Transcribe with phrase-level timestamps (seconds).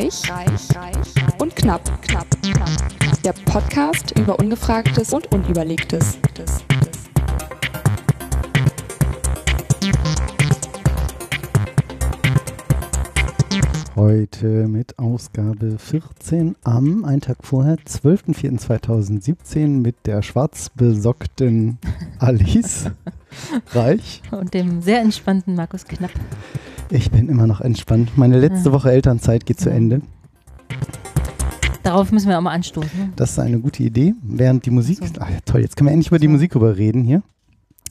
[0.00, 2.70] Reich, reich, reich und knapp, knapp, knapp.
[3.22, 6.16] Der Podcast über Ungefragtes und Unüberlegtes.
[13.94, 21.76] Heute mit Ausgabe 14 am, einen Tag vorher, 12.04.2017 mit der schwarz besockten
[22.18, 22.90] Alice
[23.72, 24.22] Reich.
[24.30, 26.12] Und dem sehr entspannten Markus Knapp.
[26.90, 28.16] Ich bin immer noch entspannt.
[28.16, 28.72] Meine letzte Ja.
[28.74, 29.76] Woche Elternzeit geht zu Ja.
[29.76, 30.02] Ende.
[31.82, 33.12] Darauf müssen wir auch mal anstoßen.
[33.16, 34.14] Das ist eine gute Idee.
[34.22, 34.98] Während die Musik.
[34.98, 35.06] So.
[35.20, 36.32] Ach ja, toll, jetzt können wir endlich über die So.
[36.32, 37.22] Musik rüber reden hier.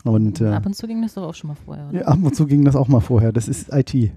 [0.04, 2.00] Und äh, Ab und zu ging das doch auch schon mal vorher, oder?
[2.02, 3.32] ja, ab und zu ging das auch mal vorher.
[3.32, 3.94] Das ist IT.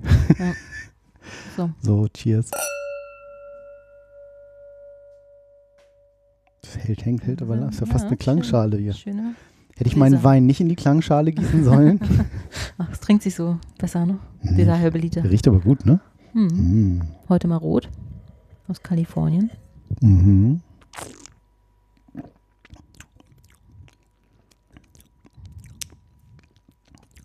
[1.56, 1.70] So.
[1.80, 2.50] So, cheers.
[6.62, 7.66] Das hält, hängt, hält aber lang.
[7.66, 8.92] Das ist ja fast eine Klangschale hier.
[8.92, 9.34] Schöne.
[9.82, 10.22] Hätte ich meinen.
[10.22, 11.98] Wein nicht in die Klangschale gießen sollen?
[12.78, 14.20] Ach, es trinkt sich so besser, ne?
[14.42, 15.24] Hm, Dieser halbe Liter.
[15.28, 15.98] Riecht aber gut, ne?
[16.34, 16.46] Hm.
[16.46, 17.02] Mhm.
[17.28, 17.88] Heute mal rot.
[18.68, 19.50] Aus Kalifornien.
[20.00, 20.60] Mhm.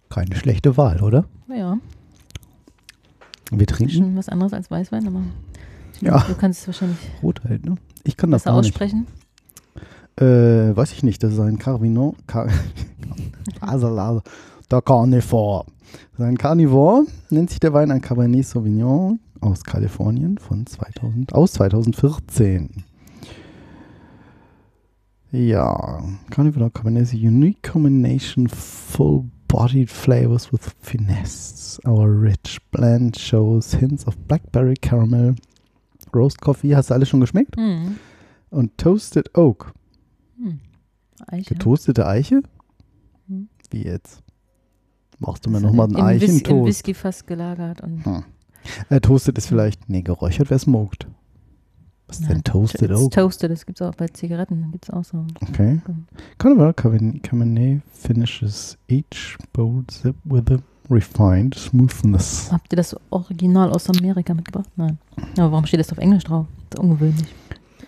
[0.10, 1.26] Keine schlechte Wahl, oder?
[1.48, 1.78] Naja,
[3.52, 5.22] Wir trinken schon was anderes als Weißwein, aber
[6.02, 6.20] Ja.
[6.28, 7.76] du kannst es wahrscheinlich rot halt, ne?
[8.04, 8.78] Ich kann das besser gar nicht.
[10.20, 12.16] Äh, weiß ich nicht, das ist ein Carvino.
[12.26, 12.48] Car
[13.62, 14.22] Asalal.
[14.72, 15.66] Der Carnivore.
[16.12, 21.34] Das ist ein Carnivore, nennt sich der Wein ein Cabernet Sauvignon aus Kalifornien von 2000,
[21.34, 22.84] aus 2014.
[25.32, 31.80] Ja, Carnivore Cabernet is a unique combination of full-bodied flavors with finesse.
[31.86, 35.36] Our rich blend shows hints of blackberry caramel,
[36.14, 36.76] roast coffee.
[36.76, 37.56] Hast du alles schon geschmeckt?
[37.56, 37.96] Hm.
[38.50, 39.74] Und toasted oak.
[40.38, 40.60] Hm.
[41.28, 41.54] Eiche.
[41.56, 42.42] Getoastete Eiche?
[43.28, 43.50] Hm.
[43.72, 44.22] Wie jetzt?
[45.20, 46.68] Machst du mir Also nochmal einen Whis- Im Eichentoast?
[46.68, 47.82] Whisky fast gelagert.
[47.82, 48.24] Und Hm.
[48.90, 51.08] Äh, toasted ist vielleicht, nee, geräuchert wäre smoked.
[52.08, 53.12] Was ist denn Toasted Oak?
[53.12, 54.72] Toasted, das gibt es auch bei Zigaretten.
[54.72, 55.26] Gibt es auch so.
[55.42, 55.82] Okay.
[56.38, 60.58] Carnival Cabernet finishes each bowl sip with a
[60.90, 62.50] refined smoothness.
[62.50, 64.70] Habt ihr das Original aus Amerika mitgebracht?
[64.78, 64.98] Nein.
[65.38, 66.46] Aber warum steht das auf Englisch drauf?
[66.70, 67.28] Das ist ungewöhnlich.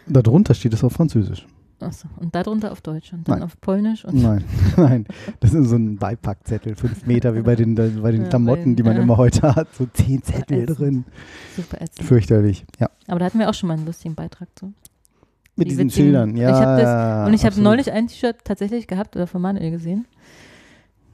[0.08, 1.46] Darunter steht es auf Französisch.
[1.81, 2.07] Achso.
[2.17, 3.44] Und darunter auf Deutsch und dann Nein.
[3.44, 4.44] auf Polnisch und Nein,
[4.78, 5.06] nein.
[5.40, 8.84] Das ist so ein Beipackzettel, fünf Meter, wie bei den, bei den Ja, Klamotten, die
[8.84, 9.01] man ja.
[9.03, 9.73] immer heute hat.
[9.75, 10.79] So zehn Zettel ätzend.
[10.79, 11.06] drin.
[11.56, 12.07] super ätzend.
[12.07, 12.66] Fürchterlich.
[12.79, 12.90] Ja.
[13.07, 14.73] Aber da hatten wir auch schon mal einen lustigen Beitrag zu.
[15.56, 16.35] Mit Die diesen Schildern.
[16.38, 20.06] Ja, Ich das- und ich habe neulich ein T-Shirt tatsächlich gehabt oder von Manuel gesehen.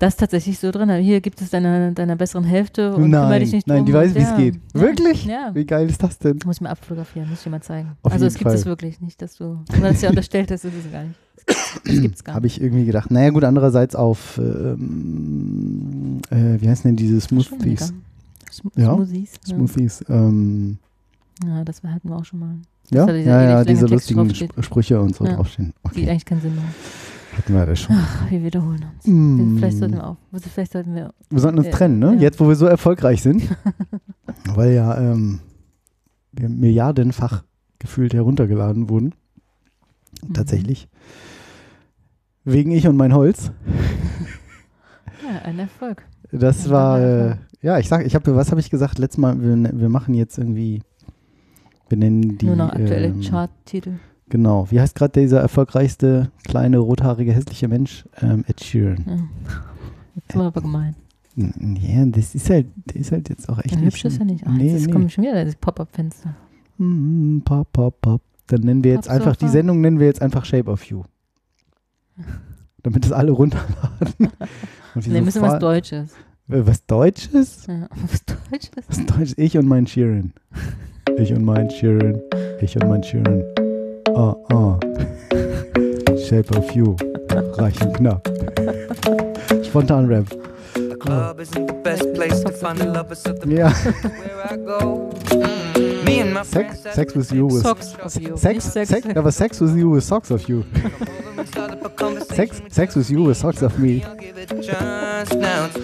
[0.05, 0.88] Das tatsächlich so drin.
[1.01, 3.85] Hier gibt es deiner, deiner besseren Hälfte und kümmere Nein, dich nicht nein, drum.
[3.88, 4.38] die weiß, wie es ja.
[4.38, 4.59] geht.
[4.75, 4.81] Ja.
[4.81, 5.25] Wirklich?
[5.25, 5.49] Ja.
[5.55, 6.38] Wie geil ist das denn?
[6.45, 7.93] Muss ich mir abfotografieren, muss ich dir mal zeigen.
[8.03, 10.73] Auf also es gibt es wirklich nicht, dass du, dass du ja unterstellt hast, das
[10.75, 11.15] ist es gar nicht.
[11.47, 12.57] Das gibt es gar Habe nicht.
[12.57, 13.09] ich irgendwie gedacht.
[13.09, 17.91] Naja, gut, andererseits auf, ähm, äh, wie heißen denn diese Smoothies?
[18.51, 19.31] Sm Ja, Smoothies.
[19.47, 19.55] Ja.
[19.55, 20.05] Smoothies.
[20.07, 20.77] Ähm,
[21.44, 22.55] Ja, das hatten wir auch schon mal.
[22.91, 25.33] ja, da dieser ja, ja, lange diese lustigen Sprüche und so Ja.
[25.35, 25.73] draufstehen.
[25.83, 26.75] Die Okay, eigentlich keinen Sinn machen.
[27.38, 27.96] Hatten wir das schon.
[28.00, 29.06] Ach, wir wiederholen uns.
[29.07, 29.57] Mm.
[29.57, 30.18] Vielleicht sollten wir auch.
[30.31, 31.13] Also vielleicht sollten wir.
[31.29, 32.13] Wir sollten uns Äh, trennen, ne?
[32.16, 32.22] ja.
[32.22, 33.44] Jetzt, wo wir so erfolgreich sind.
[34.56, 35.40] weil ja ähm,
[36.31, 37.44] wir milliardenfach
[37.79, 39.13] gefühlt heruntergeladen wurden.
[40.28, 40.34] Mhm.
[40.34, 40.88] Tatsächlich.
[42.44, 43.51] Wegen ich und mein Holz.
[45.24, 46.03] Ja, ein Erfolg.
[46.31, 47.38] Das Ja, war, ja, äh, ja.
[47.62, 49.00] ja, ich sag, ich habe, was habe ich gesagt?
[49.00, 50.84] Letztes Mal, wir, ne- wir machen jetzt irgendwie,
[51.90, 52.45] wir nennen die.
[52.45, 53.94] Nur noch aktuelle ähm, Charttitel.
[54.30, 54.69] Genau.
[54.72, 58.06] Wie heißt gerade dieser erfolgreichste kleine rothaarige hässliche Mensch?
[58.22, 59.03] Ähm, Ed Sheeran.
[59.08, 59.18] Ja.
[60.16, 60.96] Jetzt war aber gemein.
[61.36, 63.88] Ja, das ist halt, der ist halt jetzt auch echt Ein nicht.
[63.94, 64.46] hübsch ist er nicht.
[64.47, 64.91] Ach, nee, jetzt nee.
[64.91, 66.34] kommen schon wieder das Pop-Up-Fenster.
[66.78, 68.22] Mm, pop, pop, pop.
[68.47, 69.52] Dann nennen wir jetzt Pop einfach, die Sofa.
[69.53, 71.03] Sendung nennen wir jetzt einfach Shape of You.
[72.84, 74.30] Damit das alle runterladen.
[74.96, 76.12] Und wir Nee, müssen was Deutsches.
[76.47, 77.66] Äh, Was Deutsches?
[77.68, 78.86] Ja, was Deutsches?
[78.88, 79.34] Was Deutsch?
[79.38, 80.34] Ich und mein Sheeran.
[81.18, 82.22] Ich und mein Sheeran.
[82.62, 83.44] Ich und mein Sheeran.
[84.15, 84.77] Ah, ah.
[86.27, 86.95] Shape of You.
[87.57, 88.27] Reich und knapp.
[89.63, 90.25] Spontan Rap.
[90.73, 93.69] The club isn't the best place to find the lovers of the Ja.
[93.69, 95.09] where I go.
[96.06, 98.38] Me and my Sex, friends Sex with you with Socks of you.
[98.38, 100.63] Sex, Nicht Sex, aber Sex with you with socks of you.
[102.33, 104.01] Sex, Sex with you with socks of me.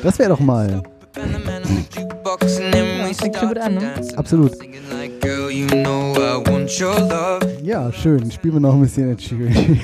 [0.03, 0.81] Das wäre doch mal.
[3.13, 3.93] Fängt schon gut an, ne?
[4.15, 4.51] Absolut.
[6.79, 8.31] Ja, schön.
[8.31, 9.79] Spielen wir noch ein bisschen Ed Sheeran.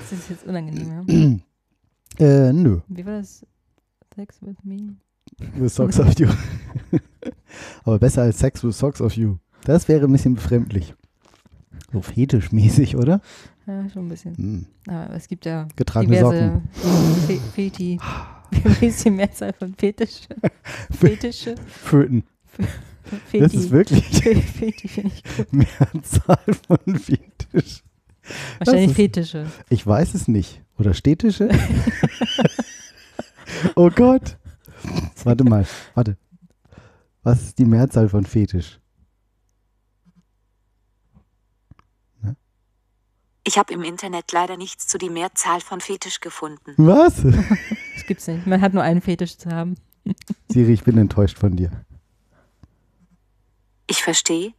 [0.00, 1.40] Das ist jetzt unangenehm,
[2.18, 2.24] ja?
[2.48, 2.80] äh, nö.
[2.88, 3.46] Wie war das?
[4.14, 4.96] Sex with me?
[5.56, 6.28] With socks of you.
[7.84, 9.38] aber besser als Sex with socks of you.
[9.64, 10.94] Das wäre ein bisschen befremdlich.
[11.90, 13.22] So fetischmäßig, oder?
[13.66, 14.36] Ja, schon ein bisschen.
[14.36, 14.66] Hm.
[14.86, 16.62] Aber es gibt ja Getragene diverse
[17.26, 17.98] Fe Feti.
[18.80, 20.28] Wie ist die Mehrzahl von Fetisch?
[20.90, 21.54] Fetische?
[21.66, 22.24] Föten.
[23.32, 24.04] Das ist wirklich
[24.58, 25.52] Feti finde ich gut.
[25.52, 27.82] Mehrzahl von Fetisch.
[28.58, 29.46] Wahrscheinlich ist- Fetische.
[29.68, 30.62] Ich weiß es nicht.
[30.78, 31.48] Oder Städtische?
[33.76, 34.38] oh Gott.
[35.24, 36.16] Warte mal, warte.
[37.22, 38.80] Was ist die Mehrzahl von Fetisch?
[43.46, 46.74] Ich habe im Internet leider nichts zu die Mehrzahl von Fetisch gefunden.
[46.76, 47.22] Was?
[47.94, 48.46] Das gibt's nicht.
[48.46, 49.76] Man hat nur einen Fetisch zu haben.
[50.50, 51.70] Siri, ich bin enttäuscht von dir.
[53.86, 54.52] Ich verstehe.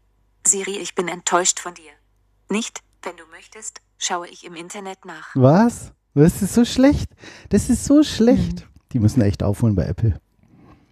[0.46, 1.92] Siri, ich bin enttäuscht von dir.
[2.50, 5.30] Nicht, wenn du möchtest, schaue ich im Internet nach.
[5.36, 5.94] Was?
[6.14, 7.10] Das ist so schlecht.
[7.50, 8.68] Das ist so schlecht.
[8.94, 10.20] Die müssen echt aufholen bei Apple.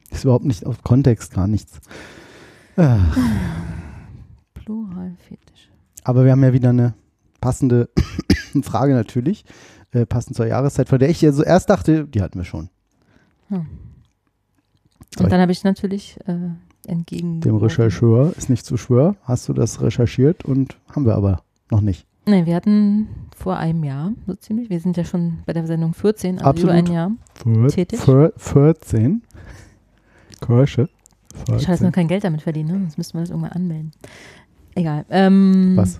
[0.09, 1.79] Ist überhaupt nicht auf Kontext, gar nichts.
[2.75, 2.99] Ah,
[4.53, 5.69] Pluralfetisch.
[6.03, 6.95] Aber wir haben ja wieder eine
[7.39, 7.89] passende
[8.63, 9.45] Frage natürlich,
[9.91, 12.69] äh, passend zur Jahreszeit, von der ich ja so erst dachte, die hatten wir schon.
[13.49, 13.67] Hm.
[15.19, 16.49] Und dann habe ich natürlich äh,
[16.87, 17.41] entgegen.
[17.41, 19.15] Dem Rechercheur ist nicht zu schwör.
[19.23, 21.41] Hast du das recherchiert und haben wir aber
[21.71, 22.05] noch nicht.
[22.25, 25.93] Nee, wir hatten vor einem Jahr, so ziemlich, wir sind ja schon bei der Sendung
[25.93, 26.63] 14, also Absolut.
[26.69, 27.11] über ein Jahr.
[27.43, 27.99] Vier- Tätig?
[27.99, 29.21] vier- 14.
[30.39, 30.87] Kirsche.
[31.35, 31.85] Schade, dass wir 14.
[31.87, 32.79] noch kein Geld damit verdienen, ne?
[32.79, 33.91] sonst müssten wir das irgendwann anmelden.
[34.75, 35.05] Egal.
[35.09, 35.99] Ähm, Was?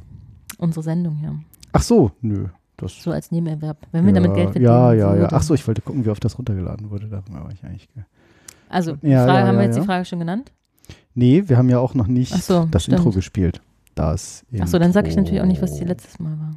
[0.58, 1.36] Unsere Sendung, ja.
[1.74, 2.48] Ach so, nö.
[2.78, 3.78] Das So als Nebenerwerb.
[3.92, 4.66] Wenn wir ja, damit Geld verdienen.
[4.66, 5.28] Ja, ja, ja.
[5.32, 7.08] Ach so, ich wollte gucken, wie oft das runtergeladen wurde.
[7.08, 7.88] Da war ich eigentlich.
[7.94, 8.04] ge-
[8.70, 10.52] Also, Ja, Frage, ja, haben wir jetzt die Frage schon genannt?
[11.16, 12.98] Nee, wir haben ja auch noch nicht so, das stimmt.
[13.00, 13.62] Intro gespielt.
[13.96, 15.24] Das Ach so, dann sage ich Intro.
[15.24, 16.56] natürlich auch nicht, was die letztes Mal war.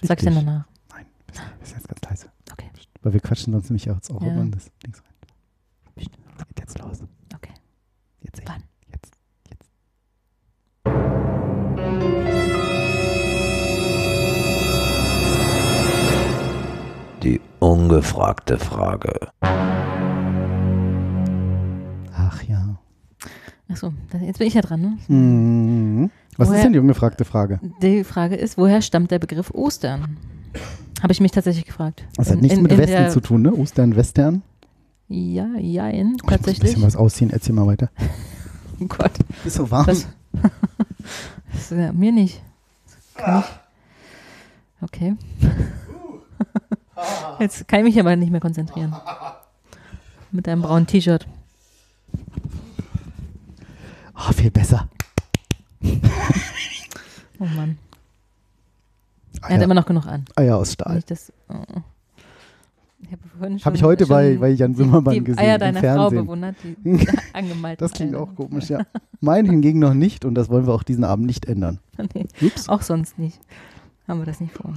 [0.00, 0.34] Was sag ich Richtig.
[0.34, 0.64] denn danach?
[0.94, 1.34] Nein, wir
[1.66, 2.28] sind, jetzt ganz leise.
[2.52, 2.70] Okay.
[3.02, 4.28] Weil wir quatschen sonst nämlich auch jetzt auch Ja.
[4.32, 5.12] immer in das Dings rein.
[5.96, 6.10] Psst.
[6.48, 7.02] Geht jetzt los.
[7.34, 7.52] Okay.
[8.22, 8.48] Jetzt echt.
[8.48, 8.62] Wann?
[8.90, 9.12] Jetzt.
[9.50, 9.70] Jetzt.
[17.22, 19.28] Die ungefragte Frage.
[23.74, 23.92] Achso,
[24.24, 24.98] jetzt bin ich ja dran, ne?
[25.08, 26.10] Mhm.
[26.36, 27.60] Was Woher- ist denn die ungefragte Frage?
[27.82, 30.16] Die Frage ist, woher stammt der Begriff Ostern?
[31.02, 32.04] Habe ich mich tatsächlich gefragt.
[32.16, 33.52] Das hat In- nichts in- mit in Westen zu tun, ne?
[33.52, 34.42] Ostern, Western.
[35.08, 36.60] Ja, jein, Oh, ich muss ein tatsächlich.
[36.70, 37.30] bisschen was ausziehen.
[37.30, 37.90] Erzähl mal weiter.
[38.80, 39.12] Oh Gott,
[39.44, 39.86] Ist so warm.
[39.86, 40.08] das,
[41.52, 42.42] das ja, mir nicht.
[43.16, 43.22] Ich.
[44.82, 45.14] Okay.
[47.38, 48.92] Jetzt kann ich mich aber nicht mehr konzentrieren.
[50.32, 51.26] Mit einem braunen T-Shirt.
[54.14, 54.88] Ah, viel besser.
[57.40, 57.78] Oh Mann.
[59.42, 60.24] Er hat Eier, immer noch genug an.
[60.36, 60.94] Eier aus Stahl.
[60.94, 61.54] Nicht das, oh.
[63.00, 66.10] Ich habe Hab ich heute bei- bei Jan Böhmermann die gesehen, Eier im deiner Frau
[66.10, 66.76] bewundert, die
[67.32, 68.86] angemalt Das klingt auch komisch, ja.
[69.20, 71.80] Mein hingegen noch nicht und das wollen wir auch diesen Abend nicht ändern.
[72.14, 72.68] nee, Ups.
[72.68, 73.40] auch sonst nicht.
[74.06, 74.72] Haben wir das nicht vor.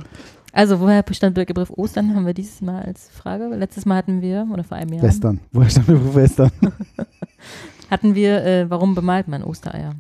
[0.52, 2.16] Also, woher bestand der Begriff Ostern?
[2.16, 3.48] Haben wir dieses Mal als Frage.
[3.56, 5.40] Letztes Mal hatten wir, oder vor einem Jahr, Western.
[5.52, 6.52] Woher stand der Beruf Western?
[7.90, 9.92] Hatten wir, äh, warum bemalt man Ostereier?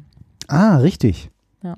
[0.48, 1.30] Ah, richtig.
[1.64, 1.76] Ja.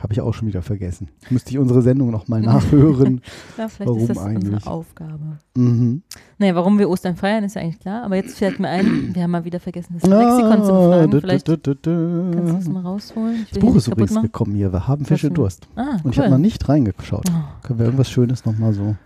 [0.00, 1.08] Habe ich auch schon wieder vergessen.
[1.30, 3.20] Müsste ich unsere Sendung nochmal nachhören.
[3.58, 4.52] Ja, vielleicht Warum ist das eigentlich?
[4.54, 5.38] unsere Aufgabe.
[5.56, 6.02] mhm.
[6.38, 8.02] Naja, warum wir Ostern feiern, ist ja eigentlich klar.
[8.04, 11.10] Aber jetzt fällt mir ein, wir haben mal wieder vergessen, das Ah, Lexikon zu befragen.
[11.12, 13.46] du, Vielleicht du, du, du, kannst du das mal rausholen.
[13.50, 14.24] Das Buch ist übrigens machen.
[14.24, 14.72] gekommen hier.
[14.72, 15.34] Wir haben Fische du?
[15.34, 15.68] Durst.
[15.76, 17.24] Ah, Und ich habe noch nicht reingeschaut.
[17.30, 17.62] Oh.
[17.66, 18.96] Können wir irgendwas Schönes nochmal so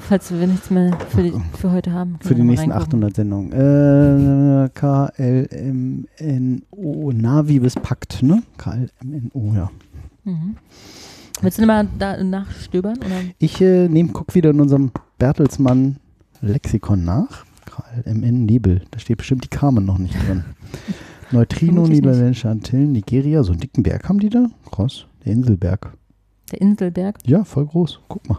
[0.00, 2.18] falls wir nichts mehr für, die, für heute haben.
[2.20, 3.04] für die nächsten reingucken.
[3.04, 3.52] 800 Sendungen?
[3.52, 6.02] Äh, KLMNO.
[7.12, 8.42] Navi bis Pakt, ne?
[8.58, 9.70] KLMNO, ja.
[10.24, 10.56] Mhm.
[11.42, 12.98] Willst du mal da nachstöbern?
[12.98, 13.20] Oder?
[13.38, 15.96] Ich äh, nehm, guck wieder in unserem Bertelsmann
[16.40, 17.44] Lexikon nach.
[17.66, 18.82] KLMN Nebel.
[18.90, 20.44] Da steht bestimmt die Carmen noch nicht drin.
[21.30, 21.86] Neutrino.
[21.86, 23.42] Niederländische Antillen, Nigeria.
[23.42, 24.46] So einen dicken Berg haben die da?
[24.70, 25.06] Krass.
[25.24, 25.92] Der Inselberg.
[26.52, 27.18] Der Inselberg.
[27.26, 28.00] Ja, voll groß.
[28.08, 28.38] Guck mal.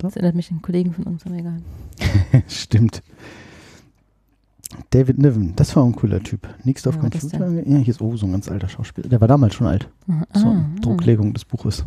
[0.00, 1.60] Das erinnert mich an Kollegen von uns, aber egal.
[2.48, 3.02] Stimmt.
[4.90, 6.48] David Niven, das war auch ein cooler Typ.
[6.64, 7.50] Nichts auf Ja, Computer.
[7.50, 9.08] Ja, hier ist oh, so ein ganz alter Schauspieler.
[9.08, 9.88] Der war damals schon alt.
[10.08, 11.84] Ah, So, ah, Drucklegung des Buches.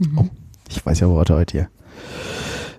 [0.00, 0.18] Mhm.
[0.18, 0.26] Oh.
[0.68, 1.68] Ich weiß ja Worte heute hier.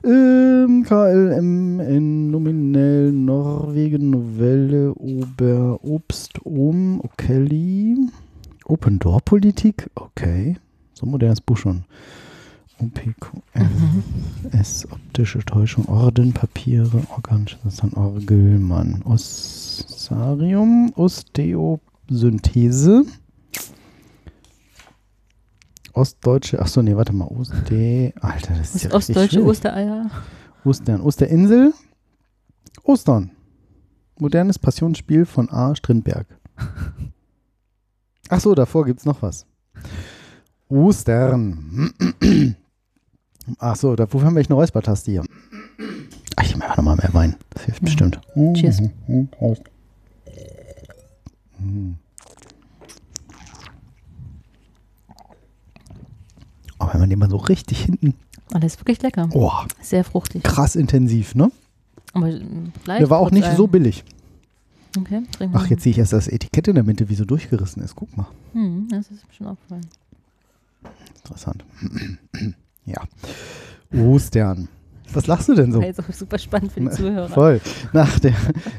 [0.03, 7.97] Ähm, KLMN, nominell Norwegen, Novelle, Ober, Obst, Ohm, Okelli,
[8.65, 10.57] Open Door Politik, okay.
[10.93, 11.85] So ein modernes Buch schon.
[12.79, 14.03] OPQ, Mhm.
[14.51, 17.57] S, optische Täuschung, Orden, Papiere, organische
[17.95, 23.05] Orgelmann, Ossarium, Osteosynthese,
[25.93, 29.41] Ostdeutsche, ach so, nee, warte mal, Oste, Alter, das ist ja ostdeutsche.
[29.43, 30.09] Ostereier.
[30.65, 31.73] Ostern, Osterinsel,
[32.83, 33.31] Ostern.
[34.19, 35.75] Modernes Passionsspiel von A.
[35.75, 36.25] Strindberg.
[38.29, 39.45] Ach so, davor gibt es noch was.
[40.69, 41.93] Ostern.
[43.59, 45.23] Ach so, da, wofür haben wir eigentlich eine Räuspertaste hier?
[46.35, 47.35] Ach, ich mache nochmal mehr Wein.
[47.51, 47.85] Das hilft mhm.
[47.85, 48.19] bestimmt.
[48.35, 48.53] Mhm.
[48.55, 48.81] Cheers.
[48.81, 48.91] Mhm.
[49.07, 49.29] Mhm.
[51.59, 51.95] mhm.
[56.77, 58.15] Aber wenn man den mal so richtig hinten.
[58.53, 59.29] Oh, der ist wirklich lecker.
[59.33, 59.51] Oh.
[59.81, 60.43] Sehr fruchtig.
[60.43, 61.51] Krass intensiv, ne?
[62.13, 62.41] Aber äh,
[62.85, 63.55] Der war auch nicht ein.
[63.55, 64.03] so billig.
[64.97, 65.23] Okay,
[65.53, 67.95] Ach, jetzt sehe ich erst das Etikett in der Mitte, wie so durchgerissen ist.
[67.95, 68.27] Guck mal.
[68.53, 69.85] Hm, das ist mir schon aufgefallen.
[71.17, 71.65] Interessant
[72.85, 73.01] ja.
[73.93, 74.67] Ostern.
[75.13, 75.81] Was lachst du denn so?
[75.81, 77.29] Auch super spannend für die Zuhörer.
[77.29, 77.61] Voll.
[77.93, 78.33] Nach der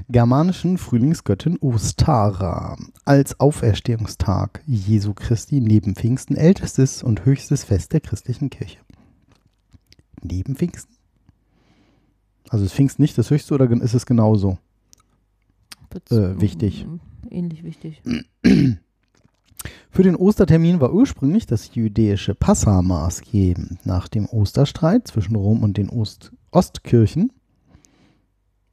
[0.09, 8.51] germanischen Frühlingsgöttin Ostara als Auferstehungstag Jesu Christi neben Pfingsten ältestes und höchstes Fest der christlichen
[8.51, 8.79] Kirche.
[10.23, 10.95] Neben Pfingsten?
[12.49, 14.59] Also ist Pfingsten nicht das höchste oder ist es genauso?
[16.11, 16.87] Äh, wichtig.
[17.31, 18.03] Ähnlich wichtig.
[19.97, 23.87] Für den Ostertermin war ursprünglich das jüdische Passa maßgebend.
[23.87, 27.33] Nach dem Osterstreit zwischen Rom und den Ost Ostkirchen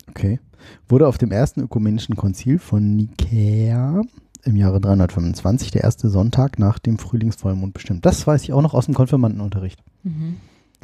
[0.10, 0.42] okay,
[0.90, 4.02] wurde auf dem ersten ökumenischen Konzil von Nikäa
[4.44, 8.06] im Jahre 325 der erste Sonntag nach dem Frühlingsvollmond bestimmt.
[8.06, 9.82] Das weiß ich auch noch aus dem Konfirmandenunterricht.
[10.04, 10.36] Mhm.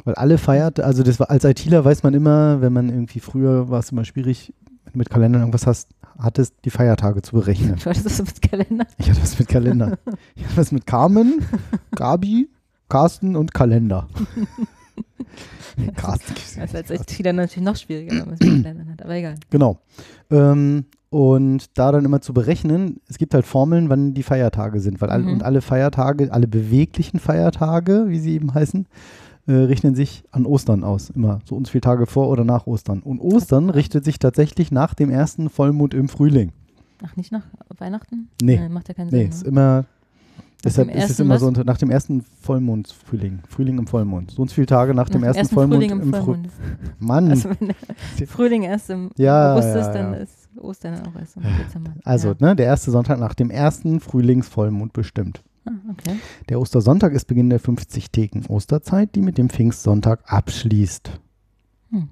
[0.04, 3.68] Weil alle feiert, also das war als ITler weiß man immer, wenn man irgendwie früher
[3.68, 4.54] war es immer schwierig,
[4.84, 7.74] wenn du mit Kalendern irgendwas hast, hattest die Feiertage zu berechnen.
[7.76, 8.86] Ich weiß, das mit Kalender.
[8.98, 9.98] Ich hatte was mit Kalender.
[10.34, 11.44] Ich hatte was mit Carmen,
[11.96, 12.48] Gabi,
[12.88, 14.08] Carsten und Kalender.
[15.76, 16.34] Nee, Carsten.
[16.60, 19.02] Das ist als ITler natürlich noch schwieriger, wenn man es mit Kalendern hat.
[19.02, 19.34] Aber egal.
[19.50, 19.78] Genau.
[20.30, 25.00] Ähm, und da dann immer zu berechnen, es gibt halt Formeln, wann die Feiertage sind,
[25.00, 25.32] weil alle, Mhm.
[25.32, 28.86] und alle Feiertage, alle beweglichen Feiertage, wie sie eben heißen,
[29.50, 31.10] äh, rechnen sich an Ostern aus.
[31.10, 33.00] Immer so uns viele Tage vor oder nach Ostern.
[33.00, 36.52] Und Ostern richtet sich tatsächlich nach dem ersten Vollmond im Frühling.
[37.04, 37.42] Ach, nicht nach
[37.78, 38.28] Weihnachten?
[38.40, 38.68] Nee.
[38.68, 39.28] macht ja keinen Nee, Sinn.
[39.30, 39.48] ist ne?
[39.48, 39.84] immer.
[40.62, 41.40] Deshalb dem ist es ersten immer was?
[41.40, 43.40] so nach dem ersten Vollmond Frühling.
[43.48, 44.30] Frühling im Vollmond.
[44.30, 46.50] So und so viele Tage nach, dem ersten, Vollmond Frühling im, im Frühling.
[46.50, 47.00] Vollmond.
[47.00, 47.30] Mann.
[47.30, 50.18] Also wenn Frühling erst im Ja, August ja, ist, dann ja.
[50.18, 51.92] ist Ostern auch erst im Dezember.
[52.04, 52.34] Also, ja.
[52.38, 55.42] ne, der erste Sonntag nach dem ersten Frühlingsvollmond bestimmt.
[55.64, 56.16] Ah, okay.
[56.48, 61.20] Der Ostersonntag ist Beginn der 50-tägigen Osterzeit, die mit dem Pfingstsonntag abschließt.
[61.90, 62.08] Hm.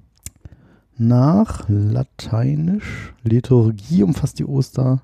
[0.97, 5.03] Nach Lateinisch Liturgie umfasst die Oster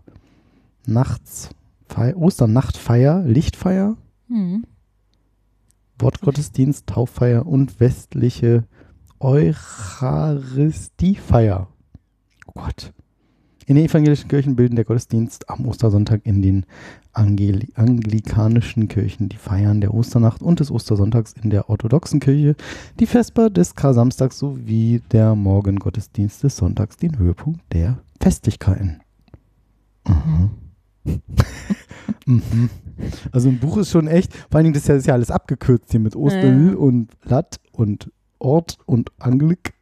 [0.86, 3.96] Nachtsfei Osternachtfeier, Lichtfeier,
[4.28, 4.64] Hm.
[5.98, 8.64] Wortgottesdienst, Tauffeier und westliche
[9.20, 11.68] Eucharistiefeier.
[12.46, 12.92] Oh Gott.
[13.66, 16.66] In den evangelischen Kirchen bilden der Gottesdienst am Ostersonntag in den
[17.12, 22.56] Angel anglikanischen Kirchen die Feiern der Osternacht und des Ostersonntags in der orthodoxen Kirche,
[23.00, 29.00] die Vesper des Kar-Samstags sowie der Morgengottesdienst des Sonntags den Höhepunkt der Festlichkeiten.
[30.06, 30.50] Mhm.
[32.26, 32.70] mhm.
[33.32, 36.00] Also ein Buch ist schon echt, vor allen Dingen das ist ja, alles abgekürzt hier
[36.00, 36.76] mit Osterl Ja.
[36.76, 39.74] und Lat und Ort und Anglik.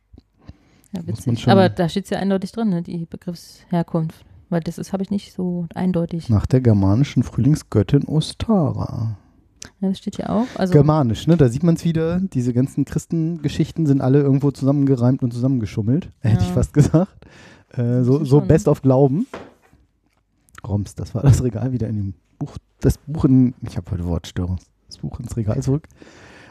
[0.93, 1.49] Ja, witzig.
[1.49, 4.25] Aber da steht es ja eindeutig drin, ne, die Begriffsherkunft.
[4.51, 6.29] Weil das ist, habe ich nicht so eindeutig.
[6.29, 9.17] Nach der germanischen Frühlingsgöttin Ostara.
[9.81, 10.47] Ja, das steht ja auch.
[10.57, 11.37] Also, Germanisch, ne?
[11.39, 12.21] Da sieht man es wieder.
[12.21, 16.11] Diese ganzen Christengeschichten sind alle irgendwo zusammengereimt und zusammengeschummelt.
[16.21, 16.55] Hätte ich Ja.
[16.55, 17.25] fast gesagt.
[17.71, 18.43] Äh, so so.
[18.43, 19.27] Best of Glauben.
[20.67, 22.57] Roms, das war das Regal wieder in dem Buch.
[22.81, 23.55] Das Buch in.
[23.63, 24.59] Ich habe heute Wortstörung.
[24.87, 25.89] Das Buch ins Regal zurück.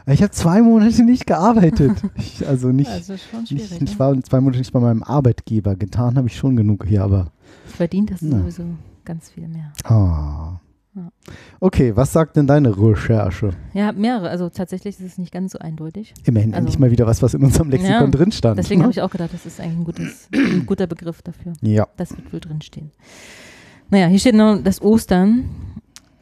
[0.08, 1.92] Ich habe zwei Monate nicht gearbeitet.
[2.16, 2.90] Ich, also nicht.
[2.90, 4.00] also schon nicht ich ne?
[4.00, 5.76] war zwei Monate nicht bei meinem Arbeitgeber.
[5.76, 7.32] Getan habe ich schon genug hier, aber.
[7.66, 8.64] Verdient hast du sowieso
[9.06, 9.72] ganz viel mehr.
[9.84, 10.60] Ah.
[10.94, 11.10] Ja.
[11.62, 13.52] Okay, was sagt denn deine Recherche?
[13.74, 14.30] Ja, mehrere.
[14.30, 16.14] Also tatsächlich ist es nicht ganz so eindeutig.
[16.26, 18.60] Immerhin Also- endlich mal wieder was, was in unserem Lexikon Ja, drin stand.
[18.60, 18.84] Deswegen ne?
[18.86, 21.54] habe ich auch gedacht, das ist eigentlich ein, gutes, ein guter Begriff dafür.
[21.62, 21.88] Ja.
[21.96, 22.92] Das wird wohl drinstehen.
[23.90, 25.46] Naja, hier steht noch, das Ostern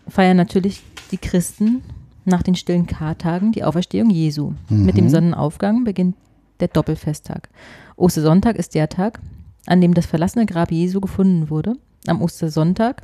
[0.07, 1.81] feiern natürlich die Christen
[2.25, 4.53] nach den stillen Kartagen die Auferstehung Jesu.
[4.69, 5.09] Mit dem Mhm.
[5.09, 6.15] Sonnenaufgang beginnt
[6.59, 7.49] der Doppelfesttag.
[7.95, 9.19] Ostersonntag ist der Tag,
[9.65, 11.73] an dem das verlassene Grab Jesu gefunden wurde.
[12.07, 13.03] Am Ostersonntag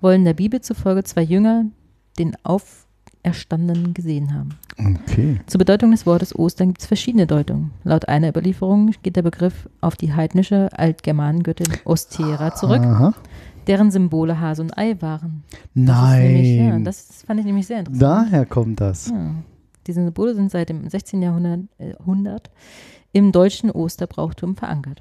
[0.00, 1.64] wollen der Bibel zufolge zwei Jünger
[2.18, 4.50] den Auferstandenen gesehen haben.
[4.78, 5.40] Okay.
[5.46, 7.70] Zur Bedeutung des Wortes Ostern gibt es verschiedene Deutungen.
[7.84, 13.14] Laut einer Überlieferung geht der Begriff auf die heidnische Altgermanengöttin Ostera zurück, Aha.
[13.66, 15.42] Deren Symbole Hase und Ei waren.
[15.74, 16.84] Das ist nämlich, ja, Nein.
[16.84, 18.02] das fand ich nämlich sehr interessant.
[18.02, 19.08] Daher kommt das.
[19.08, 19.34] Ja.
[19.86, 21.22] Diese Symbole sind seit dem 16.
[21.22, 22.50] Jahrhundert äh, Jahrhundert
[23.12, 25.00] im deutschen Osterbrauchtum verankert.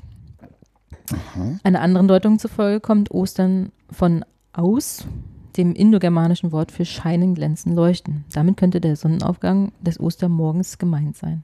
[1.64, 5.06] Einer anderen Deutung zufolge kommt Ostern von aus,
[5.58, 8.26] dem indogermanischen Wort für scheinen, glänzen, leuchten.
[8.34, 11.44] Damit könnte der Sonnenaufgang des Ostermorgens gemeint sein,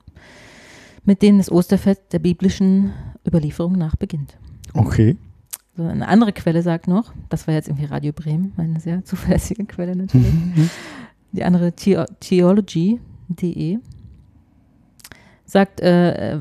[1.03, 2.93] mit dem das Osterfest der biblischen
[3.27, 4.37] Überlieferung nach beginnt.
[4.73, 5.17] Okay.
[5.77, 9.65] So, eine andere Quelle sagt noch, das war jetzt irgendwie Radio Bremen, eine sehr zuverlässige
[9.65, 10.33] Quelle natürlich.
[11.31, 13.79] Die andere The Theology.de
[15.45, 16.39] sagt, äh, äh,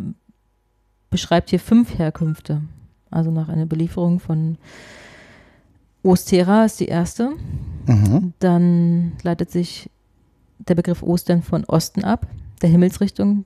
[1.11, 2.63] beschreibt hier fünf Herkünfte.
[3.11, 4.59] Also nach einer Belieferung von
[6.03, 7.31] Ostera ist die erste.
[7.87, 8.33] Mhm.
[8.39, 9.91] Dann leitet sich
[10.59, 12.27] der Begriff Ostern von Osten ab,
[12.63, 13.45] der Himmelsrichtung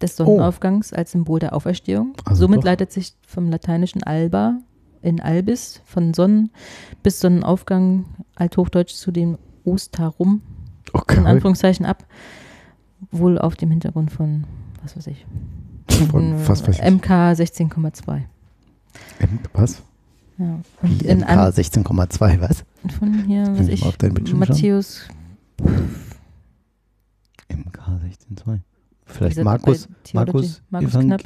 [0.00, 2.14] des Sonnenaufgangs als Symbol der Auferstehung.
[2.24, 2.64] Also Somit doch.
[2.64, 4.58] leitet sich vom lateinischen alba
[5.06, 6.50] in albis von Sonnen
[7.02, 10.42] bis Sonnenaufgang althochdeutsch zu dem Ostarum
[10.92, 11.18] in Okay.
[11.24, 12.04] Anführungszeichen ab,
[13.10, 14.44] wohl auf dem Hintergrund von,
[14.82, 15.26] was weiß ich,
[16.10, 16.84] Von, was weiß ich.
[16.84, 18.22] MK 16,2.
[19.18, 19.82] M, was?
[20.38, 20.60] Ja.
[20.82, 22.64] Und Wie in MK an, 16,2, was?
[22.98, 23.96] von hier, was ich auf?
[24.34, 25.08] Matthäus,
[27.48, 27.78] MK
[28.34, 28.60] 16,2.
[29.04, 31.22] Vielleicht Markus, Markus, Markus Knapp.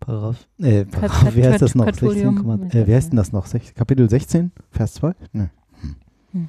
[0.00, 1.84] Paraph, äh, Paraph, wer ist das noch?
[1.84, 3.10] Katolium, 16, weiß äh, ist nicht.
[3.12, 3.46] denn das noch?
[3.46, 5.14] Sech- Kapitel 16, Vers 2?
[5.32, 5.50] Ne.
[6.32, 6.48] Hm.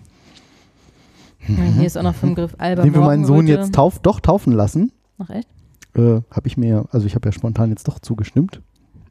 [1.48, 2.84] Ja, hier ist auch noch vom Begriff Alba.
[2.84, 5.48] Den wir meinen Sohn jetzt tauf, doch taufen lassen, Ach echt?
[5.96, 8.62] äh, habe ich mir, also ich habe ja spontan jetzt doch zugestimmt.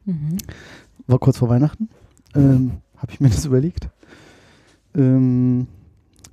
[0.05, 0.37] Mhm.
[1.07, 1.89] War kurz vor Weihnachten.
[2.35, 3.89] Ähm, habe ich mir das überlegt.
[4.95, 5.67] Ähm,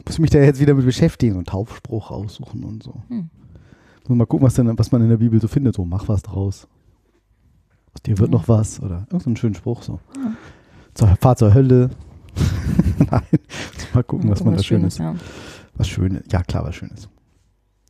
[0.06, 2.94] muss mich da jetzt wieder mit beschäftigen, einen Taufspruch raussuchen und so.
[3.08, 3.28] Hm.
[4.08, 5.74] Mal gucken, was, denn, was man in der Bibel so findet.
[5.74, 6.66] So, mach was draus.
[8.06, 8.38] Dir wird Ja.
[8.38, 8.80] noch was.
[8.80, 10.00] Oder irgendein so einen schönen Spruch so.
[10.16, 10.32] Ja.
[10.94, 11.90] Zur, fahr zur Hölle.
[12.98, 13.22] Nein.
[13.94, 14.98] Mal gucken, was man da Irgendwas Schönes.
[14.98, 15.14] Ja.
[15.74, 16.22] Was Schönes.
[16.30, 17.08] Ja, klar, was Schönes.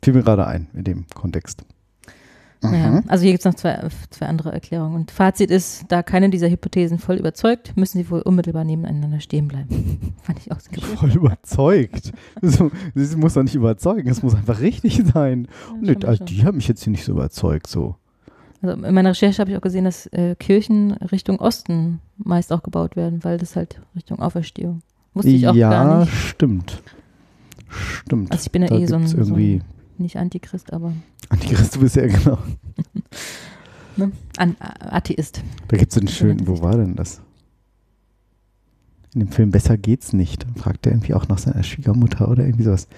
[0.02, 1.64] Fiel mir gerade ein in dem Kontext.
[2.60, 3.04] Naja, Mhm.
[3.06, 4.96] also hier gibt es noch zwei, zwei andere Erklärungen.
[4.96, 9.46] Und Fazit ist, da keine dieser Hypothesen voll überzeugt, müssen sie wohl unmittelbar nebeneinander stehen
[9.46, 10.14] bleiben.
[10.22, 10.82] Fand ich auch sehr gut.
[10.84, 12.12] Voll überzeugt.
[12.42, 15.46] So, das muss doch nicht überzeugen, es muss einfach richtig sein.
[15.80, 16.26] Nö, schon, also schon.
[16.26, 17.68] die haben mich jetzt hier nicht so überzeugt.
[17.68, 17.94] So.
[18.60, 22.62] Also in meiner Recherche habe ich auch gesehen, dass äh, Kirchen Richtung Osten meist auch
[22.62, 24.82] gebaut werden, weil das halt Richtung Auferstehung.
[25.14, 26.12] Wusste ich auch ja, gar nicht.
[26.12, 26.82] stimmt.
[27.68, 28.32] Stimmt.
[28.32, 29.56] Also ich bin ja da eh so ein, so irgendwie.
[29.56, 29.64] ein
[29.98, 30.92] nicht Antichrist, aber
[31.28, 32.38] Antichrist, du bist ja genau.
[33.96, 34.12] ne?
[34.36, 35.42] An, Atheist.
[35.68, 37.20] Da gibt es einen So schönen, wo war denn das?
[39.14, 40.46] In dem Film Besser geht's nicht.
[40.56, 42.88] Fragt er irgendwie auch nach seiner Schwiegermutter oder irgendwie sowas.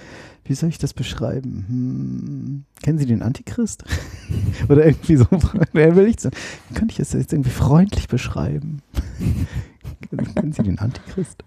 [0.50, 1.64] Wie soll ich das beschreiben?
[1.68, 3.84] Hm, kennen Sie den Antichrist?
[4.68, 5.24] oder irgendwie so.
[5.72, 6.28] Wer will ich so?
[6.68, 8.82] Wie könnte ich das jetzt irgendwie freundlich beschreiben?
[10.34, 11.44] kennen Sie den Antichrist?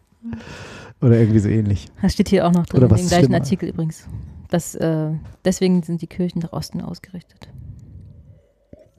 [1.01, 1.87] Oder irgendwie so ähnlich.
[2.01, 3.39] Das steht hier auch noch drin, Oder in was dem ist gleichen schlimmer?
[3.39, 4.07] Artikel übrigens.
[4.49, 5.11] Das, äh,
[5.43, 7.49] deswegen sind die Kirchen nach Osten ausgerichtet.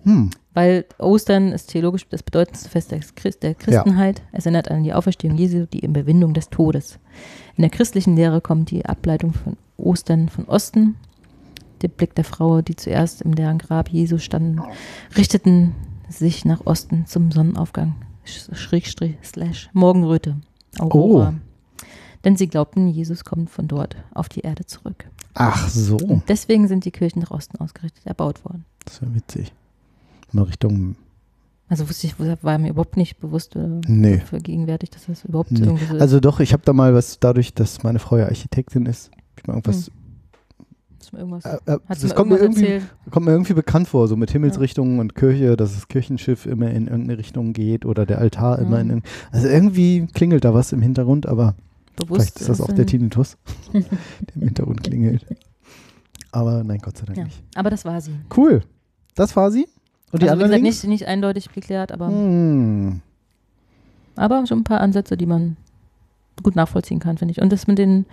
[0.03, 0.29] Hm.
[0.53, 4.21] Weil Ostern ist theologisch das bedeutendste Fest der, Christ, der Christenheit.
[4.33, 6.99] Es erinnert an die Auferstehung Jesu, die Überwindung des Todes.
[7.57, 10.97] In der christlichen Lehre kommt die Ableitung von Ostern von Osten.
[11.83, 14.63] Der Blick der Frau, die zuerst im leeren Grab Jesu standen,
[15.17, 15.75] richteten
[16.09, 17.95] sich nach Osten zum Sonnenaufgang.
[18.27, 20.37] Sch- Schrägstrich, slash, Morgenröte.
[20.79, 21.35] Aurora.
[22.25, 25.07] Denn sie glaubten, Jesus kommt von dort auf die Erde zurück.
[25.35, 25.97] Ach so.
[25.97, 28.65] Und deswegen sind die Kirchen nach Osten ausgerichtet, erbaut worden.
[28.85, 29.53] Das ist ja witzig.
[30.33, 30.97] Mal Richtung.
[31.69, 34.19] Also wusste ich, war mir überhaupt nicht bewusst oder Nee.
[34.21, 35.61] vergegenwärtigt, dass das überhaupt Nee.
[35.67, 38.87] irgendwie so Also doch, ich habe da mal was, dadurch, dass meine Frau ja Architektin
[38.87, 39.91] ist, ich mal irgendwas.
[41.13, 42.95] man irgendwas, Äh, äh, das kommt mir, irgendwas irgendwie, erzählt?
[43.11, 46.87] kommt mir irgendwie bekannt vor, so mit Himmelsrichtungen und Kirche, dass das Kirchenschiff immer in
[46.89, 48.81] irgendeine Richtung geht oder der Altar immer Ja.
[48.83, 49.15] in irgendeine.
[49.31, 51.55] Also irgendwie klingelt da was im Hintergrund, aber
[51.97, 52.87] Bewusst vielleicht ist das auch der.
[52.87, 53.37] Tinnitus,
[53.73, 53.83] der
[54.35, 55.25] im Hintergrund klingelt.
[56.33, 57.25] Aber nein, Gott sei Dank Ja.
[57.25, 57.43] nicht.
[57.55, 58.13] Aber das war sie.
[58.37, 58.63] Cool.
[59.15, 59.69] Das war sie.
[60.11, 60.83] Und die also, wie anderen gesagt, Links?
[60.83, 63.01] nicht, nicht eindeutig geklärt, aber, Hm.
[64.17, 65.57] aber schon ein paar Ansätze, die man
[66.43, 67.41] gut nachvollziehen kann, finde ich.
[67.41, 68.07] Und das mit den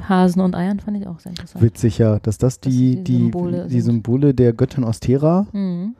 [0.00, 1.62] Hasen und Eiern fand ich auch sehr interessant.
[1.64, 3.80] Witzig ja, dass das die, die die, Symbole die.
[3.80, 5.94] Symbole der Göttin Ostera Mhm.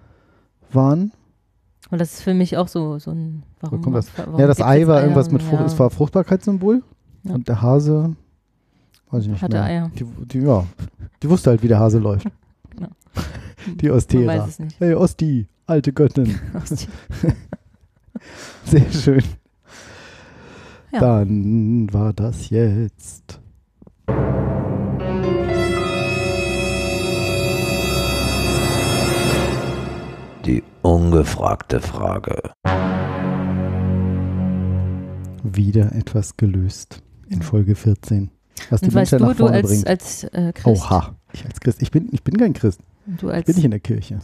[0.73, 1.13] waren.
[1.91, 4.09] Und das ist für mich auch so, so ein, warum, kommt das?
[4.17, 6.83] warum Ja, das Ei war Eier irgendwas mit Frucht, ja, es war Fruchtbarkeitssymbol.
[7.23, 7.35] Ja.
[7.35, 8.17] Und der Hase,
[9.11, 9.65] weiß ich nicht hatte mehr.
[9.65, 9.91] Eier.
[9.99, 10.65] Die, die, ja,
[11.23, 12.27] die wusste halt, wie der Hase läuft.
[12.71, 12.89] Genau.
[13.81, 14.27] Die Man Ostera.
[14.27, 14.81] weiß es nicht.
[14.81, 16.39] Hey, Osti, alte Göttin.
[18.65, 19.23] Sehr schön.
[20.93, 21.01] Ja.
[21.01, 23.41] Dann war das jetzt.
[30.87, 32.53] Ungefragte Frage.
[35.43, 38.31] Wieder etwas gelöst in Folge 14.
[38.71, 39.87] Was die Und Menschheit du, nach du vorne als, bringt.
[39.89, 41.83] als äh, Christ, Oha, ich als Christ.
[41.83, 42.81] Ich bin, ich bin kein Christ.
[43.07, 44.21] du Ich als bin nicht in der Kirche.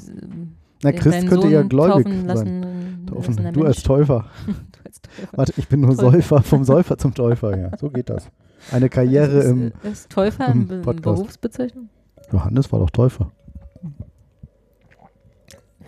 [0.82, 2.26] Na, den Christ könnte Sohn ja gläubig taufen sein.
[2.26, 3.36] lassen, Taufen.
[3.36, 3.82] lassen Du als.
[3.82, 4.26] Täufer.
[4.46, 5.28] du als Täufer.
[5.36, 6.10] Warte, ich bin nur Täufer.
[6.12, 7.70] Säufer, vom Säufer zum Täufer, ja.
[7.78, 8.28] So geht das.
[8.70, 9.72] Eine Karriere ist, im.
[9.82, 11.02] ist Täufer im Podcast.
[11.02, 11.88] Berufsbezeichnung?
[12.32, 13.30] Johannes war doch Täufer.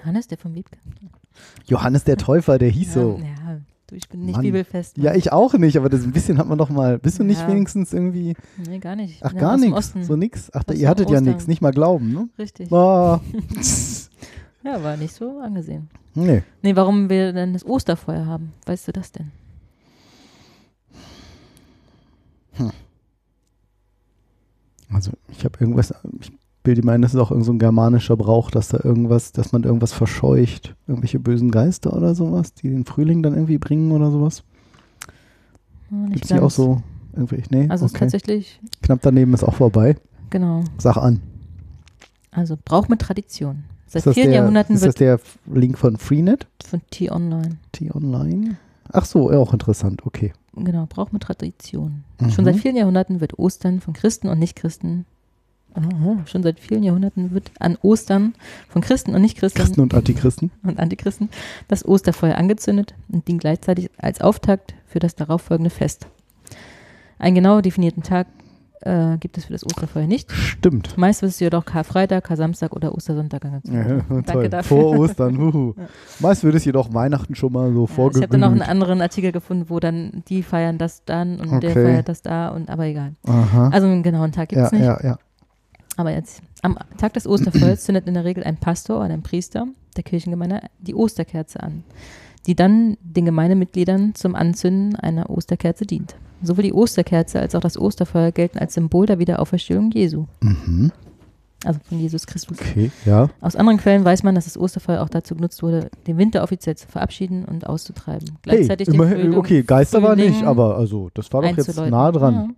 [0.05, 0.77] Johannes, der vom Wiebke.
[1.67, 3.19] Johannes der Täufer, der hieß so.
[3.21, 4.43] Ja, ja, du, ich bin nicht Mann.
[4.43, 4.99] bibelfest.
[4.99, 6.99] Ja, ich auch nicht, aber das ein bisschen hat man doch mal.
[6.99, 7.49] Bist du nicht Ja.
[7.49, 8.35] wenigstens irgendwie.
[8.69, 9.17] Nee, gar nicht.
[9.17, 9.95] Ich Ach, ja gar nichts.
[10.03, 10.51] So nix.
[10.53, 11.25] Ach, Aus ihr hattet ja Ostern.
[11.33, 11.47] nichts.
[11.47, 12.29] Nicht mal Glauben, ne?
[12.39, 12.71] Richtig.
[12.73, 13.21] Ah.
[14.67, 15.91] Ja, war nicht so angesehen.
[16.15, 16.43] nee.
[16.63, 19.31] Nee, warum wir denn das Osterfeuer haben, weißt du das denn?
[24.93, 26.33] Also ich habe irgendwas, ich
[26.65, 29.53] bilde mir ein, das ist auch irgend so ein germanischer Brauch, dass da irgendwas, dass
[29.53, 30.75] man irgendwas verscheucht.
[30.89, 34.43] Irgendwelche bösen Geister oder sowas, die den Frühling dann irgendwie bringen oder sowas.
[35.91, 36.83] Ja, nicht Gibt es hier auch so
[37.15, 37.43] irgendwie?
[37.51, 38.01] Nee, Also ist okay.
[38.01, 39.97] tatsächlich, Knapp daneben ist auch vorbei.
[40.31, 40.65] genau.
[40.79, 41.21] Sag an.
[42.33, 43.65] Also Brauch mit Tradition.
[43.87, 46.49] Seit Ist das, vielen der, Jahrhunderten ist das wird der Link von Freenet?
[46.65, 48.57] von T-Online, T-Online?
[48.93, 50.33] Ach so, ja, auch interessant, okay.
[50.57, 52.03] genau, Brauch mit Tradition.
[52.21, 52.31] Mhm.
[52.31, 55.05] Schon seit vielen Jahrhunderten wird Ostern von Christen und Nichtchristen,
[56.27, 58.35] schon seit vielen Jahrhunderten wird an Ostern
[58.69, 60.51] von Christen und Nichtchristen Christen und Antichristen.
[60.63, 61.29] und Antichristen
[61.69, 66.07] das Osterfeuer angezündet und dient gleichzeitig als Auftakt für das darauffolgende Fest.
[67.19, 68.27] Einen genau definierten Tag
[68.83, 70.31] äh, gibt es für das Osterfeuer nicht.
[70.33, 70.99] Stimmt.
[70.99, 74.05] Meist wird es jedoch Karfreitag, Kar-Samstag oder Ostersonntag Ja, angezündet.
[74.09, 74.23] toll.
[74.27, 74.77] Danke dafür.
[74.77, 75.39] Vor Ostern.
[75.39, 75.75] Huhu.
[75.79, 75.85] Ja.
[76.21, 79.01] Meist wird es jedoch Weihnachten schon mal so Ja, ich habe dann noch einen anderen
[79.01, 81.85] Artikel gefunden, wo dann die feiern das dann und der Okay.
[81.85, 83.15] feiert das da und aber egal.
[83.27, 83.71] Aha.
[83.71, 84.83] Also einen genauen Tag gibt ja, es nicht.
[84.85, 85.19] ja, ja.
[85.97, 89.67] Aber jetzt, am Tag des Osterfeuers zündet in der Regel ein Pastor oder ein Priester
[89.97, 91.85] der Kirchengemeinde die Osterkerze an,
[92.47, 96.17] die dann den Gemeindemitgliedern zum Anzünden einer Osterkerze dient.
[96.43, 100.91] Sowohl die Osterkerze als auch das Osterfeuer gelten als Symbol der Wiederauferstehung Jesu, Mhm.
[101.65, 102.59] also von Jesus Christus.
[102.61, 103.29] Okay, ja.
[103.41, 106.77] Aus anderen Quellen weiß man, dass das Osterfeuer auch dazu genutzt wurde, den Winter offiziell
[106.77, 108.37] zu verabschieden und auszutreiben.
[108.43, 111.77] Gleichzeitig hey, immerhin, Frühling- okay, Geister war nicht, Frühling aber also, das war doch jetzt
[111.79, 112.35] nah dran.
[112.35, 112.49] Ja.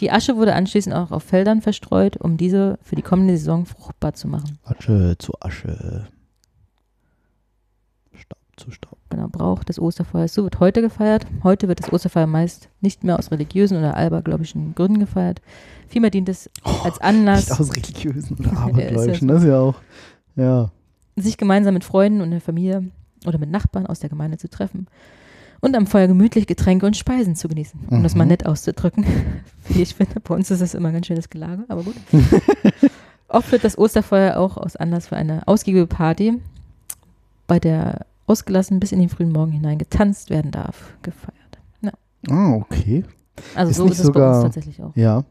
[0.00, 4.14] Die Asche wurde anschließend auch auf Feldern verstreut, um diese für die kommende Saison fruchtbar
[4.14, 4.58] zu machen.
[4.64, 6.08] Asche zu Asche.
[8.14, 8.98] Staub zu Staub.
[9.10, 10.34] Genau, Brauch des Osterfeuers.
[10.34, 11.26] So wird heute gefeiert.
[11.44, 15.40] Heute wird das Osterfeuer meist nicht mehr aus religiösen oder abergläubischen Gründen gefeiert.
[15.86, 16.50] Vielmehr dient es
[16.82, 19.76] als Anlass, Nicht aus religiösen oder abergläubischen, das ist ja auch.
[20.36, 20.72] Ja.
[21.14, 22.90] sich gemeinsam mit Freunden und der Familie
[23.24, 24.88] oder mit Nachbarn aus der Gemeinde zu treffen
[25.64, 28.28] und am Feuer gemütlich Getränke und Speisen zu genießen, um das mal Mhm.
[28.30, 29.04] nett auszudrücken.
[29.68, 31.94] Wie ich finde, bei uns ist das immer ein ganz schönes Gelage, aber gut.
[33.28, 36.40] Oft wird das Osterfeuer auch aus Anlass für eine ausgiebige Party,
[37.46, 41.34] bei der ausgelassen bis in den frühen Morgen hinein getanzt werden darf, gefeiert.
[42.30, 43.04] Ah, okay.
[43.54, 44.96] Also Ist so nicht ist es bei uns sogar- tatsächlich auch.
[44.96, 45.24] Ja.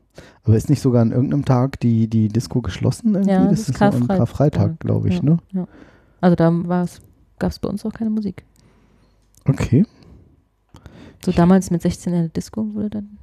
[0.43, 3.31] Aber ist nicht sogar an irgendeinem Tag die, die Disco geschlossen irgendwie?
[3.31, 5.37] Ja, das, das ist ist so am Karfreit- Karfreitag, glaube ich, ja, ne?
[5.53, 5.67] Ja.
[6.21, 6.51] Also da
[7.39, 8.43] gab es bei uns auch keine Musik.
[9.47, 9.85] Okay.
[11.23, 13.17] So damals mit 16 in der Disco wurde dann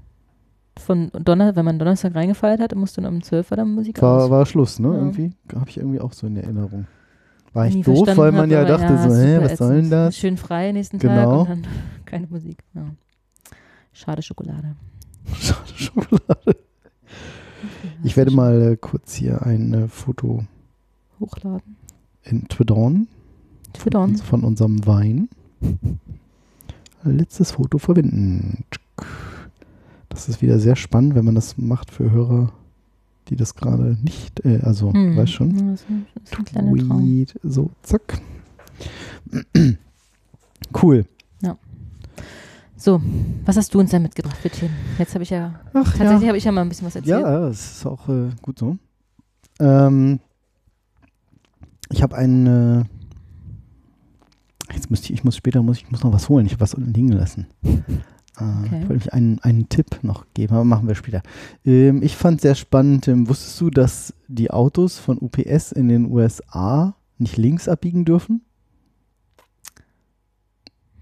[0.78, 4.24] von Donner, wenn man Donnerstag reingefeiert hat, musste dann um 12 Uhr dann Musik War,
[4.24, 4.30] aus.
[4.30, 4.88] war Schluss, ne?
[4.88, 4.94] Ja.
[4.94, 5.32] Irgendwie.
[5.54, 6.86] Habe ich irgendwie auch so in Erinnerung.
[7.52, 10.16] War Nie ich doof, weil man ja dachte so, super hä, was soll denn das?
[10.16, 11.44] Schön frei nächsten Genau.
[11.44, 11.72] Tag und dann
[12.06, 12.62] keine Musik.
[12.74, 12.84] Ja.
[13.92, 14.76] Schade Schokolade.
[15.34, 16.56] Schade Schokolade.
[18.04, 20.44] Ich werde mal äh, kurz hier ein äh, Foto
[21.18, 21.76] hochladen.
[22.22, 23.08] in Twiddon
[23.76, 24.16] Für Don.
[24.16, 25.28] von unserem Wein.
[27.02, 28.64] Letztes Foto verwenden.
[30.08, 32.52] Das ist wieder sehr spannend, wenn man das macht für Hörer,
[33.28, 35.16] die das gerade nicht, äh, also, Hm.
[35.16, 35.56] weißt schon.
[35.56, 37.00] Ja, das ist ein, kleiner Traum.
[37.00, 38.20] Tweet, so, zack.
[40.80, 41.04] Cool.
[42.76, 42.98] So,
[43.44, 44.74] was hast du uns denn mitgebracht für Themen?
[44.98, 46.28] Jetzt habe ich ja, Ach tatsächlich ja.
[46.28, 47.20] habe ich ja mal ein bisschen was erzählt.
[47.20, 48.78] Ja, das ist auch äh, gut so.
[49.58, 50.18] Ähm,
[51.92, 52.46] ich habe einen.
[52.46, 52.84] Äh,
[54.72, 56.46] jetzt müsste ich, ich muss später muss ich muss noch was holen.
[56.46, 57.46] Ich habe was unten liegen lassen.
[57.64, 57.70] Äh,
[58.64, 58.76] Okay.
[58.82, 61.20] Ich wollte mich einen, einen Tipp noch geben, aber machen wir später.
[61.66, 63.06] Ähm, ich fand sehr spannend.
[63.06, 68.40] Ähm, wusstest du, dass die Autos von UPS in den USA nicht links abbiegen dürfen?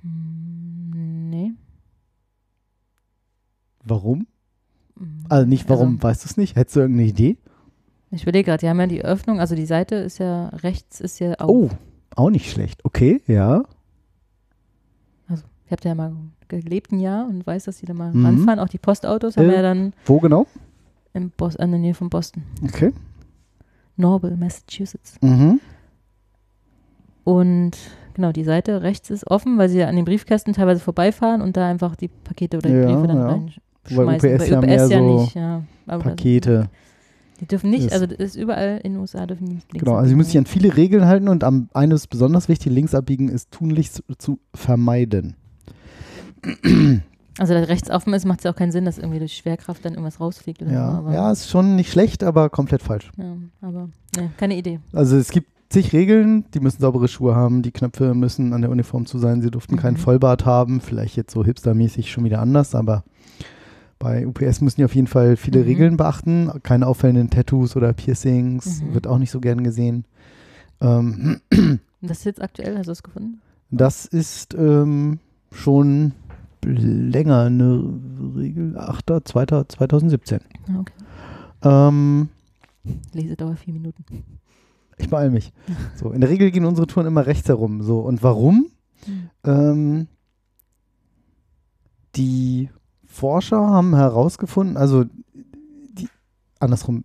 [0.03, 1.53] Hm, Nee.
[3.85, 4.27] Warum?
[4.99, 5.25] Hm.
[5.29, 6.57] Also nicht warum, weißt du es nicht?
[6.57, 7.37] Hättest du irgendeine Idee?
[8.11, 11.21] Ich überlege gerade, die haben ja die Öffnung, also die Seite ist ja rechts, ist
[11.21, 11.51] ja auf.
[11.51, 11.71] Oh,
[12.19, 12.85] auch nicht schlecht.
[12.85, 13.63] Okay, ja.
[15.31, 16.13] Ich habe da ja mal
[16.49, 18.25] gelebt ein Jahr und weiß, dass die da mal Mhm.
[18.25, 18.59] ranfahren.
[18.59, 19.57] Auch die Postautos haben Äh.
[19.57, 20.47] ja dann Wo genau?
[21.13, 22.43] in, Bos in der Nähe von Boston.
[22.65, 22.91] Okay.
[23.97, 25.17] Norwell, Massachusetts.
[25.21, 25.61] Mhm.
[27.25, 27.73] Und
[28.15, 31.57] genau, die Seite rechts ist offen, weil sie ja an den Briefkästen teilweise vorbeifahren und
[31.57, 33.27] da einfach die Pakete oder die Ja, Briefe dann ja.
[33.29, 33.63] reinschmeißen.
[33.91, 35.63] Wobei UPS ja mehr so nicht, ja.
[35.87, 36.71] Pakete.
[37.41, 39.85] Die dürfen nicht, ist- also das ist überall in den USA dürfen die nicht links
[39.85, 40.55] Genau, also sie müssen sich abbiegen.
[40.57, 45.37] an viele Regeln halten und am eines besonders wichtig, links abbiegen, ist tunlichst zu vermeiden.
[47.41, 49.85] Also da rechts offen ist, macht es ja auch keinen Sinn, dass irgendwie durch Schwerkraft
[49.85, 50.75] dann irgendwas rausfliegt oder so.
[50.77, 53.13] Ja, Aber, ja, ist schon nicht schlecht, aber komplett falsch.
[53.17, 54.81] ja, aber ne, keine Idee.
[54.93, 58.73] Also es gibt zig Regeln, die müssen saubere Schuhe haben, die Knöpfe müssen an der
[58.73, 59.99] Uniform zu sein, sie durften keinen Mhm.
[59.99, 63.05] Vollbart haben, vielleicht jetzt so hipstermäßig schon wieder anders, aber
[63.99, 65.65] bei UPS müssen die auf jeden Fall viele Mhm.
[65.67, 68.95] Regeln beachten, keine auffällenden Tattoos oder Piercings, Mhm.
[68.95, 70.05] wird auch nicht so gern gesehen.
[70.81, 71.41] Ähm,
[72.01, 73.41] das ist jetzt aktuell, hast du es gefunden?
[73.71, 75.19] Das ist ähm,
[75.53, 76.13] schon
[76.65, 77.83] länger eine
[78.37, 78.77] Regel.
[78.79, 79.11] 8.
[79.25, 79.65] 2.
[79.69, 80.41] 2017.
[80.69, 80.93] Ah, okay.
[81.63, 82.29] Ähm,
[83.13, 84.05] Lesedauer vier Minuten.
[84.97, 85.53] ich beeile mich.
[85.97, 87.83] So, in der Regel gehen unsere Touren immer rechts herum.
[87.83, 88.67] So, und warum?
[89.05, 89.31] Hm.
[89.45, 90.07] Ähm,
[92.17, 92.71] die
[93.19, 95.05] Forscher haben herausgefunden, also
[95.93, 96.09] die,
[96.61, 97.03] andersrum,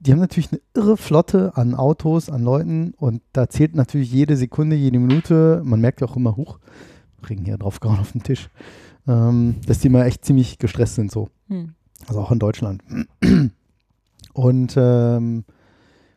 [0.00, 4.36] die haben natürlich eine irre Flotte an Autos, an Leuten und da zählt natürlich jede
[4.36, 6.58] Sekunde, jede Minute, man merkt ja auch immer, hoch,
[7.28, 8.48] Regen hier drauf gehauen auf den Tisch,
[9.08, 11.28] ähm, dass die immer echt ziemlich gestresst sind so.
[11.48, 11.72] Hm.
[12.08, 12.82] Also auch in Deutschland.
[14.32, 15.44] Und ähm,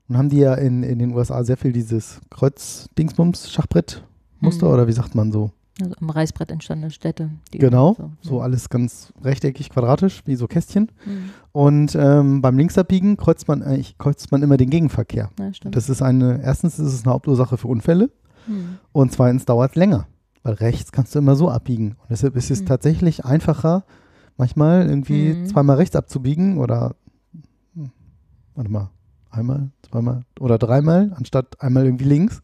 [0.07, 4.73] nun haben die ja in, in den USA sehr viel dieses Kreuz-Dingsbums-Schachbrett-Muster Mhm.
[4.73, 5.51] oder wie sagt man so?
[5.81, 7.29] Also am Reißbrett entstandene Städte.
[7.51, 10.91] Genau, So, so alles ganz rechteckig, quadratisch, wie so Kästchen.
[11.05, 11.29] Hm.
[11.51, 15.29] Und ähm, beim Linksabbiegen kreuzt man eigentlich kreuzt man immer den Gegenverkehr.
[15.39, 15.51] Ja.
[15.71, 18.09] Das ist eine, erstens ist es eine Hauptursache für Unfälle
[18.45, 18.77] Hm.
[18.91, 20.07] und zweitens dauert es länger.
[20.43, 21.91] Weil rechts kannst du immer so abbiegen.
[21.99, 22.65] Und deshalb ist es Mhm.
[22.67, 23.83] tatsächlich einfacher,
[24.37, 25.45] manchmal irgendwie Mhm.
[25.47, 26.95] zweimal rechts abzubiegen oder
[27.75, 27.91] hm,
[28.55, 28.89] warte mal,
[29.31, 32.41] einmal, zweimal oder dreimal, anstatt einmal irgendwie links.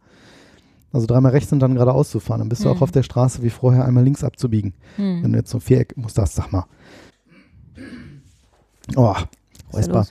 [0.95, 2.39] Also dreimal rechts und dann geradeaus zu fahren.
[2.39, 2.83] Dann bist du auch Mhm.
[2.83, 4.73] auf der Straße wie vorher einmal links abzubiegen.
[4.95, 5.31] Wenn Hm.
[5.33, 6.65] du jetzt so ein Viereck musst, das sag mal.
[8.95, 9.13] Oh,
[9.73, 10.05] Räusper.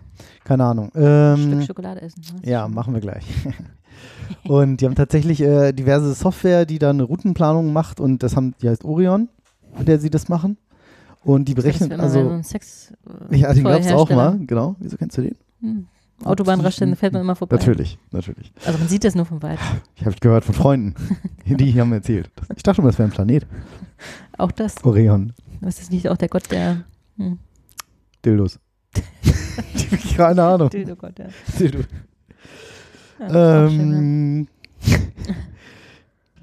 [0.44, 0.88] Keine Ahnung.
[0.90, 2.20] Stück Ähm, Schokolade essen.
[2.42, 2.50] ne?
[2.50, 3.24] Ja, machen wir gleich.
[4.48, 8.54] und die haben tatsächlich äh, diverse Software, die da eine Routenplanung macht und das haben,
[8.60, 9.28] die heißt Orion,
[9.78, 10.58] mit der sie das machen.
[11.24, 12.92] Und die berechnen, so also, ein Sex.
[13.30, 14.30] äh, ja, den gab's auch Toy-Hersteller.
[14.38, 14.76] mal, genau.
[14.80, 15.36] Wieso kennst du den?
[15.62, 15.86] Hm.
[16.24, 17.56] Autobahnraststätten fährt man immer vorbei.
[17.56, 18.52] Natürlich, natürlich.
[18.64, 19.58] Also man sieht das nur von weit.
[19.96, 20.94] Ich habe gehört von Freunden,
[21.46, 22.30] die haben mir erzählt.
[22.56, 23.46] Ich dachte immer, das wäre ein Planet.
[24.38, 24.82] Auch das.
[24.84, 26.84] Orion, Was ist nicht auch der Gott der.
[27.16, 27.38] Hm.
[28.24, 28.58] Dildos.
[30.16, 30.70] Keine Ahnung.
[30.70, 31.26] Dildo Gott, ja.
[31.58, 31.80] Dildo.
[33.18, 33.72] ja das?
[33.72, 34.48] Ähm,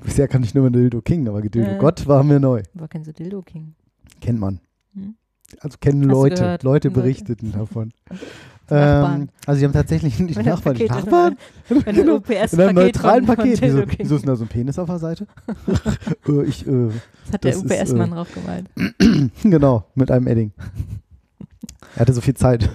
[0.04, 1.78] bisher kann ich nur mal Dildo King, aber Dildo Äh.
[1.78, 2.63] Gott war mir neu.
[2.74, 3.76] War kein so Dildo King.
[4.20, 4.60] Kennt man.
[4.94, 5.15] Hm.
[5.60, 6.12] Also kennen Hast?
[6.12, 6.91] Leute Leute.
[6.91, 7.91] berichteten davon.
[8.71, 11.38] Ähm, also die haben tatsächlich nicht der Nachbarn, die Nachbarn.
[11.67, 13.62] Wenn ein In einem neutralen Paket.
[13.62, 15.27] Wieso, wieso ist denn da so ein Penis auf der Seite?
[16.27, 16.89] äh, ich, äh,
[17.25, 18.65] Das hat der UPS-Mann äh, drauf gemalt.
[19.43, 20.51] genau, mit einem Edding.
[21.95, 22.69] Er hatte so viel Zeit,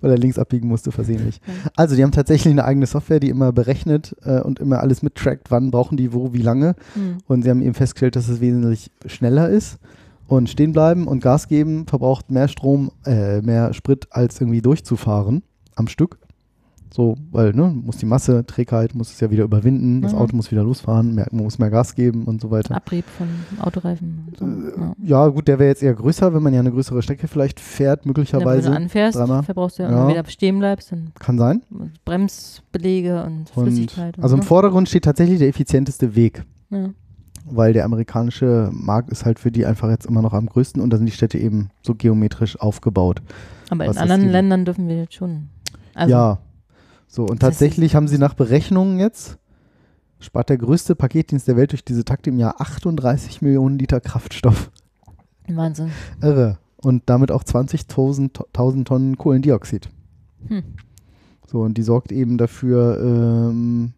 [0.00, 1.38] weil er links abbiegen musste, versehentlich.
[1.76, 5.50] Also, die haben tatsächlich eine eigene Software, die immer berechnet äh, und immer alles mittrackt,
[5.50, 6.74] wann brauchen die wo, wie lange.
[6.94, 7.18] Hm.
[7.26, 9.78] Und sie haben eben festgestellt, dass es wesentlich schneller ist.
[10.32, 15.42] Und stehen bleiben und Gas geben verbraucht mehr Strom, äh, mehr Sprit, als irgendwie durchzufahren
[15.74, 16.18] am Stück.
[16.94, 20.18] So, weil, ne, muss die Masse, Trägheit, muss es ja wieder überwinden, das Mhm.
[20.18, 22.74] Auto muss wieder losfahren, mehr, muss mehr Gas geben und so weiter.
[22.76, 23.28] Abrieb von
[23.60, 24.26] Autoreifen.
[24.38, 24.44] So.
[24.46, 25.26] Äh, ja.
[25.28, 28.04] Gut, der wäre jetzt eher größer, wenn man ja eine größere Strecke vielleicht fährt, Ja,
[28.04, 28.70] wenn möglicherweise.
[28.70, 29.42] du anfährst, dreimal.
[29.42, 29.96] verbrauchst du ja, Ja.
[29.96, 31.62] wenn du wieder stehen bleibst, dann Kann sein.
[32.04, 34.16] Bremsbelege und Und, Flüssigkeit.
[34.18, 34.48] und also im so.
[34.48, 36.90] Vordergrund steht tatsächlich der effizienteste Weg, ja.
[37.44, 40.90] Weil der amerikanische Markt ist halt für die einfach jetzt immer noch am größten und
[40.90, 43.22] da sind die Städte eben so geometrisch aufgebaut.
[43.70, 45.48] Aber in anderen Ländern dürfen wir jetzt schon.
[45.94, 46.38] Also, ja.
[47.06, 49.38] So, und tatsächlich haben sie nach Berechnungen jetzt,
[50.18, 54.70] spart der größte Paketdienst der Welt durch diese Takte im Jahr 38 Millionen Liter Kraftstoff.
[55.48, 55.90] Wahnsinn.
[56.20, 56.58] Irre.
[56.76, 59.88] Und damit auch 20.000 To- 1000 Tonnen Kohlendioxid.
[60.48, 60.62] Hm.
[61.46, 63.92] So, und die sorgt eben dafür, ähm,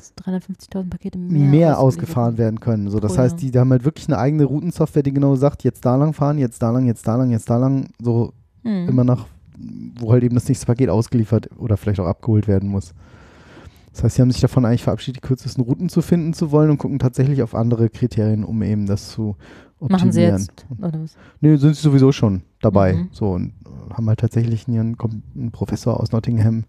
[0.00, 2.90] 350.000 Pakete mehr, mehr, ausgefahren werden können.
[2.90, 3.50] So, das Cool, heißt, ja.
[3.50, 6.62] die haben halt wirklich eine eigene Routensoftware, die genau sagt, jetzt da lang fahren, jetzt
[6.62, 8.32] da lang, jetzt da lang, jetzt da lang, so
[8.62, 8.88] Hm.
[8.88, 9.26] immer nach,
[9.98, 12.94] wo halt eben das nächste Paket ausgeliefert oder vielleicht auch abgeholt werden muss.
[13.92, 16.70] Das heißt, sie haben sich davon eigentlich verabschiedet, die kürzesten Routen zu finden zu wollen
[16.70, 19.36] und gucken tatsächlich auf andere Kriterien, um eben das zu
[19.80, 19.90] optimieren.
[19.90, 21.16] Machen sie jetzt, oder was?
[21.40, 22.94] Nee, sind sie sowieso schon dabei.
[22.94, 23.08] Mhm.
[23.12, 24.96] So und äh, haben halt tatsächlich einen,
[25.34, 26.64] einen Professor aus Nottingham,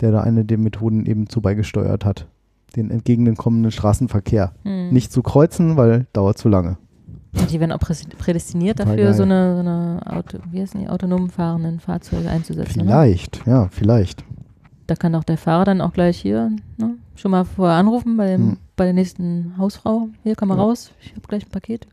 [0.00, 2.26] der da eine der Methoden eben zu beigesteuert hat,
[2.72, 4.90] den entgegenkommenden Straßenverkehr Hm.
[4.90, 6.78] nicht zu kreuzen, weil dauert zu lange.
[7.38, 11.30] Und die werden auch prädestiniert dafür, so eine, so eine Auto, wie heißen die, autonom
[11.30, 12.80] fahrenden Fahrzeuge einzusetzen.
[12.80, 12.84] Ne?
[12.84, 14.22] Vielleicht, ja, vielleicht.
[14.86, 18.26] Da kann auch der Fahrer dann auch gleich hier ne, schon mal vorher anrufen bei,
[18.36, 18.56] dem, Hm.
[18.76, 20.08] bei der nächsten Hausfrau.
[20.24, 20.62] Hier, komm mal Ja.
[20.64, 21.86] raus, ich habe gleich ein Paket.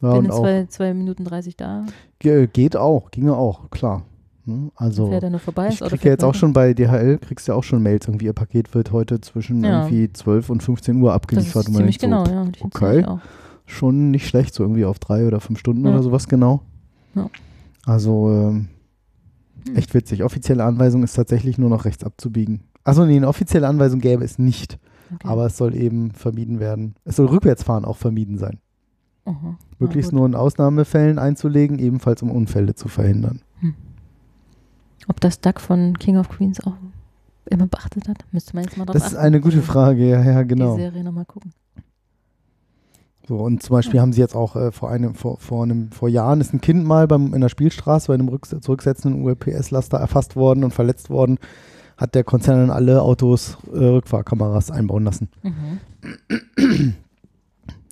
[0.00, 1.84] Ja, Bin in zwei, zwei Minuten 30 da.
[2.18, 4.02] ge geht auch, ginge auch, klar.
[4.46, 7.64] Hm, Also ich das Auto krieg ja jetzt auch schon bei DHL, kriegst ja auch
[7.64, 9.82] schon Mails, irgendwie ihr Paket wird heute zwischen Ja.
[9.86, 11.62] irgendwie 12 und 15 Uhr Das abgeliefert.
[11.62, 12.50] ist Und man ziemlich denkt so, genau, ja.
[12.60, 13.06] Okay.
[13.66, 15.92] schon nicht schlecht, so irgendwie auf drei oder fünf Stunden Ja.
[15.92, 16.62] oder sowas genau.
[17.14, 17.30] Ja.
[17.86, 18.68] Also ähm,
[19.66, 19.76] Hm.
[19.76, 20.22] echt witzig.
[20.24, 22.64] Offizielle Anweisung ist tatsächlich nur noch rechts abzubiegen.
[22.84, 24.78] Achso, nee, eine offizielle Anweisung gäbe es nicht.
[25.14, 25.26] Okay.
[25.28, 26.96] Aber es soll eben vermieden werden.
[27.04, 28.58] Es soll Rückwärtsfahren auch vermieden sein.
[29.26, 29.56] Aha.
[29.78, 33.40] Möglichst nur in Ausnahmefällen einzulegen, ebenfalls um Unfälle zu verhindern.
[35.08, 36.74] Ob das Duck von King of Queens auch
[37.46, 39.26] immer beachtet hat, müsste man jetzt mal drauf Das ist achten.
[39.26, 40.76] eine gute Frage, ja, ja, Die genau.
[40.76, 41.52] Serie nochmal gucken.
[43.26, 46.08] So, und zum Beispiel haben sie jetzt auch äh, vor einem, vor, vor einem, vor
[46.10, 50.36] Jahren ist ein Kind mal beim, in der Spielstraße bei einem rück, zurücksetzenden ULPS-Laster erfasst
[50.36, 51.38] worden und verletzt worden.
[51.96, 55.28] Hat der Konzern in alle Autos äh, Rückfahrkameras einbauen lassen.
[55.42, 56.94] Mhm.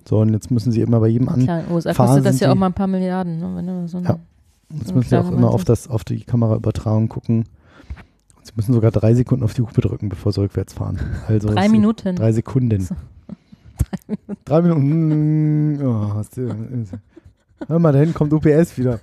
[0.05, 1.43] So, und jetzt müssen sie immer bei jedem an.
[1.43, 3.37] Klar, in USA kostet das ja auch die- mal ein paar Milliarden.
[3.39, 3.51] Ne?
[3.55, 4.19] Wenn du so ein, Ja.
[4.75, 7.45] Jetzt so müssen sie auch immer auf, das, auf die Kameraübertragung gucken.
[8.35, 10.99] Und sie müssen sogar drei Sekunden auf die Hupe drücken, bevor sie rückwärts fahren.
[11.27, 12.15] Also Drei Minuten.
[12.15, 12.81] Drei Sekunden.
[12.81, 12.95] So.
[14.45, 15.85] Drei Minuten.
[15.85, 16.49] Oh, hast du,
[17.67, 18.99] hör mal, da hinten kommt UPS wieder.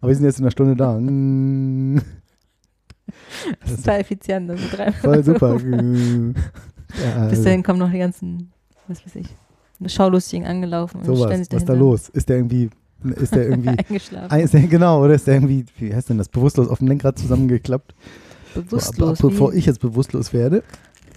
[0.00, 0.98] Aber wir sind jetzt in einer Stunde da.
[3.60, 4.50] Das ist total effizient.
[4.50, 5.58] Also drei Voll super.
[7.04, 8.50] Ja, Bis dahin kommen noch die ganzen,
[8.88, 9.28] was weiß ich,
[9.86, 11.30] Schaulustigen angelaufen sowas.
[11.38, 12.08] sich Was ist da los?
[12.08, 12.68] Ist der irgendwie,
[13.04, 14.30] ist der irgendwie, Eingeschlafen.
[14.30, 16.88] Ah, ist der, genau, oder ist der irgendwie, wie heißt denn das, bewusstlos auf dem
[16.88, 17.94] Lenkrad zusammengeklappt?
[18.54, 19.18] Bewusstlos.
[19.18, 20.62] So, ab, ab, bevor ich jetzt bewusstlos werde,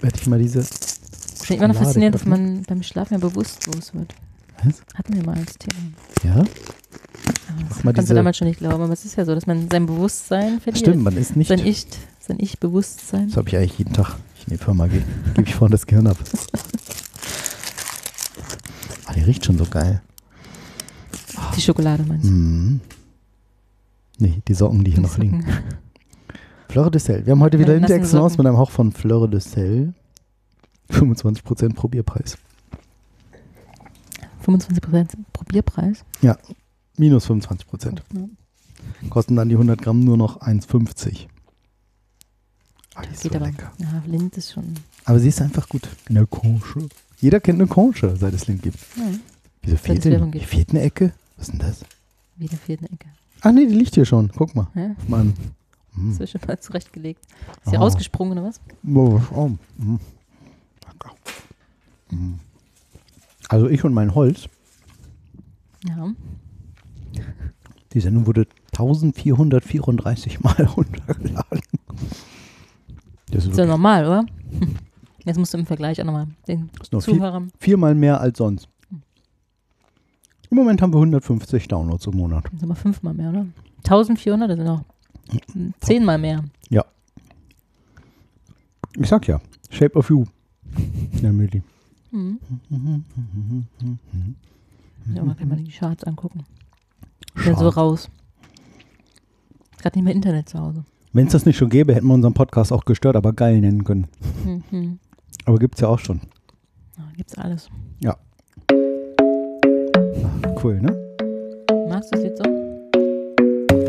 [0.02, 0.60] werde ich mal diese,
[1.42, 4.14] Ich bin immer noch fasziniert, dass man beim Schlafen ja bewusstlos wird.
[4.64, 4.82] Was?
[4.96, 5.82] Hatten wir mal als Thema.
[6.24, 9.34] ja, mach das kannst diese- du damals schon nicht glauben, aber es ist ja so,
[9.36, 10.86] dass man sein Bewusstsein verliert.
[10.86, 11.88] stimmt, man ist nicht, Sein Ich,
[12.20, 13.28] sein Ich-Bewusstsein.
[13.28, 15.86] das habe ich eigentlich jeden Tag, ich in die Firma gehe, gebe ich vorne das
[15.86, 16.18] Gehirn ab.
[19.06, 20.02] Ah, die riecht schon so geil.
[21.56, 22.32] Die Schokolade meinst du?
[22.32, 22.80] Mhm.
[24.20, 25.42] Nee, die Socken, die hier Die noch liegen.
[25.42, 25.64] Socken.
[26.70, 27.26] Fleur de Sel.
[27.26, 28.44] Wir haben heute wieder Meine nassen Interexen aus Socken.
[28.44, 29.94] mit einem Hauch von Fleur de Sel.
[30.90, 32.38] 25% Probierpreis.
[34.46, 36.04] 25% Probierpreis.
[36.98, 38.00] Minus 25%.
[38.14, 39.10] Ja.
[39.10, 41.28] Kosten dann die 100 Gramm nur noch 1,50.
[42.96, 43.48] Ah, die Das geht so aber.
[43.48, 43.72] lecker.
[43.80, 44.74] Ja, Lind ist schon.
[45.06, 45.88] Aber sie ist einfach gut.
[46.10, 46.88] Eine Conche.
[47.20, 48.78] Jeder kennt eine Conche, seit es Lind gibt.
[48.98, 49.04] Ja,
[49.64, 50.34] Wieso es fehlt denn?
[50.34, 51.14] fehlt eine Ecke?
[51.44, 51.84] Was ist denn das?
[52.38, 53.10] wieder fehlt eine Ecke.
[53.42, 54.32] Ah, nee, die liegt hier schon.
[54.34, 54.68] Guck mal.
[54.76, 54.96] Ja?
[55.10, 55.34] Mann.
[55.94, 56.22] Das Mm.
[56.24, 57.20] ist schon mal zurechtgelegt.
[57.66, 57.82] Ist sie Oh.
[57.82, 58.62] rausgesprungen oder was?
[58.88, 59.52] Oh, oh.
[60.88, 61.12] Lecker.
[62.12, 62.36] Mm.
[63.50, 64.48] Also ich und mein Holz.
[65.86, 66.14] Ja.
[67.94, 71.62] Die Sendung wurde 1434 Mal runtergeladen.
[73.32, 74.26] Das ist Ist ja normal, oder?
[75.26, 76.70] Jetzt musst du im Vergleich auch nochmal den
[77.02, 77.52] Zuhörern.
[77.60, 78.70] viermal mehr als sonst.
[80.54, 82.44] Im Moment haben wir 150 Downloads im Monat.
[82.44, 83.48] Das sind aber fünfmal mehr, oder?
[83.78, 84.84] 1400, das sind noch
[85.80, 86.44] zehnmal mehr.
[88.96, 90.26] Ich sag ja, Shape of You.
[91.24, 91.64] Ja, Müdi.
[92.12, 92.40] Mhm.
[95.16, 96.46] Ja, man kann mal die Charts angucken.
[97.34, 97.74] Dann so Schade.
[97.74, 98.10] raus.
[99.80, 100.86] Gerade nicht mehr Internet zu Hause.
[101.14, 103.84] Wenn es das nicht schon gäbe, hätten wir unseren Podcast auch gestört, aber geil nennen
[103.84, 104.08] können.
[104.70, 105.00] Mhm.
[105.46, 106.22] Aber gibt's ja auch schon.
[106.96, 107.72] Ja, gibt's alles.
[110.64, 110.96] Cool, ne?
[111.90, 112.50] Magst du das jetzt so?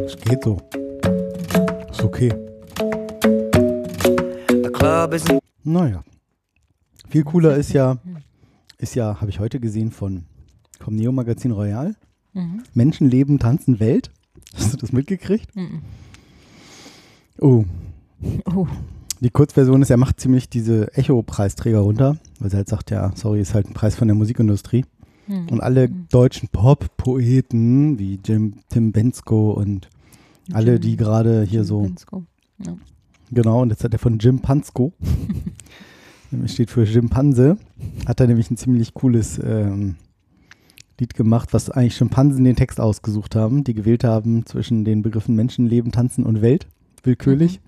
[0.05, 0.61] Es geht so.
[1.89, 2.33] Ist okay.
[4.49, 6.03] The club isn't Naja.
[7.09, 7.99] Viel cooler ist ja,
[8.79, 10.25] ist ja, habe ich heute gesehen von
[10.81, 11.95] vom Neo Magazin Royal.
[12.33, 12.65] Mhm.
[12.75, 14.11] Menschen leben, tanzen, Welt.
[14.57, 15.55] Hast du das mitgekriegt?
[15.55, 15.83] Mhm.
[17.39, 17.65] Oh,
[18.53, 18.67] Oh,
[19.21, 23.41] die Kurzversion ist, er macht ziemlich diese Echo-Preisträger runter, weil er halt sagt, ja, sorry,
[23.41, 24.85] ist halt ein Preis von der Musikindustrie.
[25.27, 25.49] Mhm.
[25.49, 26.07] Und alle Mhm.
[26.11, 29.89] deutschen Pop-Poeten wie Jim, Tim Bensko und
[30.53, 32.23] alle, Jim- die gerade hier Jim so, Bensko.
[32.65, 32.77] Ja.
[33.31, 34.93] genau, und jetzt hat er von Jim Pansko,
[36.47, 37.57] steht für Schimpanse,
[38.07, 39.97] hat er nämlich ein ziemlich cooles ähm,
[40.99, 45.35] Lied gemacht, was eigentlich Schimpansen den Text ausgesucht haben, die gewählt haben zwischen den Begriffen
[45.35, 46.67] Menschenleben, Tanzen und Welt,
[47.03, 47.61] willkürlich.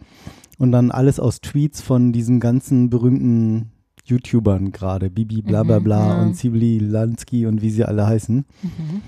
[0.59, 3.71] Und dann alles aus Tweets von diesen ganzen berühmten
[4.09, 6.23] YouTubern gerade, Bibi bla bla Mhm, bla ja.
[6.23, 8.45] und Sibli Lansky und wie sie alle heißen.
[8.63, 9.03] Mhm.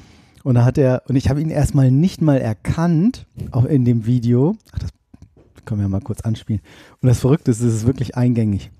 [0.44, 4.06] Und da hat er, und ich habe ihn erstmal nicht mal erkannt, auch in dem
[4.06, 4.56] Video.
[4.72, 4.90] Ach, das
[5.64, 6.62] können wir ja mal kurz anspielen.
[7.00, 8.70] Und das Verrückte ist, es ist wirklich eingängig.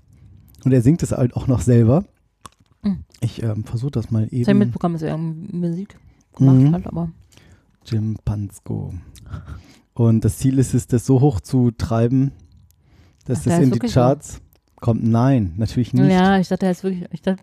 [0.65, 2.05] Und er singt es halt auch noch selber.
[2.83, 2.99] Mhm.
[3.21, 4.59] Ich ähm, versuche das mal Ich habe eben.
[4.61, 5.99] mitbekommen, dass er Musik
[6.37, 6.73] gemacht Mhm.
[6.73, 7.11] hat, aber
[7.85, 8.95] Jim Pansko.
[9.95, 12.33] Und das Ziel ist es, das so hoch zu treiben,
[13.25, 14.01] dass Ach, das in die wirklich so?
[14.81, 15.05] Kommt.
[15.05, 16.11] Nein, natürlich nicht.
[16.11, 17.43] ja, ich dachte, er ist wirklich, ich dachte,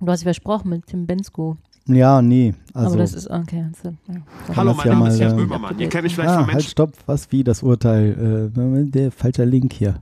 [0.00, 1.56] du hast dich versprochen mit Tim Bensko.
[1.86, 2.54] Ja, nee.
[2.72, 3.66] Also, aber das ist, okay.
[3.68, 4.56] Also, ja.
[4.56, 5.78] Hallo, mein ja Name ist mal, Jan Böhmermann.
[5.78, 6.70] Ihr kennt mich vielleicht ah, von halt, Menschen.
[6.70, 6.92] stopp.
[7.06, 8.50] Was, wie, das Urteil?
[8.56, 9.96] Äh, der falscher Link hier.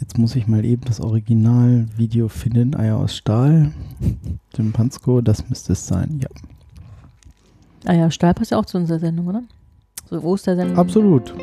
[0.00, 2.74] Jetzt muss ich mal eben das Originalvideo finden.
[2.74, 3.72] Eier aus Stahl.
[4.56, 6.20] Jim Pansko, das müsste es sein.
[6.22, 6.28] Ja,
[7.86, 9.42] Ah ja, Stahl passt ja auch zu unserer Sendung, oder?
[10.08, 10.78] So Ostersendung.
[10.78, 11.34] absolut.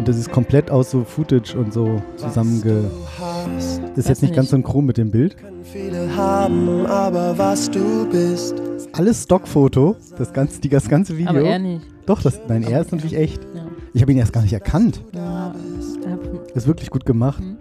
[0.00, 2.90] Und das ist komplett aus so Footage und so zusammenge...
[3.94, 5.36] Das ist jetzt nicht ganz synchron mit dem Bild.
[6.16, 8.54] Haben, aber was du bist.
[8.92, 11.28] Alles Stockfoto, das ganze, die, das ganze Video.
[11.28, 11.84] Aber er nicht.
[12.06, 13.42] Doch, das, nein, er ist natürlich echt.
[13.54, 13.66] Ja.
[13.92, 15.04] Ich habe ihn erst gar nicht erkannt.
[15.12, 15.54] ja.
[16.48, 17.42] Er Ist wirklich gut gemacht.
[17.42, 17.58] Mhm.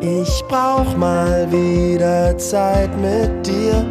[0.00, 3.84] Ich brauch mal wieder Zeit mit dir.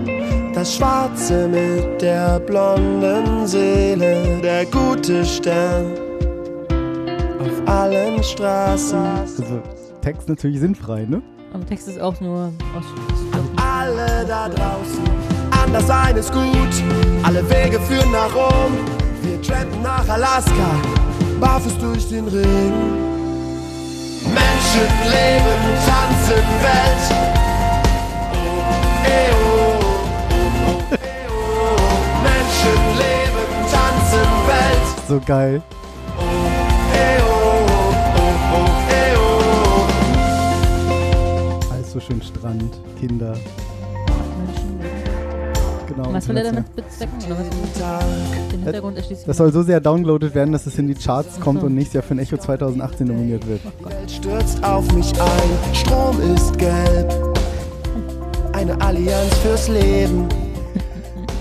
[0.54, 6.07] Das Schwarze mit der blonden Seele, der gute Stern
[7.48, 8.98] auf allen Straßen.
[8.98, 9.62] Also,
[10.02, 11.22] Text natürlich sinnfrei, ne?
[11.54, 12.86] Aber Text ist auch nur aus.
[13.56, 15.04] Alle da draußen,
[15.52, 16.84] anders sein ist gut.
[17.24, 18.74] Alle Wege führen nach Rom.
[19.24, 20.82] Wir trampen nach Alaska,
[21.40, 23.08] barfuß durch den Regen.
[24.24, 27.04] Menschen leben, tanzen, Welt.
[28.34, 29.84] Oh, eh, oh,
[30.68, 31.78] oh, eh, oh.
[32.24, 35.08] Menschen leben, tanzen, Welt.
[35.08, 35.62] So geil.
[42.00, 43.34] So schön Strand, Kinder.
[45.88, 46.14] Genau.
[46.14, 47.18] Was will er damit bezwecken?
[47.26, 47.50] Oder was
[48.52, 49.28] den Hintergrund erschließt?
[49.28, 52.04] Das soll so sehr downloadet werden, dass es in die Charts kommt und nächstes Jahr
[52.04, 53.62] für ein Echo 2018 nominiert wird.
[53.80, 57.38] Die Welt stürzt auf mich ein, Strom ist gelb.
[58.54, 60.28] Eine Allianz fürs Leben.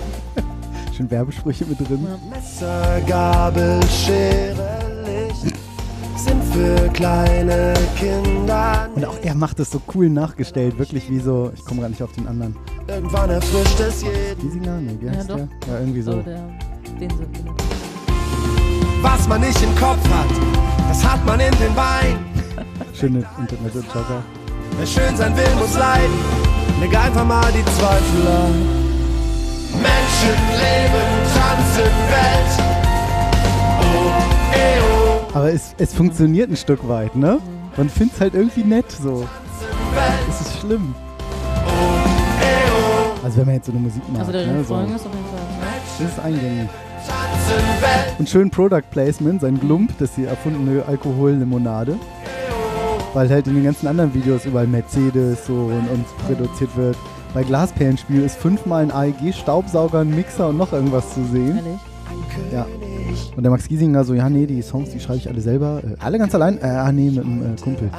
[0.95, 2.07] Schön Werbesprüche mit drin.
[2.31, 4.76] Messer, Gabel, Schere,
[6.57, 8.89] für kleine Kinder.
[8.95, 12.01] Und auch er macht es so cool nachgestellt, wirklich wie so, ich komme gar nicht
[12.01, 12.55] auf den anderen.
[12.87, 14.41] Irgendwann erfrischt es jeden.
[14.41, 14.77] Giesinger?
[14.81, 15.35] Nee, wie Ja, heißt doch.
[15.35, 15.47] der?
[15.67, 16.21] Ja, irgendwie So, so.
[16.21, 16.39] der,
[16.99, 17.17] den so.
[19.03, 20.31] Was man nicht im Kopf hat,
[20.89, 22.25] das hat man in den Beinen.
[22.93, 24.23] Schöne Internet und Jogger.
[24.77, 26.15] Wer schön sein will, muss leiden.
[26.81, 28.55] Leg einfach mal die Zweifel an.
[29.73, 32.51] Menschen leben, tanzen, Welt.
[33.79, 34.11] Oh,
[34.55, 34.96] eh, oh,
[35.37, 37.37] Aber es, es funktioniert ein Stück weit, ne?
[37.77, 39.27] Man findet es halt irgendwie nett so.
[40.27, 40.95] Es ist schlimm.
[43.23, 44.63] Also wenn man jetzt so eine Musik macht, Also der ne?
[44.63, 44.73] So.
[44.73, 45.77] Ist auf jeden Fall.
[45.99, 46.69] Das ist eingängig.
[48.17, 51.99] Und schön Product Placement, sein Glump, das ist die erfundene Alkohollimonade.
[53.13, 56.97] Weil halt in den ganzen anderen Videos überall Mercedes so und, und reduziert wird.
[57.35, 61.57] Bei Glasperlenspiel ist fünfmal ein AEG, Staubsauger, ein Mixer und noch irgendwas zu sehen.
[61.57, 61.79] Ehrlich?
[62.51, 62.65] Ja.
[63.35, 65.81] Und der Max Giesinger so, ja nee, die Songs, die schreibe ich alle selber.
[65.83, 66.57] Äh, alle ganz allein?
[66.61, 67.89] Äh, ah nee, mit dem äh, Kumpel.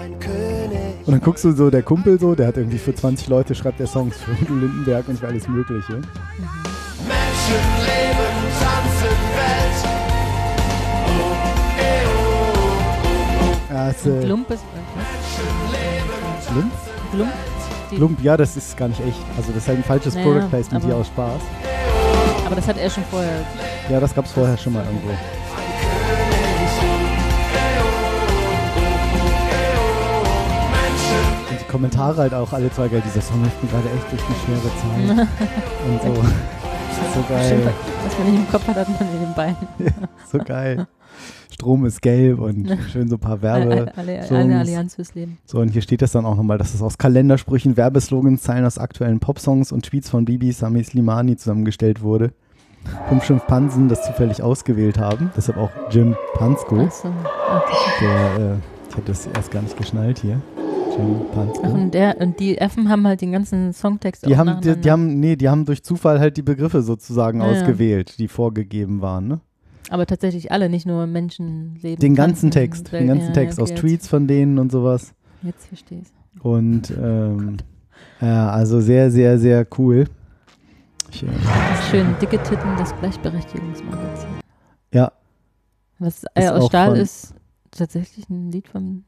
[1.06, 3.78] Und dann guckst du so, der Kumpel so, der hat irgendwie für 20 Leute, schreibt
[3.80, 5.92] der Songs für Lindenberg und für alles mögliche.
[5.92, 8.28] Menschen leben,
[8.60, 9.88] tanzen, Welt.
[11.06, 12.04] Oh, eh,
[13.70, 14.64] oh, Ja, ist, äh, Glump ist.
[16.52, 16.72] Glump?
[17.12, 17.32] Glump?
[17.90, 19.18] Glump, ja, das ist gar nicht echt.
[19.36, 21.40] Also das ist halt ein falsches Naja, Product Placement hier aber- aus Spaß.
[22.46, 23.40] Aber das hat er schon vorher.
[23.90, 25.08] Ja, das gab's vorher schon mal irgendwo.
[31.50, 33.02] Und die Kommentare halt auch alle zwei geil.
[33.06, 35.28] Dieser Song hilft mir gerade echt durch eine schwere Zeit.
[35.88, 36.22] Und so.
[37.14, 37.72] so geil.
[38.04, 39.56] was man nicht im Kopf hat, hat man in den Beinen.
[40.30, 40.86] So geil.
[41.50, 43.92] Strom ist gelb und schön so ein paar Werbe.
[43.96, 45.38] Alle, alle, eine Allianz fürs Leben.
[45.46, 48.78] So, und hier steht das dann auch nochmal, dass es aus Kalendersprüchen, Werbeslogans, Zeilen aus
[48.78, 52.32] aktuellen Popsongs und Tweets von Bibi Sami Slimani zusammengestellt wurde.
[53.08, 55.30] Fünf Schimpansen das zufällig ausgewählt haben.
[55.36, 56.80] Deshalb auch Jim Pansko.
[56.80, 57.08] Achso.
[57.08, 57.90] Okay.
[58.00, 58.56] Der, äh,
[58.88, 60.40] ich hatte das erst gar nicht geschnallt hier.
[60.96, 61.62] Jim Pansko.
[61.64, 64.76] Ach, und, der, und die Affen haben halt den ganzen Songtext die auch haben, die,
[64.76, 67.60] die haben, nee, die haben durch Zufall halt die Begriffe sozusagen Ja, ja.
[67.60, 69.40] ausgewählt, die vorgegeben waren, ne?
[69.90, 71.98] Aber tatsächlich alle, nicht nur Menschenleben.
[71.98, 75.14] Den ganzen Text, den ganzen ja, Text okay, aus Tweets von denen und sowas.
[75.42, 77.56] Jetzt verstehe ich Und ähm,
[78.20, 80.06] ja, also sehr, sehr, sehr cool.
[81.22, 84.28] Ich, äh, Schön, dicke Titten, das Gleichberechtigungsmagazin.
[84.92, 85.10] ja,
[85.98, 87.34] Was äh, Ist aus Stahl von- ist
[87.72, 89.02] tatsächlich ein Lied von.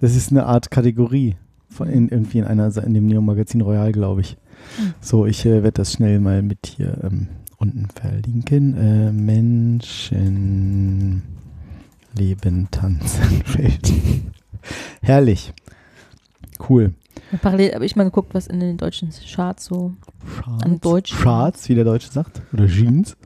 [0.00, 1.36] das ist eine Art Kategorie
[1.68, 4.36] von in, irgendwie in einer in dem Neo Magazin Royal, glaube ich.
[4.78, 4.94] Hm.
[5.00, 7.28] So, ich äh, werde das schnell mal mit hier ähm,
[7.58, 8.74] unten verlinken.
[8.76, 11.22] Äh, Menschen
[12.16, 13.92] leben, tanzen, Welt.
[15.02, 15.52] Herrlich.
[16.68, 16.94] Cool.
[17.42, 19.92] Parallel habe ich mal geguckt, was in den deutschen Charts so.
[20.42, 21.12] Charts, An Deutsch.
[21.14, 22.42] Charts, wie der Deutsche sagt.
[22.52, 23.16] Oder Jeans.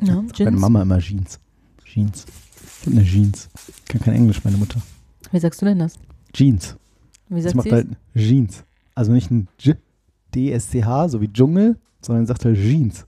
[0.00, 0.60] Ja, Meine Gins.
[0.60, 1.38] Mama immer Jeans.
[1.84, 2.26] Jeans.
[2.80, 3.48] Ich hab eine Jeans.
[3.88, 4.80] Kann kein Englisch, meine Mutter.
[5.32, 5.94] Wie sagst du denn das?
[6.32, 6.76] Jeans.
[7.28, 7.72] Wie Das sagt macht sie?
[7.72, 8.64] halt Jeans.
[8.94, 9.76] Also nicht ein J,
[10.34, 13.06] D-S-C-H, so wie Dschungel, sondern sagt halt Jeans.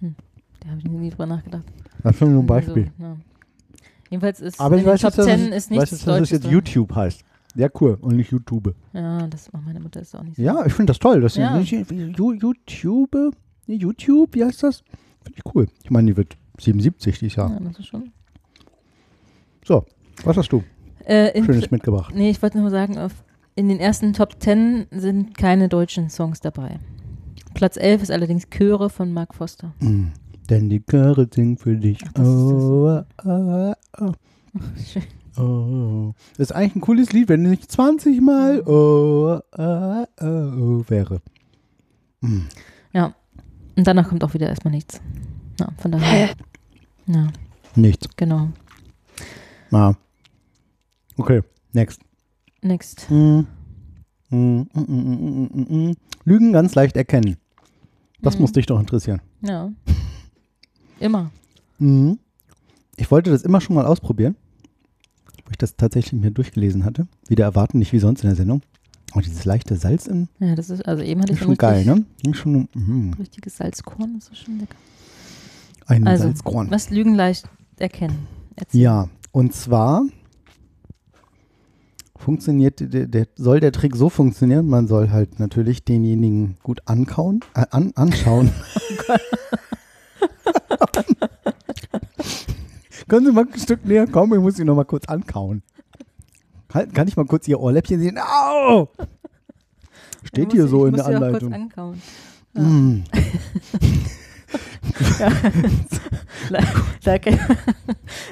[0.00, 1.62] Da habe ich nie drüber nachgedacht.
[2.02, 2.90] Das ist nur ein Also, Beispiel.
[2.98, 3.16] ja.
[4.10, 5.92] Jedenfalls ist Aber in ich weiß Top jetzt, dass, 10 es, ist weiß nichts jetzt,
[5.92, 6.46] dass Deutsches jetzt.
[6.52, 7.24] YouTube heißt.
[7.56, 7.96] Ja, cool.
[8.00, 8.74] Und nicht YouTube.
[8.92, 10.42] Ja, das macht meine Mutter ist auch nicht so.
[10.42, 11.20] Ja, ich finde das toll.
[11.20, 11.56] Das Ja.
[11.58, 13.34] Ju- YouTube.
[13.66, 14.80] YouTube, wie heißt das?
[15.24, 15.66] Finde ich cool.
[15.82, 17.50] Ich meine, die wird 77 dieses Jahr.
[17.50, 18.12] Ja, das ist schon.
[19.64, 19.84] So,
[20.24, 20.62] was hast du
[21.04, 22.14] Äh, in, Schönes mitgebracht?
[22.14, 23.12] nee, ich wollte nur sagen, auf,
[23.54, 26.78] in den ersten Top 10 sind keine deutschen Songs dabei.
[27.54, 29.72] Platz 11 ist allerdings Chöre von Mark Foster.
[29.80, 30.08] Mm.
[30.50, 31.98] Denn die Chöre singen für dich.
[32.06, 32.42] Ach, das ist das.
[32.44, 34.12] Oh, oh, oh, oh.
[34.84, 35.02] Schön.
[35.38, 36.14] Oh.
[36.36, 41.20] Das ist eigentlich ein cooles Lied, wenn nicht 20 Mal oh, oh, oh wäre.
[42.92, 43.14] Ja.
[43.76, 45.00] Und danach kommt auch wieder erstmal nichts.
[45.60, 46.30] Ja, von daher.
[47.06, 47.28] Ja,
[47.74, 48.08] Nichts.
[48.16, 48.48] genau.
[49.70, 49.94] Ah.
[51.16, 52.00] Okay, next.
[52.62, 53.06] Next.
[53.10, 53.40] Mm.
[56.24, 57.36] Lügen ganz leicht erkennen.
[58.22, 58.40] Das Mhm.
[58.42, 59.20] muss dich doch interessieren.
[59.42, 59.70] Ja.
[60.98, 61.30] Immer.
[61.78, 62.18] Mhm.
[62.96, 64.36] Ich wollte das immer schon mal ausprobieren,
[65.46, 67.06] wo ich das tatsächlich mir durchgelesen hatte.
[67.28, 68.62] Wieder erwarten, nicht wie sonst in der Sendung.
[69.12, 71.88] Aber dieses leichte Salz im Ja, das ist, also eben hatte ich schon ein geil,
[71.88, 72.34] richtig, ne?
[72.34, 73.14] Schon, mhm.
[73.18, 74.76] richtiges Salzkorn, das ist schon lecker.
[75.86, 76.70] Ein Also, Salzkorn.
[76.70, 78.26] was Lügen leicht erkennen.
[78.56, 78.80] Erzähl.
[78.80, 80.02] Ja, und zwar
[82.16, 87.40] funktioniert, der, der, soll der Trick so funktionieren, man soll halt natürlich denjenigen gut ankauen,
[87.54, 88.50] äh, an, anschauen.
[93.08, 94.34] Können Sie mal ein Stück näher kommen?
[94.34, 95.62] Ich muss Sie noch mal kurz ankauen.
[96.68, 98.18] Kann, kann ich mal kurz Ihr Ohrläppchen sehen?
[98.18, 98.88] Au!
[100.24, 101.50] Steht hier so ich in muss der sie auch Anleitung.
[101.50, 102.02] Kurz ankauen.
[102.54, 103.04] Mm.
[106.50, 106.60] Da,
[107.02, 107.40] da, erkennt,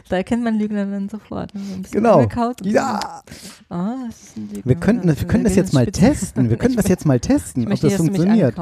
[0.08, 1.54] da erkennt man Lügner dann sofort.
[1.54, 1.60] ne?
[1.90, 2.20] Genau.
[2.62, 3.22] Ja,
[4.06, 4.64] das ein Lügner.
[4.64, 6.00] wir könnten, Ja, wir können das jetzt mal Spitze.
[6.00, 6.50] testen.
[6.50, 8.54] Wir können das jetzt mal testen, ob das funktioniert.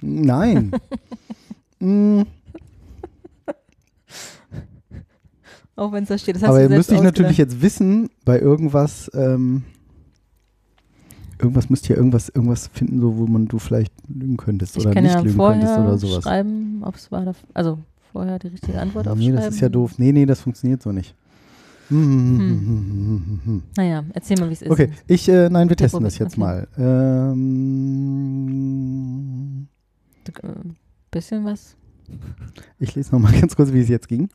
[0.00, 0.72] Nein.
[1.78, 2.22] mm.
[5.78, 6.34] Auch wenn es da steht.
[6.36, 7.52] Das hast Aber du ihr selbst müsst ich natürlich ausgedacht.
[7.52, 9.62] jetzt wissen, bei irgendwas, ähm,
[11.38, 14.92] irgendwas müsst ihr irgendwas, irgendwas finden, so, wo man du vielleicht lügen könntest Ich oder
[14.94, 16.24] kann nicht ja lügen könntest oder sowas.
[16.24, 17.24] schreiben, ob es war.
[17.24, 17.78] da- Also
[18.12, 19.36] vorher die richtige Antwort nee, aufschreiben.
[19.36, 19.98] das ist ja doof.
[19.98, 21.14] Nee, nee, das funktioniert so nicht.
[23.76, 24.70] Naja, erzähl mal, wie es ist.
[24.70, 26.68] Okay, ich, äh, nein, wir Wir testen das jetzt mal.
[28.38, 29.68] Ähm,
[30.26, 30.48] äh,
[31.10, 31.76] bisschen was.
[32.78, 34.28] ich lese noch mal ganz kurz, wie es jetzt ging.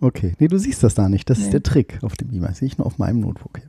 [0.00, 1.28] Okay, nee, du siehst das da nicht.
[1.28, 1.44] Das Nee.
[1.44, 2.54] ist der Trick auf dem E-Mail.
[2.54, 3.68] Sehe ich nur auf meinem Notebook hier.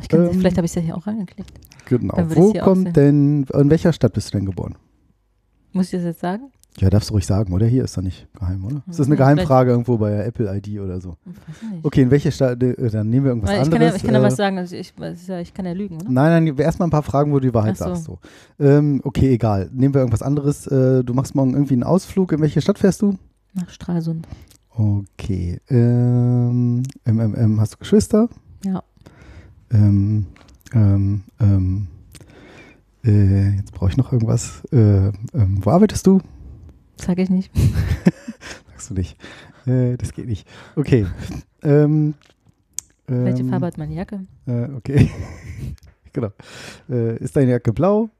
[0.00, 1.52] Ich kann, Ähm, vielleicht habe ich es ja hier auch angeklickt.
[1.86, 2.14] Genau.
[2.28, 4.74] Wo kommt denn, in welcher Stadt bist du denn geboren?
[5.72, 6.50] Muss ich das jetzt sagen?
[6.78, 7.66] Ja, darfst du ruhig sagen, oder?
[7.66, 8.82] Hier ist doch nicht geheim, oder?
[8.88, 11.16] Ist das eine Geheimfrage irgendwo bei Apple ID oder so?
[11.82, 12.62] Okay, in welche Stadt?
[12.62, 13.90] äh, Dann nehmen wir irgendwas ich, kann anderes.
[13.90, 14.58] ja, ich kann ja äh, was sagen.
[14.58, 14.94] Also ich,
[15.42, 16.10] ich kann ja lügen, oder?
[16.10, 17.84] Nein, nein, erstmal ein paar Fragen, wo du die Wahrheit so.
[17.84, 18.04] sagst.
[18.04, 18.18] So.
[18.58, 19.68] Ähm, okay, egal.
[19.72, 20.66] Nehmen wir irgendwas anderes.
[20.66, 22.32] Äh, du machst morgen irgendwie einen Ausflug.
[22.32, 23.16] In welche Stadt fährst du?
[23.52, 24.26] Nach Stralsund.
[24.74, 25.60] Okay.
[25.68, 28.28] Ähm, ähm, hast du Geschwister?
[28.64, 28.82] Ja.
[29.70, 30.26] Ähm,
[30.72, 31.88] ähm, ähm,
[33.04, 34.64] äh, jetzt brauche ich noch irgendwas.
[34.72, 36.20] Äh, ähm, wo arbeitest du?
[36.96, 37.50] Sag ich nicht.
[38.70, 39.16] Sagst du nicht.
[39.66, 40.46] Äh, das geht nicht.
[40.76, 41.06] Okay.
[41.62, 42.14] Ähm,
[43.06, 44.24] Welche ähm, Farbe hat meine Jacke?
[44.46, 45.10] Äh, okay.
[46.12, 46.30] genau.
[46.88, 48.10] Äh, ist deine Jacke blau?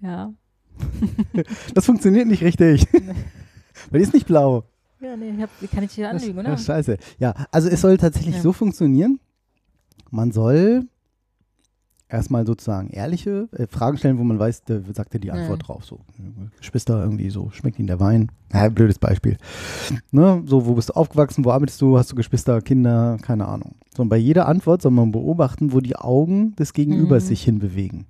[0.00, 0.32] Ja.
[1.74, 2.86] Das funktioniert nicht richtig.
[2.92, 4.64] Weil die ist nicht blau.
[5.04, 6.56] Ja, nee, ich hab, kann ich hier anlügen, oder?
[6.56, 6.96] scheiße.
[7.18, 8.40] Ja, also es soll tatsächlich Ja.
[8.40, 9.20] so funktionieren.
[10.10, 10.84] Man soll
[12.08, 15.66] erstmal sozusagen ehrliche äh, Fragen stellen, wo man weiß, da sagt er die Antwort Ja.
[15.66, 15.84] drauf.
[15.84, 16.00] So,
[16.58, 18.30] Geschwister irgendwie so, schmeckt ihnen der Wein?
[18.52, 19.36] Ja, blödes Beispiel.
[20.12, 23.74] Ne, so, wo bist du aufgewachsen, wo arbeitest du, hast du Geschwister, Kinder, keine Ahnung.
[23.96, 27.28] So, und bei jeder Antwort soll man beobachten, wo die Augen des Gegenübers Mhm.
[27.28, 28.06] sich hinbewegen.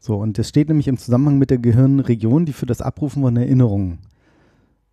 [0.00, 3.36] So, und das steht nämlich im Zusammenhang mit der Gehirnregion, die für das Abrufen von
[3.36, 3.98] Erinnerungen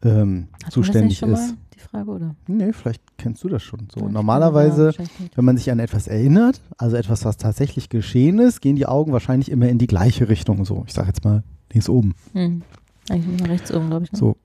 [0.03, 1.47] ähm, zuständig das nicht ist.
[1.47, 2.35] schon mal, die Frage, oder?
[2.47, 3.87] Nee, vielleicht kennst du das schon.
[3.93, 8.39] So Ja, normalerweise, ja, wenn man sich an etwas erinnert, also etwas, was tatsächlich geschehen
[8.39, 10.65] ist, gehen die Augen wahrscheinlich immer in die gleiche Richtung.
[10.65, 12.13] So, ich sage jetzt mal links oben.
[12.33, 12.61] Hm.
[13.09, 14.11] Eigentlich immer rechts oben, glaube ich.
[14.11, 14.17] Ne?
[14.19, 14.35] So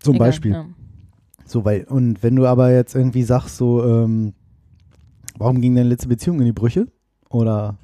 [0.00, 0.52] zum Egal, Beispiel.
[0.52, 0.66] Ja.
[1.46, 4.32] So, weil, und wenn du aber jetzt irgendwie sagst, so, ähm,
[5.38, 6.86] warum ging deine letzte Beziehung in die Brüche?
[7.30, 7.76] Oder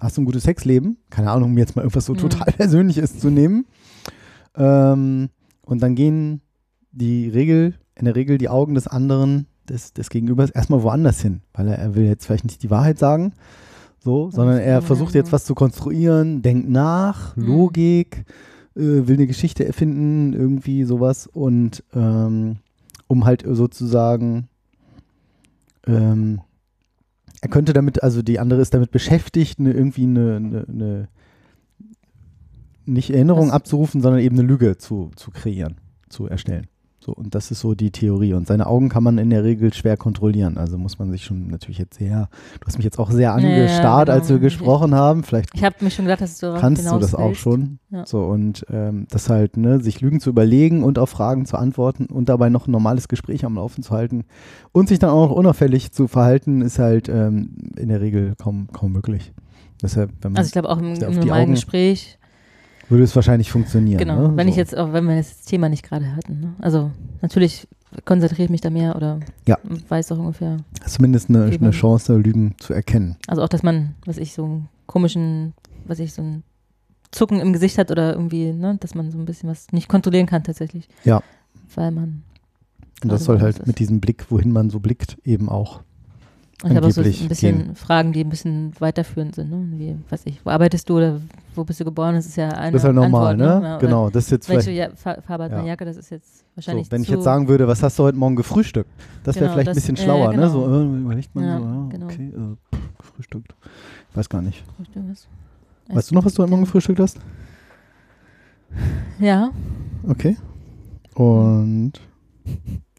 [0.00, 0.96] hast du ein gutes Sexleben?
[1.10, 2.18] Keine Ahnung, um jetzt mal irgendwas so Mhm.
[2.18, 3.66] total Persönliches zu nehmen.
[4.56, 5.30] Ähm,
[5.64, 6.40] und dann gehen
[6.92, 11.40] die Regel, in der Regel die Augen des anderen, des, des Gegenübers, erstmal woanders hin,
[11.52, 13.32] weil er, er will jetzt vielleicht nicht die Wahrheit sagen,
[13.98, 17.46] so, sondern er versucht jetzt was zu konstruieren, denkt nach, Mhm.
[17.46, 18.24] Logik,
[18.76, 22.56] äh, will eine Geschichte erfinden, irgendwie sowas und ähm,
[23.06, 24.48] um halt sozusagen
[25.86, 26.40] ähm,
[27.40, 31.08] er könnte damit, also die andere ist damit beschäftigt, eine, irgendwie eine, eine, eine
[32.86, 35.76] nicht Erinnerung Was- abzurufen, sondern eben eine Lüge zu, zu kreieren,
[36.08, 36.66] zu erstellen.
[37.00, 38.32] So, und das ist so die Theorie.
[38.32, 40.56] Und seine Augen kann man in der Regel schwer kontrollieren.
[40.56, 42.30] Also muss man sich schon natürlich jetzt sehr,
[42.60, 44.44] du hast mich jetzt auch sehr Ja, ja, angestarrt, als wir genau.
[44.46, 45.22] gesprochen haben.
[45.22, 47.42] Vielleicht Ich habe mir schon gedacht, dass du kannst du das auch willst.
[47.42, 47.78] schon.
[47.90, 48.06] Ja.
[48.06, 52.06] So, und ähm, das halt, ne, sich Lügen zu überlegen und auf Fragen zu antworten
[52.06, 54.24] und dabei noch ein normales Gespräch am Laufen zu halten
[54.72, 58.68] und sich dann auch noch unauffällig zu verhalten, ist halt ähm, in der Regel kaum,
[58.72, 59.34] kaum möglich.
[59.82, 62.18] Deshalb, Also ich glaube auch im, im normalen Augen- Gespräch,
[62.90, 63.98] würde es wahrscheinlich funktionieren.
[63.98, 64.36] genau, ne?
[64.36, 64.60] wenn ich so.
[64.60, 66.40] jetzt, auch wenn wir das Thema nicht gerade hatten.
[66.40, 66.54] Ne?
[66.60, 66.90] Also
[67.22, 67.66] natürlich
[68.04, 69.58] konzentriere ich mich da mehr oder Ja.
[69.88, 70.58] weiß auch ungefähr.
[70.86, 73.16] Zumindest eine, eine Chance, Lügen zu erkennen.
[73.28, 75.54] Also auch, dass man, was ich, so einen komischen,
[75.86, 76.42] was ich, so ein
[77.12, 80.26] Zucken im Gesicht hat oder irgendwie, ne, dass man so ein bisschen was nicht kontrollieren
[80.26, 80.88] kann tatsächlich.
[81.04, 81.22] Ja.
[81.74, 82.22] Weil man,
[83.02, 85.82] Und das soll halt mit diesem Blick, wohin man so blickt, eben auch.
[86.62, 87.74] Ich habe auch so ein bisschen gehen.
[87.74, 89.66] Fragen, die ein bisschen weiterführend sind, ne?
[89.78, 91.20] Wie, weiß ich, wo arbeitest du oder
[91.54, 92.14] wo bist du geboren?
[92.14, 93.58] Das ist ja eine Das ist halt normal, Antwort, ne?
[93.58, 94.90] Oder genau, das ist jetzt Welche vielleicht.
[94.92, 95.56] ja, Fa- Farbe hat Ja.
[95.58, 95.84] meine Jacke?
[95.84, 98.36] Das ist jetzt So, wahrscheinlich wenn ich jetzt sagen würde, was hast du heute Morgen
[98.36, 98.88] gefrühstückt?
[99.24, 100.34] Das wäre Genau, vielleicht ein das- bisschen ja, schlauer, ne?
[100.36, 100.48] genau.
[100.48, 102.06] So, äh, überlegt man Ja, so, ja, genau.
[102.06, 103.54] okay, äh, pff, gefrühstückt.
[104.10, 104.64] Ich weiß gar nicht.
[105.88, 107.18] Weißt du noch, was du heute Morgen gefrühstückt hast?
[109.18, 109.50] Ja,
[110.08, 110.36] Okay.
[111.14, 111.92] Und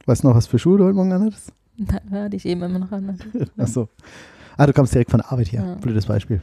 [0.05, 1.51] weißt du noch, was für Schuhe du heute Morgen anhattest?
[2.09, 3.17] da hatte ich eben immer noch an.
[3.57, 3.89] Ach so.
[4.57, 5.61] Ah, du kommst direkt von der Arbeit hier.
[5.61, 5.75] Ja.
[5.75, 6.41] Blödes Beispiel.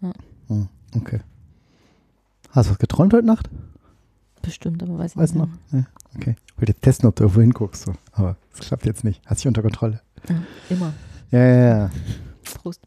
[0.00, 0.12] Ja.
[0.48, 1.20] Hm, okay.
[2.50, 3.48] Hast du was geträumt heute Nacht?
[4.42, 5.50] Bestimmt, aber weiß ich Weißt du nicht.
[5.50, 5.58] noch?
[5.78, 5.84] Nee.
[6.16, 6.36] Okay.
[6.46, 7.82] Ich wollte jetzt testen, ob du irgendwo hinguckst.
[7.82, 7.94] So.
[8.12, 9.22] Aber es klappt jetzt nicht.
[9.26, 10.00] Hast dich unter Kontrolle.
[10.28, 10.36] Ja,
[10.68, 10.92] immer.
[11.30, 11.90] Ja, ja, ja.
[12.54, 12.80] Prost.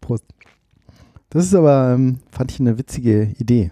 [0.00, 0.24] Prost.
[1.28, 3.70] Das ist aber, ähm, fand ich eine witzige Idee.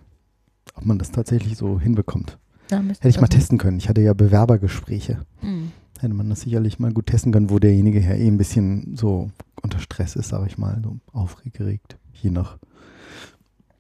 [0.75, 2.39] Ob man das tatsächlich so hinbekommt.
[2.71, 3.79] Ja, Hätte ich mal testen können.
[3.79, 5.23] Ich hatte ja Bewerbergespräche.
[5.41, 5.73] Hm.
[5.99, 9.31] Hätte man das sicherlich mal gut testen können, wo derjenige ja eh ein bisschen so
[9.63, 12.59] unter Stress ist, sage ich mal, so aufgeregt, je nach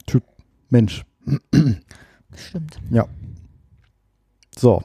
[0.06, 0.24] Typ
[0.70, 1.04] Mensch.
[2.34, 2.78] Stimmt.
[4.56, 4.82] So,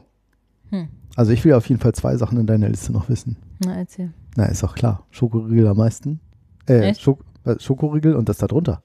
[0.70, 0.88] Hm.
[1.16, 3.38] also ich will auf jeden Fall zwei Sachen in deiner Liste noch wissen.
[3.66, 4.12] Na, erzähl.
[4.36, 5.06] Na, ist auch klar.
[5.12, 6.20] Schokoriegel am meisten.
[6.68, 6.94] Äh?
[6.96, 8.82] Schok äh, Schokoriegel und das da drunter.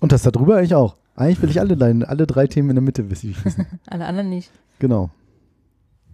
[0.00, 0.96] Und das da drüber eigentlich auch.
[1.16, 3.34] Eigentlich will ich alle deine, alle drei Themen in der Mitte wissen.
[3.86, 4.50] Alle anderen nicht.
[4.78, 5.10] genau.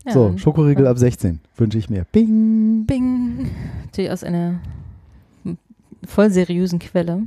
[0.07, 2.05] Ja, so, Schokoriegel ab 16 wünsche ich mir.
[2.13, 2.87] Bing.
[2.87, 3.51] Bing.
[3.85, 4.61] Natürlich aus einer
[6.07, 7.23] voll seriösen Quelle.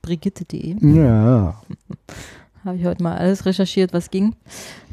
[0.00, 0.76] Brigitte.de.
[0.80, 1.60] Ja.
[2.64, 4.34] Habe ich heute mal alles recherchiert, was ging.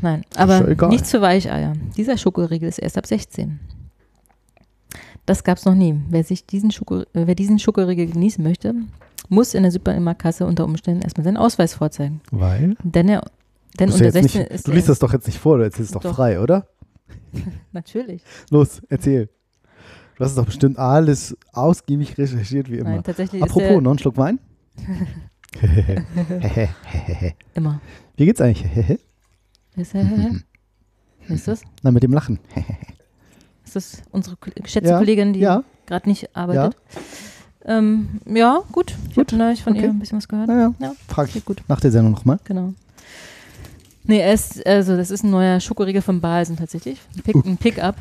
[0.01, 0.89] Nein, ja aber egal.
[0.89, 1.74] nicht für Weicheier.
[1.95, 3.60] Dieser Schokoriegel ist erst ab 16.
[5.26, 5.99] Das gab es noch nie.
[6.10, 8.74] Wer, sich diesen Schoko, äh, wer diesen Schokoriegel genießen möchte,
[9.28, 12.22] muss in der Supermarktkasse unter Umständen erstmal seinen Ausweis vorzeigen.
[12.32, 12.76] Weil?
[12.84, 13.24] Denn, er,
[13.78, 15.89] denn unter jetzt 16 nicht, ist du liest das doch jetzt nicht vor, du erzählst
[15.89, 16.16] es doch, Doch.
[16.16, 16.68] frei, oder?
[17.72, 18.22] Natürlich.
[18.49, 19.30] Los, erzähl.
[20.18, 22.89] Du hast doch bestimmt alles ausgiebig recherchiert, wie immer.
[22.89, 24.39] Nein, tatsächlich Apropos, noch einen Schluck Wein?
[27.53, 27.82] immer.
[28.16, 28.99] Wie geht's eigentlich?
[29.76, 29.93] Ist,
[31.28, 31.62] ist das?
[31.84, 32.39] Na, mit dem Lachen.
[33.64, 36.76] Ist das unsere geschätzte Ja, Kollegin, die Ja, gerade nicht arbeitet?
[37.66, 38.95] Ja, ähm, ja gut.
[39.10, 39.84] Ich Gut, habe neulich von okay.
[39.84, 40.47] ihr ein bisschen was gehört.
[40.47, 40.74] naja.
[40.80, 41.62] Ja, Frag ich gut.
[41.68, 42.39] nach der Sendung nochmal.
[42.45, 42.74] Genau.
[44.08, 46.99] Nee, er ist, also das ist ein neuer Schokoriegel von Balsen tatsächlich.
[47.16, 47.95] Ein, Pick, ein Pickup,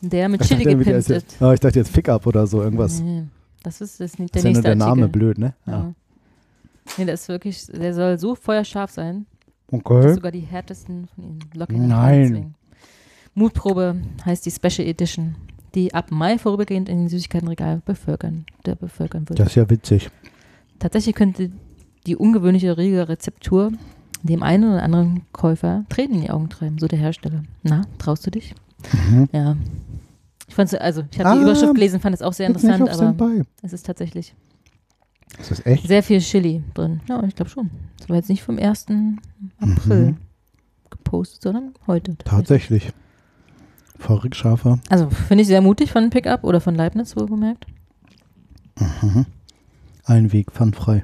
[0.00, 1.36] der mit Chili gepimpt ist ist.
[1.40, 3.00] oh, ich dachte jetzt Pick-up oder so, irgendwas.
[3.00, 3.24] Nee,
[3.62, 5.08] das ist, das ist nicht Das der ist ja nur nächste der Name Artikel.
[5.20, 5.54] blöd, ne?
[5.66, 5.94] Ja.
[6.98, 9.26] Nee, der ist wirklich, der soll so feuerscharf sein,
[9.68, 10.14] dass Okay.
[10.14, 12.54] sogar die härtesten von ihnen locker die Nein.
[13.34, 15.34] Mutprobe heißt die Special Edition,
[15.74, 19.38] die ab Mai vorübergehend in den Süßigkeitenregal bevölkern, der bevölkern wird.
[19.40, 20.10] Das ist ja witzig.
[20.78, 21.50] Tatsächlich könnte
[22.06, 23.72] die ungewöhnliche Riegelrezeptur
[24.28, 27.42] dem einen oder anderen Käufer Tränen in die Augen treiben, so der Hersteller.
[27.62, 28.54] Na, traust du dich?
[29.10, 29.28] Mhm.
[29.32, 29.56] Ja.
[30.48, 32.94] Ich fand's, also ich habe Ah, die Überschrift gelesen, fand es auch sehr interessant, aber
[33.14, 33.42] Standby.
[33.62, 34.34] es ist tatsächlich
[35.38, 35.86] Ist das echt?
[35.88, 37.00] sehr viel Chili drin.
[37.08, 37.70] Ja, ich glaube schon.
[37.98, 38.86] Das war jetzt nicht vom 1.
[39.60, 40.16] April Mhm.
[40.90, 42.16] gepostet, sondern heute.
[42.18, 42.92] Tatsächlich.
[43.98, 44.78] Verrückt scharfer.
[44.90, 47.66] Also finde ich sehr mutig von Pickup oder von Leibniz, wohlgemerkt.
[48.78, 49.26] Mhm.
[50.04, 51.02] Ein Weg, pfandfrei.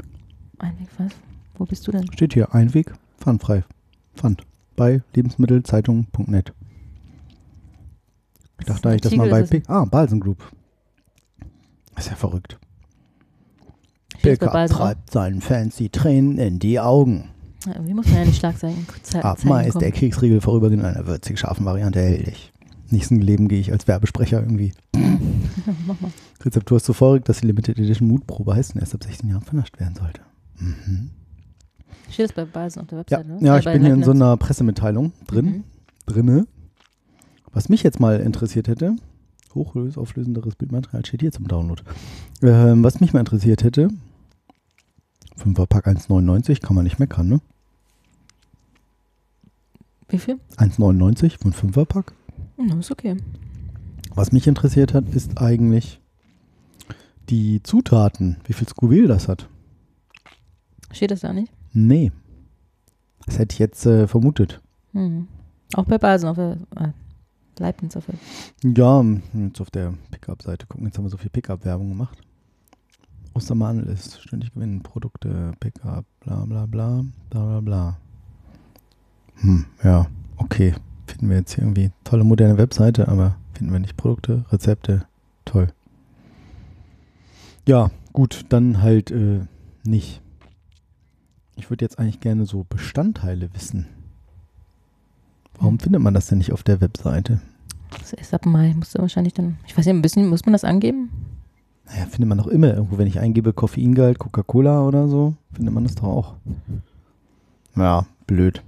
[0.59, 1.13] Ein Weg was?
[1.57, 2.11] Wo bist du denn?
[2.13, 3.65] Steht hier, ein Weg, pfandfrei.
[4.17, 4.43] Pfand.
[4.77, 6.53] Bei lebensmittelzeitung.net.
[8.59, 9.69] Ich dachte eigentlich, dass man bei Pick.
[9.69, 10.39] Ah, Balsen Group.
[11.97, 12.59] ist ja verrückt.
[14.23, 17.31] Pickup treibt seinen Fans die Tränen in die Augen.
[17.67, 18.87] Ja, irgendwie muss man ja nicht stark sein.
[19.23, 22.53] Ab Mai ist der Kriegsriegel vorübergehend in einer würzig scharfen Variante erhältlich.
[22.91, 24.73] Nächsten Leben gehe ich als Werbesprecher irgendwie.
[25.87, 26.11] Mach mal.
[26.43, 29.43] Rezeptur ist so feurig, dass die Limited Edition Mutprobe heißt und erst ab 16 Jahren
[29.43, 30.23] vernascht werden sollte.
[30.59, 31.11] Mhm.
[32.11, 33.39] Steht das bei Balsen auf der Ja, Website, ne?
[33.47, 35.45] ja Äh, ich bin hier in so einer Pressemitteilung drin.
[35.47, 35.65] Mhm.
[36.07, 36.47] Drinne.
[37.53, 38.97] Was mich jetzt mal interessiert hätte,
[39.55, 41.83] hochauflösenderes Bildmaterial steht hier zum Download.
[42.43, 43.89] Ähm, was mich mal interessiert hätte,
[45.39, 47.41] 5er Pack 1,99, kann man nicht meckern, ne?
[50.09, 50.39] Wie viel?
[50.57, 52.13] 1,99 für ein 5er Pack.
[52.57, 53.17] Hm, ist okay.
[54.15, 56.01] Was mich interessiert hat, ist eigentlich
[57.29, 59.49] die Zutaten, wie viel Scoville das hat.
[60.93, 61.53] Steht das da nicht?
[61.73, 62.13] Nee.
[63.27, 64.61] Das hätte ich jetzt äh, vermutet.
[64.93, 65.29] Mhm.
[65.75, 66.89] Auch bei Balsen auf der äh,
[67.59, 68.15] Leibniz auf der
[68.71, 69.05] Ja,
[69.35, 70.87] jetzt auf der Pickup-Seite gucken.
[70.87, 72.19] Jetzt haben wir so viel Pickup-Werbung gemacht.
[73.35, 74.83] Ostermann ist ständig gewinnen.
[74.83, 77.97] Produkte, Pickup, bla bla bla, bla bla bla.
[79.37, 80.07] Hm, ja,
[80.37, 80.75] okay.
[81.07, 83.97] Finden wir jetzt hier irgendwie tolle moderne Webseite, aber finden wir nicht.
[83.97, 85.07] Produkte, Rezepte,
[85.45, 85.69] toll.
[87.69, 89.41] Ja, gut, dann halt äh,
[89.85, 90.23] nicht.
[91.57, 93.87] Ich würde jetzt eigentlich gerne so Bestandteile wissen.
[95.59, 97.41] Warum findet man das denn nicht auf der Webseite?
[97.99, 100.53] Das ist ab Mai, musst du wahrscheinlich dann, ich weiß nicht, ein bisschen, muss man
[100.53, 101.11] das angeben?
[101.87, 105.85] Naja, findet man doch immer irgendwo, wenn ich eingebe Koffeingehalt, Coca-Cola oder so, findet man
[105.85, 106.35] das doch auch.
[107.77, 108.63] Ja, blöd.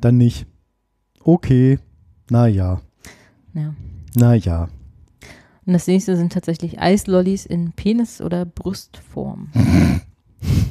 [0.00, 0.46] Dann nicht.
[1.20, 1.78] Okay.
[2.30, 2.80] Naja.
[3.52, 3.74] Ja.
[4.14, 4.68] Naja.
[5.66, 9.48] Und das nächste sind tatsächlich Eislollis in Penis- oder Brustform.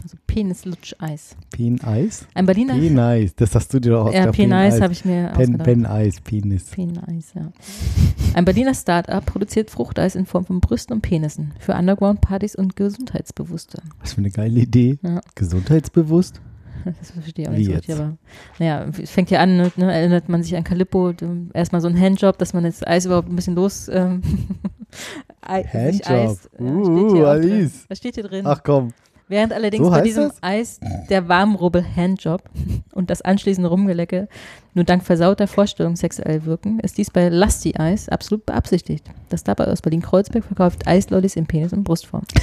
[0.04, 1.36] also Penis-Lutsch-Eis.
[1.52, 2.26] Pen-Eis?
[2.34, 2.74] Ein Berliner.
[2.76, 3.36] Pen-Eis.
[3.36, 5.64] Das hast du dir doch ja, Pen-Eis habe ich mir Pen, ausgedacht.
[5.64, 6.64] Pen-Eis, Penis.
[6.66, 7.52] Pen-Eis, ja.
[8.34, 13.82] Ein Berliner Start-up produziert Fruchteis in Form von Brüsten und Penissen für Underground-Partys und Gesundheitsbewusste.
[14.02, 14.98] Was für eine geile Idee.
[15.04, 15.22] Ja.
[15.36, 16.42] Gesundheitsbewusst?
[17.00, 18.00] Das verstehe ich auch Wie nicht so richtig, jetzt?
[18.02, 18.18] aber
[18.60, 21.14] naja, es fängt ja an, ne, erinnert man sich an Calippo,
[21.54, 24.22] erstmal so ein Handjob, dass man das Eis überhaupt ein bisschen los ähm,
[25.42, 26.10] Ei- sich Handjob.
[26.10, 27.52] Eis, ja, Uh, steht hier auch drin.
[27.52, 27.86] Alice.
[27.88, 28.46] Das steht hier drin.
[28.46, 28.90] Ach komm.
[29.30, 30.38] Während allerdings so bei diesem das?
[30.42, 32.44] Eis der Warmrubbel Handjob
[32.94, 34.28] und das anschließende Rumgelecke
[34.76, 39.06] nur dank versauter Vorstellung sexuell wirken, ist dies bei Lusty Eis absolut beabsichtigt.
[39.30, 42.24] Das Startup aus Berlin-Kreuzberg verkauft Eislollis in Penis- und Brustform.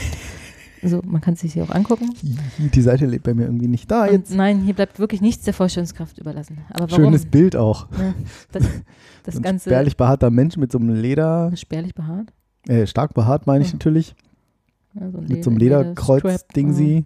[0.83, 2.09] Also man kann es sich hier auch angucken.
[2.57, 4.35] Die Seite lebt bei mir irgendwie nicht da Und jetzt.
[4.35, 6.57] nein, hier bleibt wirklich nichts der Vorstellungskraft überlassen.
[6.71, 7.05] Aber warum?
[7.05, 7.87] Schönes Bild auch.
[7.99, 8.15] Ja,
[8.53, 8.63] das
[9.25, 12.29] das Ein Ganze spärlich behaarter Mensch mit so einem Leder, spärlich behaart.
[12.67, 13.75] äh, stark behaart meine ich Ja.
[13.75, 14.15] natürlich,
[14.95, 17.05] Ja, so mit so einem Leder- Lederkreuz-Dingsi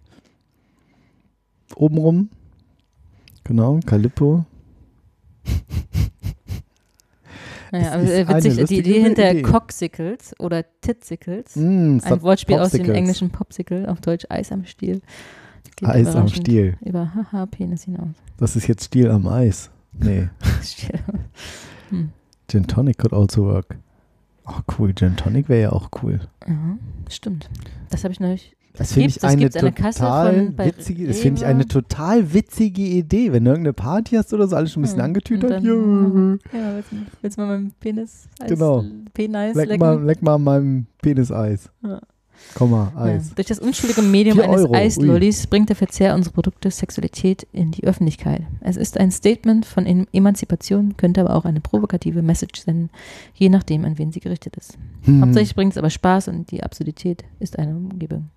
[1.77, 2.29] obenrum.
[3.45, 4.45] Genau, Calippo.
[7.73, 9.43] Naja, aber äh, witzig, die Idee hinter Idee.
[9.43, 12.97] Cocksicles oder Titzicles, Mm, ein Wortspiel aus dem Popsicles.
[12.97, 15.01] englischen Popsicle, auf Deutsch Eis am Stiel.
[15.83, 16.77] Eis am Stiel.
[16.83, 18.11] Über Haha, Penis hinaus.
[18.37, 19.71] Das ist jetzt Stiel am Eis.
[19.93, 20.29] Nee,
[20.63, 21.01] Stiel.
[22.49, 23.77] Gin Tonic could also work.
[24.47, 24.93] Oh, cool.
[24.95, 26.21] Gin Tonic wäre ja auch cool.
[26.47, 26.55] Ja,
[27.09, 27.49] stimmt.
[27.91, 28.57] Das habe ich neulich.
[28.77, 33.45] Das Das finde ich eine total witzige, das finde ich eine total witzige Idee, wenn
[33.45, 35.61] du irgendeine Party hast oder so, alles schon ein bisschen Ja, angetütert.
[35.61, 35.73] und Ja.
[35.73, 38.85] dann- Ja, willst, du- willst du mal meinen Penis Eis, Genau.
[39.15, 39.81] Penis Leck lecken?
[39.81, 41.71] mal, leck mal an meinem Peniseis.
[41.85, 42.01] Ja.
[42.55, 43.01] Komm mal, Ja.
[43.03, 43.35] Eis.
[43.35, 44.77] Durch das unschuldige Medium eines Euro, ui.
[44.79, 48.43] Eislollis bringt der Verzehr unserer Produkte Sexualität in die Öffentlichkeit.
[48.61, 52.91] Es ist ein Statement von em- Emanzipation, könnte aber auch eine provokative Message senden,
[53.35, 54.79] je nachdem, an wen sie gerichtet ist.
[55.03, 58.31] Hm, Hauptsächlich bringt es aber Spaß und die Absurdität ist eine Umgebung.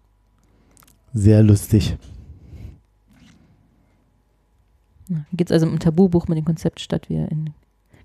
[1.13, 1.95] Sehr lustig.
[5.31, 7.51] Geht es also um ein Tabubuch mit dem Konzept statt wie in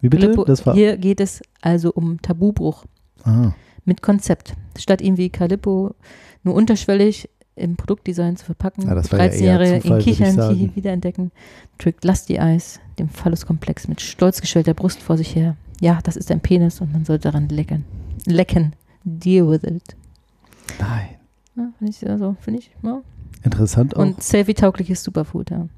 [0.01, 0.35] Wie bitte?
[0.47, 0.75] Das war.
[0.75, 2.85] Hier geht es also um Tabubruch
[3.25, 3.53] Ah,
[3.85, 4.55] mit Konzept.
[4.79, 5.95] Statt ihm wie Calippo
[6.43, 10.77] nur unterschwellig im Produktdesign zu verpacken, Ja, das war ja eher 13-Jährige Zufall, in Kichern
[10.77, 11.33] wiederentdecken,
[11.79, 15.57] trägt Lusty Eyes den Phalluskomplex mit stolz geschwellter Brust vor sich her.
[15.81, 17.85] Ja, das ist ein Penis und man sollte daran lecken.
[18.25, 18.75] Lecken.
[19.05, 19.97] Deal with it.
[20.79, 21.09] nein.
[21.55, 23.03] Ja, finde ich, also, finde ich, ja.
[23.43, 24.01] Interessant auch.
[24.01, 25.69] Und Selfie-taugliches Superfood, ja.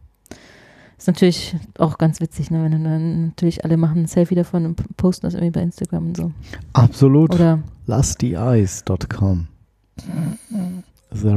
[1.05, 2.64] Ist natürlich auch ganz witzig, ne?
[2.64, 6.16] wenn dann natürlich alle machen ein Selfie davon und posten das irgendwie bei Instagram und
[6.16, 6.32] so.
[6.72, 7.34] Absolut.
[7.34, 7.62] Oder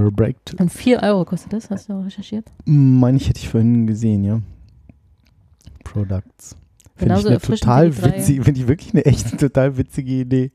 [0.05, 0.37] a break?
[0.45, 2.45] to- und 4 Euro kostet das, hast du recherchiert?
[2.63, 4.39] Meine ich, hätte ich vorhin gesehen, ja.
[5.83, 6.55] Products.
[6.95, 10.51] Finde ich eine total witzige, finde ich wirklich eine echt total witzige Idee.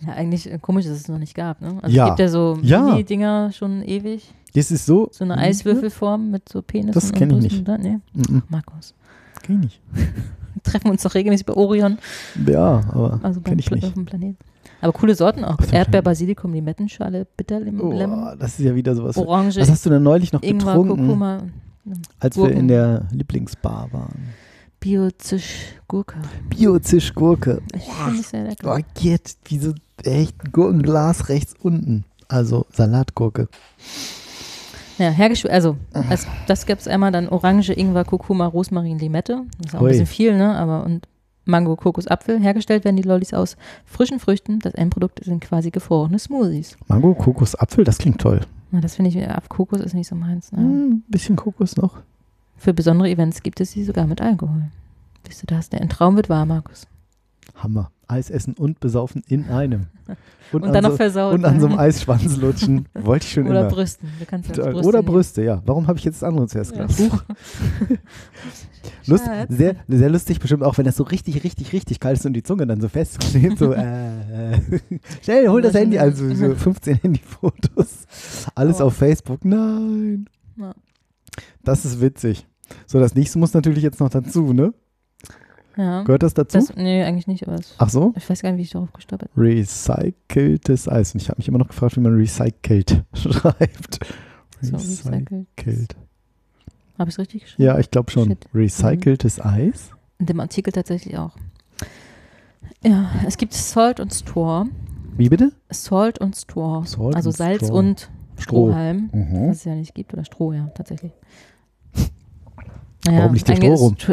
[0.00, 1.78] Ja, eigentlich äh, komisch, dass es noch nicht gab, ne?
[1.82, 2.06] Also Ja.
[2.06, 2.82] es gibt ja so Ja.
[2.82, 4.34] Mini-Dinger schon ewig.
[4.54, 5.08] Das ist so.
[5.12, 7.68] So eine Eiswürfelform mit so Penissen Das und kenn ich nicht.
[7.68, 8.42] Da, nee, Mhm.
[8.48, 8.94] Markus.
[9.42, 9.80] Kenn ich nicht.
[10.54, 11.98] Wir treffen uns doch regelmäßig bei Orion,
[12.46, 13.86] Ja, aber also beim kenn ich Pla- nicht.
[13.88, 14.38] auf dem Planeten.
[14.80, 15.56] Aber coole Sorten auch.
[15.72, 16.02] Erdbeer.
[16.02, 19.16] Basilikum, Limettenschale, Bitterlemon, Oh, das ist ja wieder sowas.
[19.16, 21.42] Orange, Was hast du denn neulich noch Ingwer, getrunken, Kurkuma,
[22.20, 22.60] als wir Gurken.
[22.60, 24.28] in der Lieblingsbar waren?
[24.80, 26.16] Bio-Zisch, Gurke.
[26.50, 27.62] Bio-Zisch-Gurke.
[27.74, 28.76] Ich finde es sehr lecker.
[28.78, 32.04] Oh, geht, wie so echt ein Gurkenglas rechts unten.
[32.28, 33.48] Also Salatgurke.
[34.98, 39.42] Ja, hergestellt, also als, das gab es einmal dann Orange, Ingwer, Kurkuma, Rosmarin, Limette.
[39.58, 39.88] Das ist auch Ui.
[39.88, 40.54] ein bisschen viel, ne?
[40.54, 41.08] Aber und
[41.44, 42.40] Mango, Kokos, Apfel.
[42.40, 44.60] Hergestellt werden die Lollis aus frischen Früchten.
[44.60, 46.76] Das Endprodukt sind quasi gefrorene Smoothies.
[46.88, 48.40] Mango, Kokos, Apfel, das klingt toll.
[48.70, 50.52] Na, das finde ich, äh, ab Kokos ist nicht so meins.
[50.52, 50.58] Ne?
[50.58, 51.98] Hm, bisschen Kokos noch.
[52.56, 54.70] Für besondere Events gibt es sie sogar mit Alkohol.
[55.24, 56.86] Wisst du, da hast ein Traum wird wahr, Markus.
[57.56, 57.90] Hammer.
[58.08, 59.86] Eis essen und besaufen in einem.
[60.52, 61.34] Und, an dann noch so, versaut.
[61.34, 62.86] Und an so einem Eisschwanz lutschen.
[62.94, 63.70] Wollte ich schon Oder immer.
[63.70, 64.08] Brüsten.
[64.20, 65.12] Du kannst ja als Oder nehmen.
[65.12, 65.60] Brüste, ja.
[65.66, 66.86] Warum habe ich jetzt das andere zuerst Ja.
[66.86, 66.98] gedacht?
[67.00, 67.24] Huch.
[69.06, 72.34] Lust, sehr, sehr lustig bestimmt auch, wenn das so richtig, richtig, richtig kalt ist und
[72.34, 73.58] die Zunge dann so festklebt.
[73.58, 74.60] So, äh, äh.
[75.22, 75.98] Schnell, hol das Ja, Handy.
[75.98, 78.06] Also so 15 Handyfotos.
[78.54, 79.44] Alles Aber- auf Facebook.
[79.44, 80.26] Nein.
[80.56, 80.72] Ja.
[81.64, 82.46] Das ist witzig.
[82.86, 84.72] So, das nächste muss natürlich jetzt noch dazu, ne?
[85.76, 86.02] Ja.
[86.04, 86.58] Gehört das dazu?
[86.58, 88.12] Das, nee, eigentlich nicht, aber es, Ach so?
[88.16, 91.14] ich weiß gar nicht, wie ich darauf gestolpert Recyceltes Eis.
[91.14, 93.98] Und ich habe mich immer noch gefragt, wie man recycelt schreibt.
[94.60, 94.68] bin.
[94.70, 95.96] So, recycelt.
[96.98, 97.62] Habe ich es richtig geschrieben?
[97.64, 98.28] Ja, ich glaube schon.
[98.28, 98.46] Shit.
[98.54, 99.90] Recyceltes Eis?
[100.18, 101.32] In dem Artikel tatsächlich auch.
[102.84, 104.66] Ja, es gibt Salt und Straw.
[105.16, 105.52] Wie bitte?
[105.70, 106.86] Salt und Straw.
[106.86, 107.78] Salt also und Salz Straw.
[107.78, 108.68] und Stroh.
[108.68, 109.48] Strohhalm, Mhm.
[109.48, 111.12] was es ja nicht gibt, oder Stroh, ja, tatsächlich.
[113.06, 113.96] Warum nicht der Stroh rum?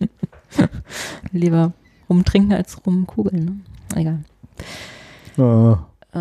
[1.32, 1.72] Lieber
[2.08, 3.56] rumtrinken als rumkugeln, ne?
[3.94, 4.24] Egal.
[5.36, 5.76] Äh,
[6.14, 6.18] Äh,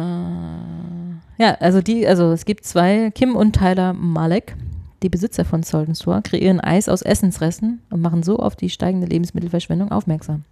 [1.41, 4.55] ja, also die, also es gibt zwei, Kim und Tyler Malek,
[5.01, 8.69] die Besitzer von Salt and Straw, kreieren Eis aus Essensresten und machen so auf die
[8.69, 10.43] steigende Lebensmittelverschwendung aufmerksam.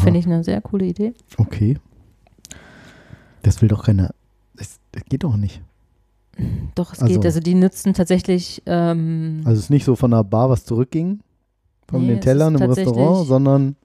[0.00, 1.14] Finde ich eine sehr coole Idee.
[1.38, 1.78] Okay.
[3.42, 4.10] Das will doch keiner.
[4.56, 5.62] Das, das geht doch nicht.
[6.74, 7.24] Doch, es Also- geht.
[7.24, 11.20] Also die nutzen tatsächlich ähm, Also es ist nicht so von der Bar, was zurückging,
[11.88, 13.76] von Nee, den Tellern im Restaurant, sondern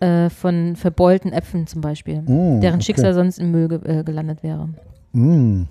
[0.00, 2.82] äh, von verbeulten Äpfeln zum Beispiel, Mm, deren okay.
[2.84, 4.68] Schicksal sonst im Müll ge äh, gelandet wäre.
[5.12, 5.62] Mm,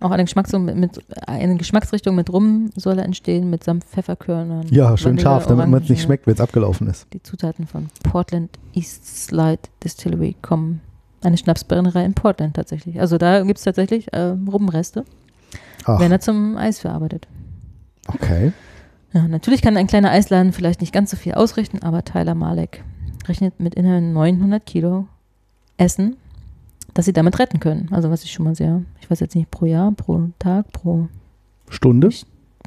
[0.00, 4.66] Auch eine, Geschmacksrichtung mit, mit, eine Geschmacksrichtung mit Rum soll entstehen, mit samt Pfefferkörnern.
[4.70, 7.06] ja, schön Vanille, scharf, damit man es nicht schmeckt, wenn es abgelaufen ist.
[7.12, 10.80] Die Zutaten von Portland East Slide Distillery kommen.
[11.20, 13.00] Eine Schnapsbrennerei in Portland tatsächlich.
[13.00, 15.04] Also da gibt es tatsächlich äh, Rumreste,
[15.84, 17.26] Ach, werden da zum Eis verarbeitet.
[18.06, 18.52] okay.
[19.12, 22.84] Ja, natürlich kann ein kleiner Eisladen vielleicht nicht ganz so viel ausrichten, aber Tyler Malek
[23.26, 25.06] rechnet mit immerhin 900 Kilo
[25.76, 26.16] Essen,
[26.94, 27.88] das sie damit retten können.
[27.90, 31.08] Also was ich schon mal sehr, ich weiß jetzt nicht, pro Jahr, pro Tag, pro
[31.68, 32.10] Stunde?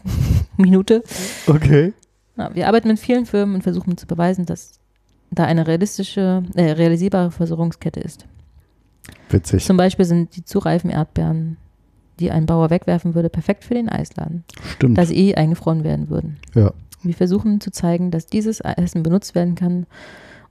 [0.57, 1.03] Minute.
[1.47, 1.93] Okay.
[2.37, 4.79] Ja, wir arbeiten mit vielen Firmen und versuchen zu beweisen, dass
[5.31, 8.25] da eine realistische, äh, realisierbare Versorgungskette ist.
[9.29, 9.65] Witzig.
[9.65, 11.57] Zum Beispiel sind die zu reifen Erdbeeren,
[12.21, 14.43] die ein Bauer wegwerfen würde, perfekt für den Eisladen,
[14.75, 14.97] Stimmt.
[14.97, 16.37] da sie eh eingefroren werden würden.
[16.55, 16.71] Ja.
[17.03, 19.87] Wir versuchen zu zeigen, dass dieses Essen benutzt werden kann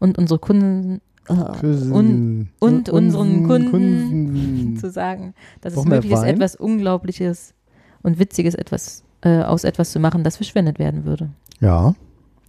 [0.00, 6.56] und unsere Kunden äh, und, und unseren Kunden zu sagen, dass es möglich ist, etwas
[6.56, 7.54] Unglaubliches
[8.02, 11.30] und Witziges etwas, äh, aus etwas zu machen, das verschwendet werden würde.
[11.60, 11.94] Ja,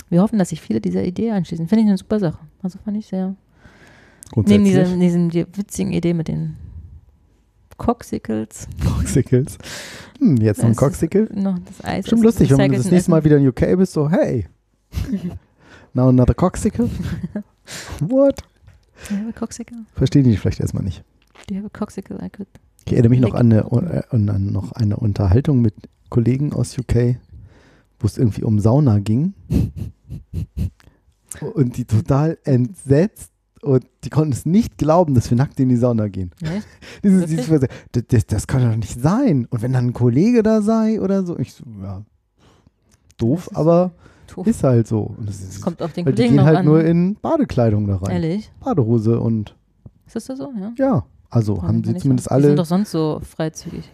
[0.09, 1.67] Wir hoffen, dass sich viele dieser Idee anschließen.
[1.67, 2.39] Finde ich eine super Sache.
[2.63, 3.35] Also fand ich sehr.
[4.35, 6.55] Neben dieser, diesen die witzigen Idee mit den
[7.81, 8.67] Coxicles.
[8.85, 9.57] Coxicles.
[10.19, 11.27] Hm, jetzt noch ein Coxicle?
[11.33, 12.03] Noch das Eis.
[12.03, 14.45] Bestimmt lustig, wenn du das nächste Mal wieder in UK bist, so, hey.
[15.95, 16.91] Now another Coxicle?
[17.99, 18.43] What?
[19.09, 19.77] You have a Coxicle?
[19.95, 21.03] Verstehen die vielleicht erstmal nicht.
[21.47, 22.47] Do you have a Coxicle I could?
[22.85, 25.73] Ich erinnere mich noch an eine, äh, an noch eine Unterhaltung mit
[26.09, 27.17] Kollegen aus UK,
[27.99, 29.33] wo es irgendwie um Sauna ging.
[31.55, 33.30] Und die total entsetzt
[33.63, 36.31] und die konnten es nicht glauben, dass wir nackt in die Sauna gehen.
[36.41, 36.61] Nee?
[37.03, 39.47] Dieses, dieses, das, das, das kann doch nicht sein.
[39.49, 42.01] Und wenn dann ein Kollege da sei oder so, ich so, ja,
[43.17, 43.91] doof, ist aber
[44.33, 44.47] Doof.
[44.47, 45.01] ist halt so.
[45.17, 46.65] Und das Das kommt auf den weil die Kollegen gehen halt an.
[46.65, 48.11] nur in Badekleidung da rein.
[48.11, 48.51] Ehrlich?
[48.59, 49.55] Badehose und
[50.07, 50.51] Ist das da so?
[50.59, 50.73] Ja.
[50.77, 52.41] ja, also Boah, haben sie zumindest sagen.
[52.41, 52.55] Die sind alle.
[52.55, 53.89] doch sonst so freizügig.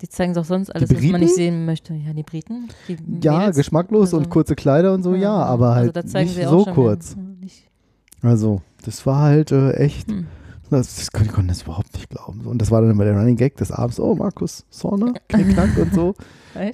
[0.00, 1.92] Die zeigen doch sonst alles, was man nicht sehen möchte.
[1.94, 2.68] Ja, die Briten.
[2.86, 3.56] Die Ja, Mädels.
[3.56, 7.14] geschmacklos und Also- kurze Kleider und so, ja, aber also halt zeigen nicht so kurz.
[7.16, 7.68] ja, nicht-
[8.22, 10.26] Also, das war halt äh, echt, Hm.
[10.70, 12.42] das, das konnte ich konnte das überhaupt nicht glauben.
[12.46, 15.94] Und das war dann immer der Running Gag des Abends, oh, Markus, Sauna, Knickknack und
[15.94, 16.14] so.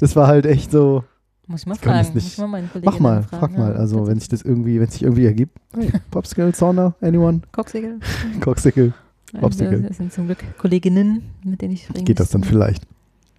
[0.00, 1.04] Das war halt echt so,
[1.46, 1.98] Muss ich mal fragen.
[1.98, 3.40] nicht- Muss ich mal meinen Kollegen mach mal, fragen.
[3.52, 3.76] frag mal.
[3.76, 7.42] Also, wenn sich das irgendwie, wenn sich irgendwie ergibt, hey, Popsicle, Sauna, anyone.
[7.52, 7.98] Coxicle,
[8.40, 9.82] Also, Popsicle.
[9.82, 12.84] Das sind zum Glück Kolleginnen, mit denen ich geht das dann vielleicht.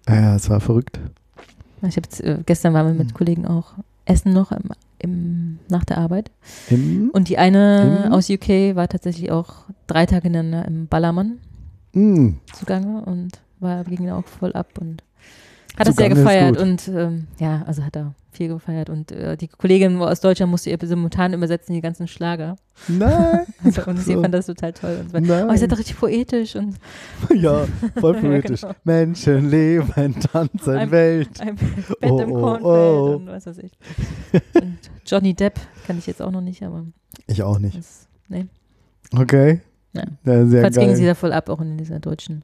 [0.08, 1.00] Ja, es war verrückt.
[1.82, 3.14] Ich hab jetzt, äh, gestern waren wir mit Hm.
[3.16, 3.72] Kollegen auch
[4.04, 6.30] essen noch im, im, nach der Arbeit.
[6.68, 11.38] Im, Und die eine Im- aus UK war tatsächlich auch drei Tage hintereinander im Ballermann
[11.92, 15.02] mm, zugange und war, ging auch voll ab und
[15.78, 19.48] hat das sehr gefeiert und ähm, ja, also hat er viel gefeiert und äh, die
[19.48, 22.56] Kollegin aus Deutschland musste ihr simultan übersetzen, die ganzen Schlager.
[22.86, 24.20] nein, Also, und sie so.
[24.22, 25.00] fand das total toll.
[25.02, 25.48] Und so, nein.
[25.48, 26.76] oh, ihr seid doch richtig poetisch und
[27.34, 27.66] ja,
[27.98, 28.60] voll Ja, poetisch.
[28.62, 28.74] genau.
[28.84, 31.40] Menschen leben, tanzen, Ein- Welt.
[31.40, 33.16] ein Bett Oh, im oh, Kornfeld oh.
[33.16, 33.72] und was weiß ich.
[34.54, 36.84] Und Johnny Depp kann ich jetzt auch noch nicht, aber
[37.26, 37.78] Ich auch nicht.
[37.78, 38.46] das, nee.
[39.16, 39.60] Okay.
[39.96, 40.32] Ja.
[40.32, 40.86] Ja, sehr Falls geil.
[40.86, 42.42] ging sie da voll ab, auch in dieser deutschen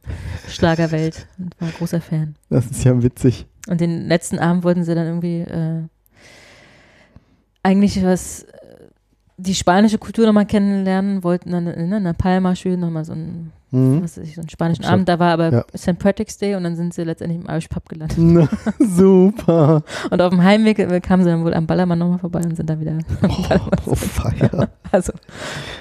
[0.48, 2.34] Schlagerwelt und war großer Fan.
[2.50, 3.46] Das ist ja witzig.
[3.68, 5.82] Und den letzten Abend wollten sie dann irgendwie äh,
[7.62, 8.46] eigentlich was,
[9.43, 13.53] die spanische Kultur nochmal kennenlernen, wollten dann in, in der Palma schön nochmal so einen,
[13.74, 14.03] Mhm.
[14.03, 14.84] was weiß ich, so einen spanischen.
[14.84, 15.09] Abend.
[15.09, 15.64] Da war aber Ja.
[15.74, 15.99] St.
[15.99, 18.18] Patrick's Day und dann sind sie letztendlich im Irish Pub gelandet.
[18.20, 18.47] Na,
[18.78, 19.82] Super.
[20.11, 22.68] Und auf dem Heimweg äh, kamen sie dann wohl am Ballermann nochmal vorbei und sind
[22.68, 22.99] dann wieder.
[23.22, 24.68] Oh, oh feier.
[24.93, 25.14] Also,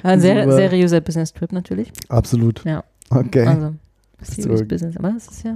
[0.04, 0.56] ein sehr Super.
[0.56, 1.92] seriöser Business-Trip natürlich.
[2.08, 2.64] Absolut.
[2.64, 2.82] Ja.
[3.10, 3.46] Okay.
[3.46, 3.74] Also,
[4.22, 4.96] serious Business.
[4.96, 5.56] Aber das ist ja,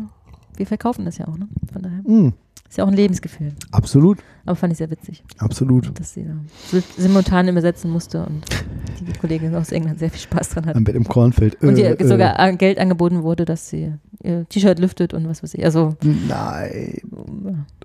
[0.57, 1.47] wir verkaufen das ja auch, ne?
[1.71, 2.01] Von daher.
[2.03, 2.33] Mm.
[2.75, 3.53] Ist ja auch ein Lebensgefühl.
[3.71, 5.97] Absolut, Aber fand ich sehr witzig, absolut.
[5.97, 6.33] dass sie da
[6.67, 8.43] si- simultan übersetzen musste und
[8.99, 10.75] die Kollegin aus England sehr viel Spaß dran hat.
[10.75, 11.55] Am Bett im Kornfeld.
[11.63, 15.41] Und ihr Äh, sogar an- Geld angeboten wurde, dass sie ihr T-Shirt lüftet und was
[15.41, 15.63] weiß ich.
[15.63, 17.01] Also, Äh, nein.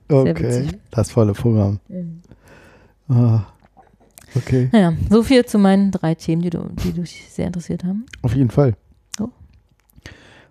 [0.09, 0.79] Sehr Okay, witzig.
[0.91, 1.79] das volle Programm.
[3.09, 3.43] Ah,
[4.35, 8.07] okay, naja, so viel zu meinen drei Themen, die, du, die dich sehr interessiert haben.
[8.23, 8.75] auf jeden Fall.
[9.21, 9.29] Oh.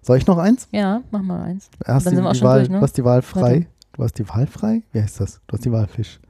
[0.02, 0.70] Soll ich noch eins?
[0.72, 1.70] Ja, mach mal eins.
[1.86, 2.80] Erst Dann die, sind wir auch schon Wahl, durch, ne?
[2.80, 3.42] Hast die Wahl frei.
[3.42, 3.66] Warte.
[4.00, 4.84] Du hast die Wahl frei?
[4.94, 5.42] Wie heißt das?
[5.46, 6.22] Du hast die Wahl Fisch.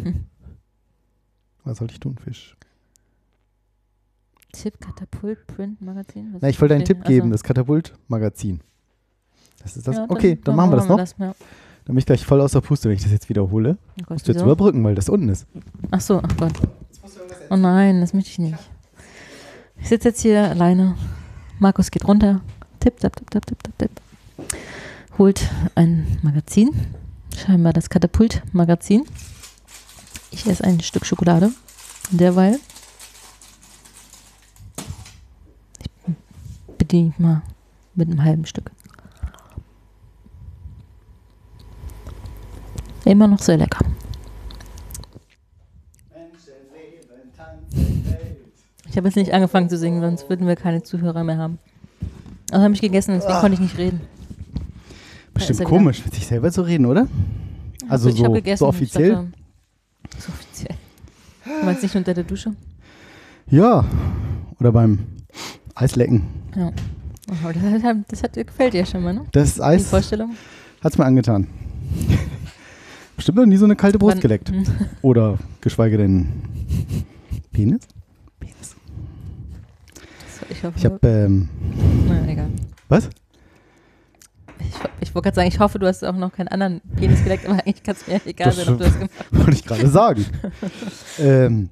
[0.00, 0.26] Hm.
[1.64, 2.56] Was soll ich tun, Fisch?
[4.52, 6.34] Tipp Katapult Print Magazin.
[6.34, 7.32] Was Na, ich wollte einen Tipp geben, Achso.
[7.32, 8.60] das Katapult-Magazin.
[9.60, 9.96] Das ist das.
[9.96, 10.98] Ja, okay, dann, machen wir das noch.
[10.98, 11.34] Das, ja.
[11.34, 11.34] Dann
[11.86, 13.76] bin ich gleich voll aus der Puste, wenn ich das jetzt wiederhole.
[13.76, 14.46] Oh Gott, Musst du jetzt wieso?
[14.46, 15.48] überbrücken, weil das unten ist.
[15.90, 16.52] Ach so, ach Gott.
[17.50, 18.70] Oh nein, das möchte ich nicht.
[19.80, 20.94] Ich sitze jetzt hier alleine.
[21.58, 22.40] Markus geht runter.
[22.78, 23.90] Tipp, tipp, tipp, tipp, tipp, tipp, tipp.
[25.18, 26.70] Holt ein Magazin.
[27.36, 29.04] Scheinbar das Katapult-Magazin.
[30.30, 31.52] Ich esse ein Stück Schokolade.
[32.10, 32.58] Derweil.
[35.86, 37.42] Ich bediene mich mal
[37.94, 38.70] mit einem halben Stück.
[43.04, 43.84] Immer noch sehr lecker.
[48.88, 51.58] Ich habe jetzt nicht angefangen zu singen, sonst würden wir keine Zuhörer mehr haben.
[52.50, 54.00] Also habe ich gegessen, deswegen konnte ich nicht reden.
[55.36, 57.06] Bestimmt komisch, mit sich selber zu reden, oder?
[57.88, 59.10] Also hab so, gegessen, so offiziell?
[59.12, 59.28] dachte,
[60.18, 60.74] so offiziell.
[61.44, 62.52] Du meinst nicht unter der Dusche?
[63.50, 63.84] Ja.
[64.58, 64.98] Oder beim
[65.74, 66.22] Eislecken.
[66.56, 66.72] Ja.
[68.08, 69.24] Das, hat, das gefällt dir schon mal, ne?
[69.32, 70.30] Das Die Eis Vorstellung?
[70.80, 71.46] hat es mir angetan.
[73.16, 74.50] Bestimmt noch nie so eine kalte Brust Wann- geleckt.
[74.50, 74.64] Hm.
[75.02, 76.28] Oder geschweige denn
[77.52, 77.80] Penis?
[78.38, 78.76] Penis.
[80.50, 81.48] Ich hoffe, Ich habe, ähm,
[82.08, 82.48] na, egal.
[82.88, 83.08] was?
[84.60, 87.46] Ich, ich wollte gerade sagen, ich hoffe, du hast auch noch keinen anderen Penis geleckt,
[87.46, 89.88] aber eigentlich kann es mir egal Das sein, ob du das gemacht Wollte ich gerade
[89.88, 90.24] sagen.
[91.18, 91.68] ähm,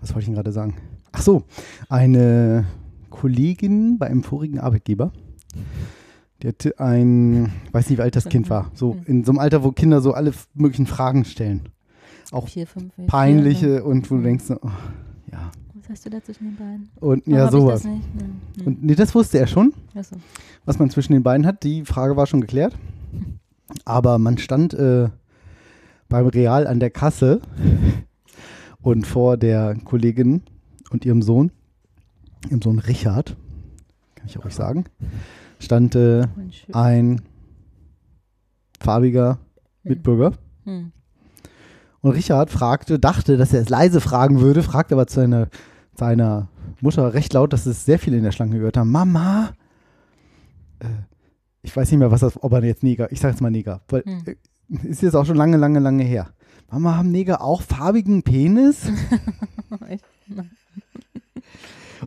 [0.00, 0.76] was wollte ich denn gerade sagen?
[1.12, 1.42] Ach so,
[1.88, 2.64] eine
[3.10, 5.12] Kollegin bei einem vorigen Arbeitgeber,
[6.42, 9.02] die hatte ein, weiß nicht, wie alt das Kind war, so Hm.
[9.06, 11.68] in so einem Alter, wo Kinder so alle möglichen Fragen stellen.
[12.32, 14.24] Auch Vier, fünf, vier, peinliche vier, und wo du Hm.
[14.24, 14.70] denkst, so, oh,
[15.32, 15.50] ja.
[15.74, 16.88] Was hast du da zwischen den Beinen?
[17.00, 17.82] Und Warum ja, ich sowas.
[17.82, 18.04] Das nicht?
[18.58, 18.66] Hm.
[18.66, 20.16] Und nee, das wusste er schon, Achso.
[20.64, 21.62] Was man zwischen den beiden hat.
[21.62, 22.74] Die Frage war schon geklärt.
[23.84, 25.08] Aber man stand äh,
[26.08, 27.40] beim Real an der Kasse
[28.82, 30.42] und vor der Kollegin
[30.90, 31.52] und ihrem Sohn,
[32.48, 33.36] ihrem Sohn Richard,
[34.16, 34.84] kann ich auch ruhig sagen,
[35.58, 36.74] stand äh, schön.
[36.74, 37.22] ein
[38.80, 39.38] farbiger
[39.82, 40.32] Mitbürger.
[40.64, 40.92] Hm.
[42.00, 45.48] Und Richard fragte, dachte, dass er es leise fragen würde, fragte aber zu seiner,
[45.94, 46.48] seiner
[46.80, 48.90] Mutter recht laut, dass es sehr viele in der Schlange gehört haben.
[48.90, 49.50] Mama,
[50.80, 50.86] äh,
[51.62, 53.80] ich weiß nicht mehr, was das, ob er jetzt Neger, ich sag jetzt mal Neger,
[53.88, 54.22] weil Hm.
[54.26, 54.36] äh,
[54.88, 56.30] ist jetzt auch schon lange, lange, lange her.
[56.70, 58.86] Mama, haben Neger auch farbigen Penis?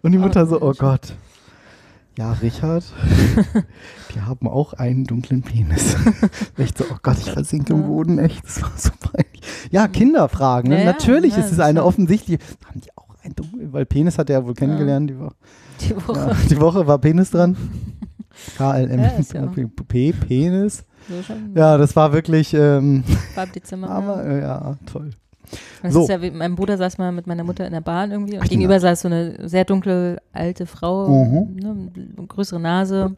[0.01, 0.73] Und die Oh, Mutter so, oh.
[0.73, 1.15] Gott.
[2.17, 2.83] Ja, Richard,
[4.13, 5.95] die haben auch einen dunklen Penis.
[6.57, 9.41] echt so, oh Gott, ich versinke im Boden, echt, das war so peinlich.
[9.71, 10.79] Ja, Kinderfragen, ne?
[10.79, 14.29] Ja, natürlich ja, ist es eine offensichtliche, haben die auch einen dunklen, weil Penis hat
[14.29, 15.35] er ja wohl kennengelernt, die Woche.
[15.81, 16.19] Die Woche.
[16.19, 17.57] Ja, die Woche war Penis dran.
[18.57, 19.09] KLM, Ja,
[20.27, 20.85] Penis.
[21.09, 21.33] So.
[21.55, 23.03] Ja, das war wirklich, ähm,
[23.35, 23.89] War ab Dezember.
[23.89, 24.31] aber ja.
[24.31, 25.09] äh, ja, toll.
[25.83, 26.03] Das so.
[26.03, 28.43] ist ja wie, mein Bruder saß mal mit meiner Mutter in der Bahn irgendwie und
[28.43, 31.55] Ach, gegenüber saß so eine sehr dunkle alte Frau, Mhm.
[31.55, 33.15] ne, größere Nase,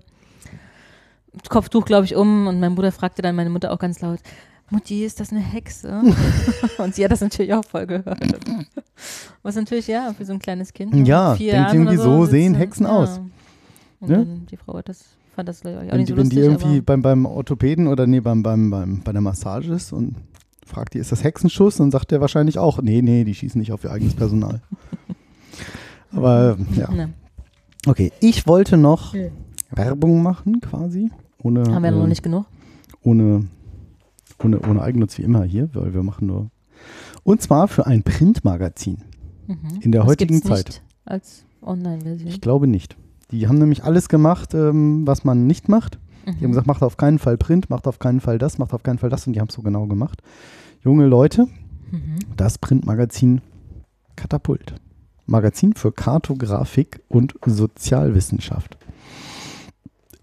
[1.50, 4.20] Kopftuch, glaube ich, um und mein Bruder fragte dann meine Mutter auch ganz laut,
[4.72, 6.02] Mutti, ist das eine Hexe?
[6.80, 8.20] und sie hat das natürlich auch voll gehört.
[9.44, 11.08] Was natürlich, ja, für so ein kleines Kind.
[11.08, 12.92] Ja, denkt irgendwie so sitzt sehen Hexen ja.
[12.92, 13.20] aus.
[14.06, 14.18] Und Ne?
[14.26, 15.04] dann die Frau hat das,
[15.36, 17.88] fand das auch Wenn nicht die, so wenn die lustig, irgendwie aber beim, beim Orthopäden
[17.88, 20.16] oder nee, beim, beim, beim, bei der Massage ist und
[20.66, 21.78] fragt die, ist das Hexenschuss?
[21.78, 24.62] Dann sagt der wahrscheinlich auch, nee, nee, die schießen nicht auf ihr eigenes Personal.
[26.12, 26.92] Aber ja.
[26.92, 27.14] ne,
[27.88, 29.28] Okay, ich wollte noch Ja.
[29.72, 31.12] Werbung machen quasi.
[31.44, 32.46] Ohne, haben wir noch äh, nicht genug.
[33.04, 33.48] ohne,
[34.44, 36.50] ohne, ohne Eigennutz wie immer hier, weil wir machen nur.
[37.24, 38.98] Und zwar für ein Printmagazin.
[39.48, 39.80] Mhm.
[39.82, 40.68] in der Das heutigen Zeit.
[40.68, 42.28] Nicht als Online-Version.
[42.28, 42.98] Ich glaube nicht.
[43.32, 45.98] Die haben nämlich alles gemacht, ähm, was man nicht macht.
[46.26, 46.48] Die haben Mhm.
[46.50, 49.10] gesagt, macht auf keinen Fall Print, macht auf keinen Fall das, macht auf keinen Fall
[49.10, 50.22] das und die haben es so genau gemacht.
[50.84, 51.48] Junge Leute,
[51.92, 52.18] Mhm.
[52.38, 53.42] das Printmagazin
[54.16, 54.76] Katapult.
[55.28, 58.78] Magazin für Kartografik und Sozialwissenschaft.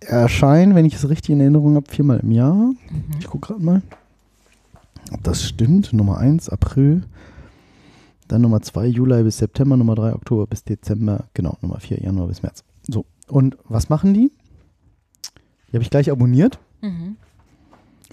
[0.01, 2.55] Erscheinen, wenn ich es richtig in Erinnerung habe, viermal im Jahr.
[2.55, 2.77] Mhm.
[3.21, 3.83] Ich gucke gerade mal,
[5.13, 5.93] ob das stimmt.
[5.93, 7.03] Nummer 1, April.
[8.29, 9.77] Dann Nummer 2, Juli bis September.
[9.77, 11.25] Nummer 3, Oktober bis Dezember.
[11.35, 12.65] Genau, Nummer 4, Januar bis März.
[12.89, 14.31] So, und was machen die?
[15.69, 16.59] Die habe ich gleich abonniert.
[16.83, 17.17] Mhm.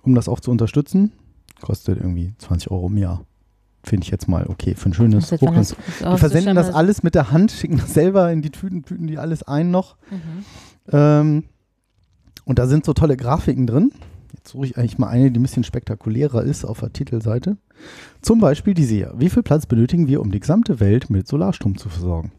[0.03, 1.11] um das auch zu unterstützen.
[1.59, 3.26] Kostet irgendwie 20 Euro im Jahr.
[3.84, 5.76] Finde ich jetzt mal okay für ein schönes Hochglanz.
[5.99, 9.17] Die versenden das alles mit der Hand, schicken das selber in die Tüten, tüten die
[9.17, 9.97] alles ein noch.
[10.11, 10.45] Mhm.
[10.91, 11.43] Ähm,
[12.45, 13.91] und da sind so tolle Grafiken drin.
[14.36, 17.57] Jetzt suche ich eigentlich mal eine, die ein bisschen spektakulärer ist auf der Titelseite.
[18.22, 19.13] Zum Beispiel diese hier.
[19.17, 22.32] Wie viel Platz benötigen wir, um die gesamte Welt mit Solarstrom zu versorgen?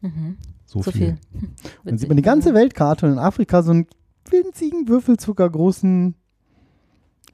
[0.00, 0.36] Mhm.
[0.68, 1.16] So, So viel.
[1.32, 1.48] viel.
[1.84, 3.86] Dann sieht man die ganze Weltkarte und in Afrika so einen
[4.30, 6.14] winzigen, würfelzuckergroßen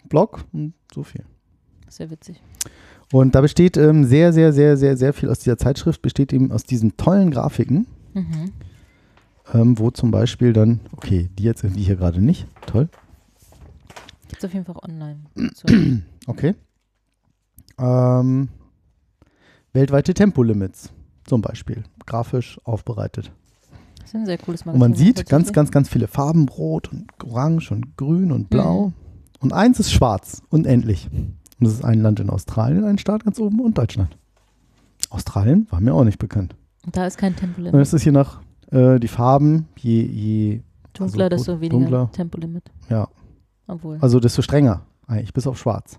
[0.08, 1.24] Block und so viel.
[1.88, 2.40] Sehr witzig.
[3.12, 6.52] Und da besteht ähm, sehr, sehr, sehr, sehr, sehr viel aus dieser Zeitschrift, besteht eben
[6.52, 8.52] aus diesen tollen Grafiken, Mhm.
[9.52, 12.88] ähm, wo zum Beispiel dann, okay, die jetzt irgendwie hier gerade nicht, toll,
[14.28, 15.20] Gibt es auf jeden Fall online.
[15.54, 15.66] So.
[16.28, 16.54] okay.
[17.78, 18.48] Ähm,
[19.72, 20.90] weltweite Tempolimits
[21.24, 23.30] zum Beispiel, grafisch aufbereitet.
[23.98, 24.80] Das ist ein sehr cooles Und Magazin.
[24.80, 28.88] man sieht ganz, ganz, ganz viele Farben, rot und orange und grün und blau.
[28.88, 28.92] Mhm.
[29.40, 31.08] Und eins ist schwarz, unendlich.
[31.12, 34.16] Und das ist ein Land in Australien, ein Staat ganz oben und Deutschland.
[35.10, 36.54] Australien war mir auch nicht bekannt.
[36.84, 37.80] Und da ist kein Und Tempolimit.
[37.80, 40.60] es ist hier nach äh, die Farben, je, je,
[40.92, 42.10] Dunkler, also desto weniger dunkler.
[42.12, 42.70] Tempolimit.
[42.88, 43.08] ja,
[43.66, 43.98] Obwohl.
[44.00, 45.98] also desto strenger, eigentlich bis auf schwarz.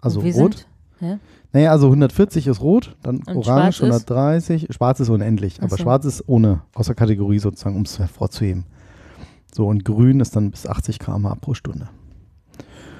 [0.00, 0.66] Also Und rot.
[1.00, 1.18] Hä?
[1.52, 4.10] Naja, also 140 ist rot, dann Und orange schwarz ist?
[4.10, 4.66] 130.
[4.70, 5.82] Schwarz ist unendlich, aber so.
[5.82, 8.64] schwarz ist ohne, außer Kategorie sozusagen, um es hervorzuheben.
[9.54, 11.88] So, und grün ist dann bis 80 km/h pro Stunde.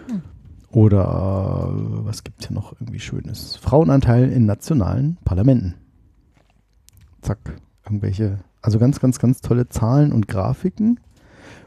[0.09, 0.22] Hm.
[0.70, 3.57] Oder was gibt es hier noch irgendwie Schönes?
[3.57, 5.74] Frauenanteil in nationalen Parlamenten.
[7.20, 7.38] Zack,
[7.84, 11.01] irgendwelche, also ganz, ganz, ganz tolle Zahlen und Grafiken.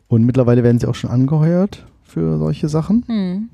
[0.08, 3.04] Und mittlerweile werden sie auch schon angeheuert für solche Sachen.
[3.08, 3.50] Hm.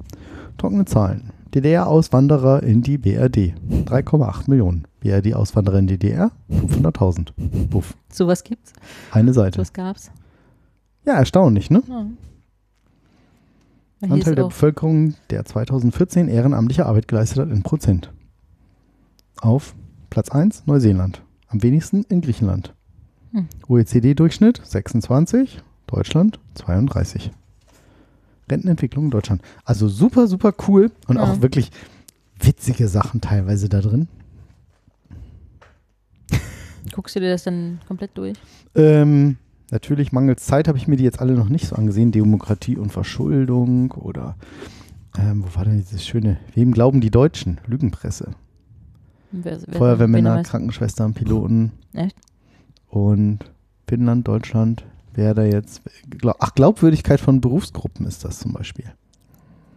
[0.58, 1.34] Trockene Zahlen.
[1.54, 3.54] DDR-Auswanderer in die BRD.
[3.86, 4.88] 3,8 Millionen.
[5.00, 6.32] BRD-Auswanderer in DDR.
[6.50, 7.32] 500.000.
[7.70, 7.96] Puff.
[8.10, 8.74] Sowas gibt's.
[9.12, 9.58] Eine Seite.
[9.58, 10.12] Sowas gab's.
[11.06, 11.84] Ja, erstaunlich, ne?
[11.88, 12.06] Ja.
[14.02, 18.12] Anteil der Bevölkerung, der 2014 ehrenamtliche Arbeit geleistet hat, in Prozent.
[19.42, 19.74] Auf
[20.10, 21.24] Platz 1 Neuseeland.
[21.48, 22.74] Am wenigsten in Griechenland.
[23.32, 23.48] Hm.
[23.68, 27.32] OECD-Durchschnitt 26, Deutschland 32.
[28.50, 29.42] Rentenentwicklung in Deutschland.
[29.66, 31.24] Also super, super cool und Ja.
[31.24, 31.72] auch wirklich
[32.40, 34.08] witzige Sachen teilweise da drin.
[36.94, 38.38] guckst du dir das dann komplett durch?
[38.74, 39.38] Ähm,
[39.72, 42.12] natürlich mangels Zeit habe ich mir die jetzt alle noch nicht so angesehen.
[42.12, 44.36] Demokratie und Verschuldung oder
[45.18, 46.38] ähm, wo war denn dieses schöne?
[46.56, 47.60] Wem glauben die Deutschen?
[47.68, 48.32] Lügenpresse.
[49.32, 50.44] Wer, wer, Feuerwehrmänner, er.
[50.44, 51.72] Krankenschwestern, Piloten.
[51.94, 52.16] Echt?
[52.88, 53.40] Und
[53.88, 54.86] Finnland, Deutschland.
[55.18, 55.82] Wer da jetzt.
[56.12, 58.86] Glaub, ach, Glaubwürdigkeit von Berufsgruppen ist das zum Beispiel.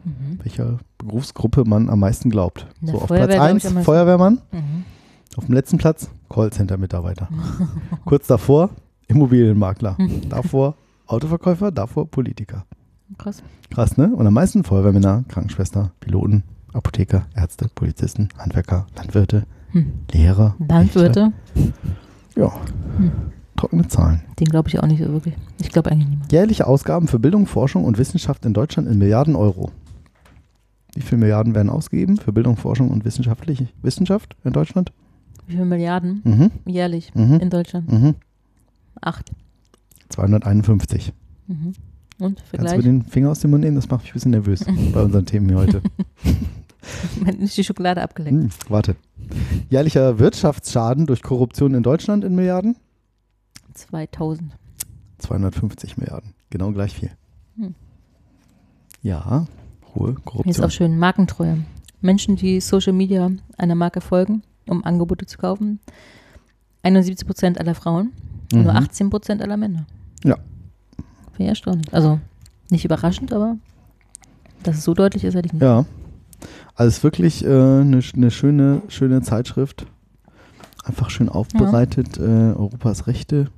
[0.05, 0.39] Mhm.
[0.43, 2.67] Welcher Berufsgruppe man am meisten glaubt.
[2.83, 3.85] Der so auf Feuerwehr Platz glaub 1 ich am meisten.
[3.87, 4.41] Feuerwehrmann.
[4.53, 4.85] Mhm.
[5.37, 7.29] Auf dem letzten Platz Callcenter-Mitarbeiter.
[8.05, 8.69] Kurz davor
[9.09, 9.97] Immobilienmakler.
[9.99, 10.29] Mhm.
[10.29, 10.75] davor
[11.07, 12.67] Autoverkäufer, davor Politiker.
[13.19, 13.43] Krass.
[13.71, 14.15] Krass, ne?
[14.15, 19.93] Und am meisten Feuerwehrmänner, Krankenschwester, Piloten, Apotheker, Ärzte, Polizisten, Handwerker, Landwirte, Hm.
[20.13, 20.55] Lehrer.
[20.69, 21.73] Landwirte, Richter.
[22.37, 22.53] Ja.
[22.99, 23.11] Hm.
[23.61, 24.23] Trockene Zahlen.
[24.39, 25.35] den glaube ich auch nicht so wirklich.
[25.61, 26.33] Ich glaube eigentlich niemand.
[26.33, 29.71] Jährliche Ausgaben für Bildung, Forschung und Wissenschaft in Deutschland in Milliarden Euro.
[30.95, 34.93] Wie viele Milliarden werden ausgegeben für Bildung, Forschung und wissenschaftliche Wissenschaft in Deutschland?
[35.47, 36.51] Wie viele Milliarden Mhm.
[36.65, 37.35] jährlich Mhm.
[37.35, 37.93] in Deutschland?
[37.93, 38.15] Mhm.
[39.03, 39.31] Acht.
[40.09, 41.13] 251.
[41.47, 41.55] Mhm.
[41.67, 42.77] Und Kannst du Vergleich?
[42.79, 43.77] mir den Finger aus dem Mund nehmen?
[43.77, 45.83] Das macht mich ein bisschen nervös bei unseren Themen hier heute.
[47.39, 48.35] ist die Schokolade abgeleckt.
[48.37, 48.97] Hm, warte.
[49.69, 52.77] Jährlicher Wirtschaftsschaden durch Korruption in Deutschland in Milliarden?
[53.89, 54.53] 2000.
[55.19, 56.35] 250 Milliarden.
[56.51, 57.11] Genau gleich viel.
[57.57, 57.75] Hm.
[59.03, 59.47] Ja,
[59.95, 60.65] hohe Hier ist Korruption.
[60.67, 61.59] auch schön Markentreue.
[62.01, 65.81] Menschen, die Social Media einer Marke folgen, um Angebote zu kaufen.
[66.83, 68.13] 71 Prozent aller Frauen,
[68.53, 68.63] Mhm.
[68.63, 69.87] nur 18 Prozent aller Männer.
[70.25, 70.37] Ja.
[71.33, 71.93] Finde ich erstaunlich.
[71.93, 72.19] Also
[72.71, 73.57] nicht überraschend, aber
[74.63, 75.63] dass es so deutlich ist, hätte ich nicht.
[75.63, 75.85] Ja.
[76.75, 79.87] Also es ist wirklich eine äh, ne, ne schöne, schöne Zeitschrift.
[80.85, 82.17] Einfach schön aufbereitet.
[82.19, 83.49] Äh, Europas Rechte.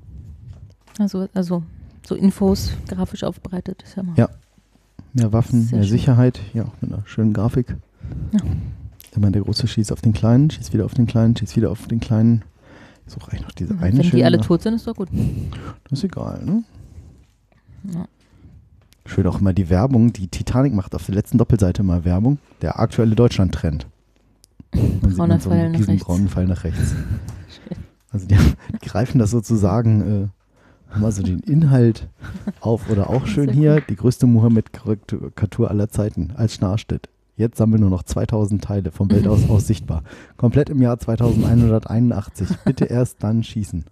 [0.98, 1.62] Also, also
[2.06, 3.82] so Infos grafisch aufbereitet.
[3.82, 4.14] Ist ja mal.
[4.16, 4.28] Ja.
[5.12, 5.98] Mehr Waffen, Sehr mehr schön.
[5.98, 6.40] Sicherheit.
[6.54, 7.76] Ja, auch mit einer schönen Grafik.
[8.32, 8.40] Ja.
[9.14, 11.86] Immer der Große schießt auf den Kleinen, schießt wieder auf den Kleinen, schießt wieder auf
[11.86, 12.42] den Kleinen.
[13.06, 15.08] Ich suche eigentlich noch diese eine Wenn die alle tot sind, ist doch gut.
[15.90, 16.64] Das ist egal, ne?
[17.92, 18.06] Ja.
[19.04, 22.38] Schön auch immer die Werbung, die Titanic macht auf der letzten Doppelseite mal Werbung.
[22.62, 23.86] Der aktuelle Deutschland-Trend.
[24.70, 26.04] Brauner man so Pfeil nach rechts.
[26.04, 26.94] braunen Pfeil nach rechts.
[28.10, 30.28] Also die, die greifen das sozusagen äh,
[30.98, 32.08] mal so den Inhalt
[32.60, 32.88] auf.
[32.90, 37.08] Oder auch schön hier, die größte Mohammed-Karikatur aller Zeiten als Schnarchstedt.
[37.36, 40.02] Jetzt sammeln nur noch 2000 Teile vom Welt aus, aus sichtbar.
[40.36, 42.48] Komplett im Jahr 2181.
[42.64, 43.84] Bitte erst dann schießen.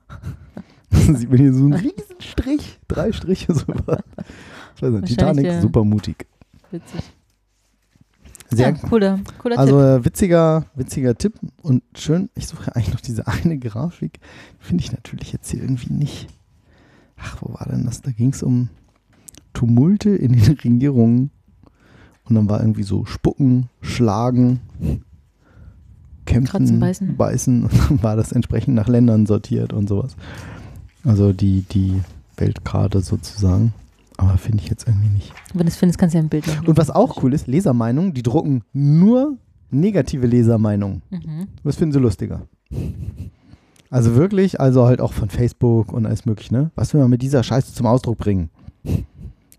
[0.91, 2.79] Sieht man hier so einen riesen Strich.
[2.87, 3.63] Drei Striche so.
[3.73, 4.01] über-
[4.77, 6.27] Ich weiß nicht, Titanic, der- super mutig.
[6.71, 7.01] Witzig.
[8.53, 10.01] Sehr ja, cooler, cooler Also Tipp.
[10.01, 12.31] äh, witziger, witziger Tipp und schön.
[12.35, 14.19] Ich suche eigentlich noch diese eine Grafik.
[14.59, 16.27] Finde ich natürlich jetzt hier irgendwie nicht.
[17.23, 18.03] Ach, wo war denn das?
[18.03, 18.69] Da ging es um
[19.53, 21.31] Tumulte in den Regierungen.
[22.25, 24.61] Und dann war irgendwie so Spucken, Schlagen,
[26.27, 27.17] Kämpfen, Kratzen, beißen.
[27.17, 27.63] beißen.
[27.65, 30.17] Und dann war das entsprechend nach Ländern sortiert und sowas.
[31.05, 32.01] Also die, die
[32.37, 33.73] Weltkarte sozusagen.
[34.17, 35.33] Aber finde ich jetzt irgendwie nicht.
[35.55, 36.67] Wenn du es findest, kannst du ja ein Bild machen.
[36.67, 39.39] Und was auch cool ist, Lesermeinungen, die drucken nur
[39.71, 41.03] negative Lesermeinungen.
[41.11, 41.49] Mhm.
[41.65, 42.43] Das finden sie lustiger.
[43.91, 46.71] Also wirklich, also halt auch von Facebook und alles mögliche, ne?
[46.77, 48.51] Was will man mit dieser Scheiße zum Ausdruck bringen?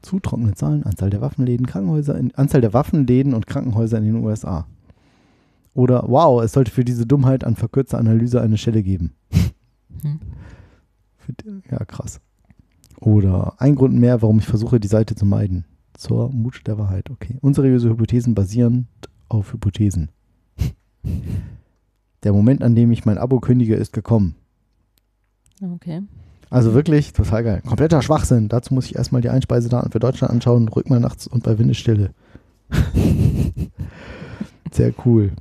[0.02, 4.24] Zu trockene Zahlen, Anzahl der Waffenläden, Krankenhäuser, in, Anzahl der Waffenläden und Krankenhäuser in den
[4.24, 4.66] USA.
[5.74, 9.12] Oder wow, es sollte für diese Dummheit an verkürzter Analyse eine Stelle geben.
[10.02, 10.20] Hm.
[11.70, 12.20] Ja, krass.
[13.00, 15.66] Oder ein Grund mehr, warum ich versuche, die Seite zu meiden.
[15.94, 17.38] Zur Mut der Wahrheit, okay.
[17.42, 18.88] Unseriöse Hypothesen basierend
[19.30, 20.10] auf Hypothesen.
[22.24, 24.36] Der Moment, an dem ich mein Abo kündige, ist gekommen.
[25.62, 26.02] Okay.
[26.50, 27.62] Also wirklich total geil.
[27.66, 28.50] Kompletter Schwachsinn.
[28.50, 32.12] Dazu muss ich erstmal die Einspeisedaten für Deutschland anschauen, rück mal nachts und bei Windestille.
[34.72, 35.32] Sehr cool.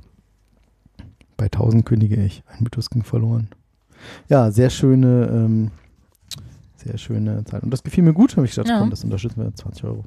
[1.37, 2.43] Bei 1000 kündige ich.
[2.47, 3.47] Ein Mythos ging verloren.
[4.29, 5.71] Ja, sehr schöne, ähm,
[6.75, 7.63] sehr schöne Zeit.
[7.63, 8.79] Und das gefiel mir gut, habe ich gesagt, Ja.
[8.79, 10.03] komm, das unterstützen wir 20 Euro.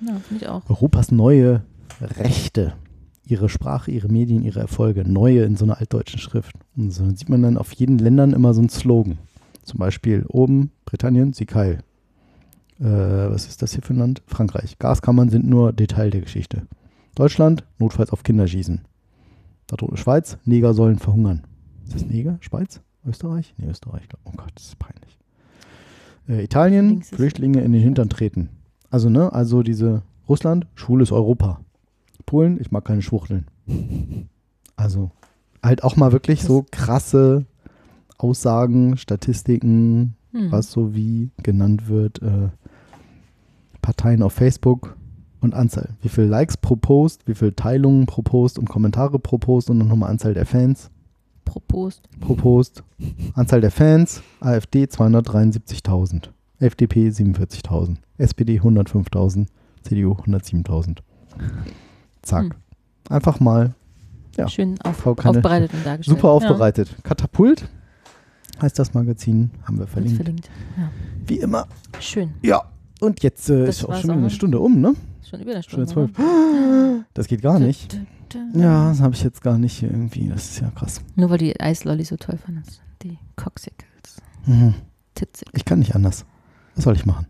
[0.00, 0.62] Ja, finde ich auch.
[0.68, 1.62] Europas neue
[2.00, 2.74] Rechte.
[3.26, 5.04] Ihre Sprache, ihre Medien, ihre Erfolge.
[5.04, 6.54] Neue in so einer altdeutschen Schrift.
[6.76, 9.18] Und so sieht man dann auf jeden Ländern immer so einen Slogan.
[9.64, 11.80] Zum Beispiel oben Britannien, sieg heil.
[12.78, 14.22] Äh, was ist das hier für ein Land?
[14.26, 14.78] Frankreich.
[14.78, 16.66] Gaskammern sind nur Detail der Geschichte.
[17.16, 18.82] Deutschland, notfalls auf Kinder schießen.
[19.66, 21.42] Da drunten Schweiz, Neger sollen verhungern.
[21.84, 22.38] Ist das Neger?
[22.40, 22.80] Schweiz?
[23.04, 23.54] Österreich?
[23.56, 24.02] Nee, Österreich.
[24.24, 25.18] Oh Gott, das ist peinlich.
[26.28, 28.50] Äh, Italien, Flüchtlinge in den Hintern treten.
[28.90, 31.60] Also, ne, also diese Russland, schwules Europa.
[32.26, 33.46] Polen, ich mag keine Schwuchteln.
[34.76, 35.10] Also,
[35.62, 37.46] halt auch mal wirklich so krasse
[38.18, 40.50] Aussagen, Statistiken, Hm.
[40.52, 42.48] was so wie genannt wird, äh,
[43.80, 44.96] Parteien auf Facebook
[45.40, 45.90] und Anzahl.
[46.02, 49.78] Wie viel Likes pro Post, wie viel Teilungen pro Post und Kommentare pro Post und
[49.78, 50.90] dann nochmal Anzahl der Fans
[51.44, 52.08] Pro Post.
[52.20, 52.82] pro Post.
[53.34, 59.46] Anzahl der Fans, AfD 273.000, FDP 47.000, SPD 105.000,
[59.82, 60.98] CDU 107.000.
[62.26, 62.44] Zack.
[62.44, 62.52] Hm.
[63.08, 63.74] Einfach mal
[64.36, 64.48] Ja.
[64.48, 66.18] Schön auf, aufbereitet und dargestellt.
[66.18, 66.94] super aufbereitet.
[67.04, 67.68] Katapult
[68.60, 70.16] heißt das Magazin, haben wir Ja, verlinkt.
[70.16, 70.50] verlinkt.
[70.76, 70.90] Ja.
[71.26, 71.66] Wie immer.
[72.00, 72.34] Schön.
[72.42, 72.62] Ja.
[73.00, 74.36] Und jetzt äh, ist auch schon auch eine schon.
[74.36, 74.94] Stunde um, ne?
[75.28, 76.12] Schon über eine Stunde Stunde.
[76.12, 76.26] zwölf.
[77.14, 77.98] Das geht gar nicht.
[78.54, 80.28] Ja, das habe ich jetzt gar nicht hier irgendwie.
[80.28, 81.00] Das ist ja krass.
[81.14, 82.82] Nur weil die Eislolli so toll fandest.
[83.02, 84.16] Die Coxicles.
[84.46, 84.74] Mhm.
[85.14, 85.48] Titzig.
[85.54, 86.26] Ich kann nicht anders.
[86.74, 87.26] Was soll ich machen?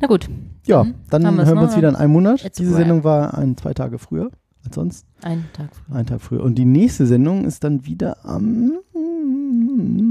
[0.00, 0.28] Na gut,
[0.66, 2.44] Ja, Dann dann haben hören wir uns wieder in einem Monat.
[2.44, 2.74] It's Diese.
[2.74, 4.30] Sendung war ein, zwei Tage früher
[4.64, 5.06] als sonst.
[5.22, 5.96] einen Tag früher.
[5.96, 6.42] Ein Tag früher.
[6.42, 8.72] Und die nächste Sendung ist dann wieder am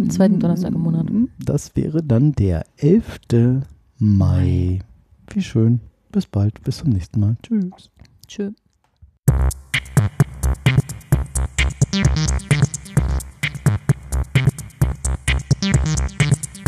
[0.10, 1.08] Zweiten Donnerstag im Monat.
[1.40, 3.20] Das wäre dann der 11.
[3.98, 4.80] Mai.
[5.34, 5.80] Wie schön.
[6.12, 6.62] Bis bald.
[6.64, 7.38] Bis zum nächsten Mal.
[7.44, 7.90] Tschüss.
[8.28, 8.52] Tschö.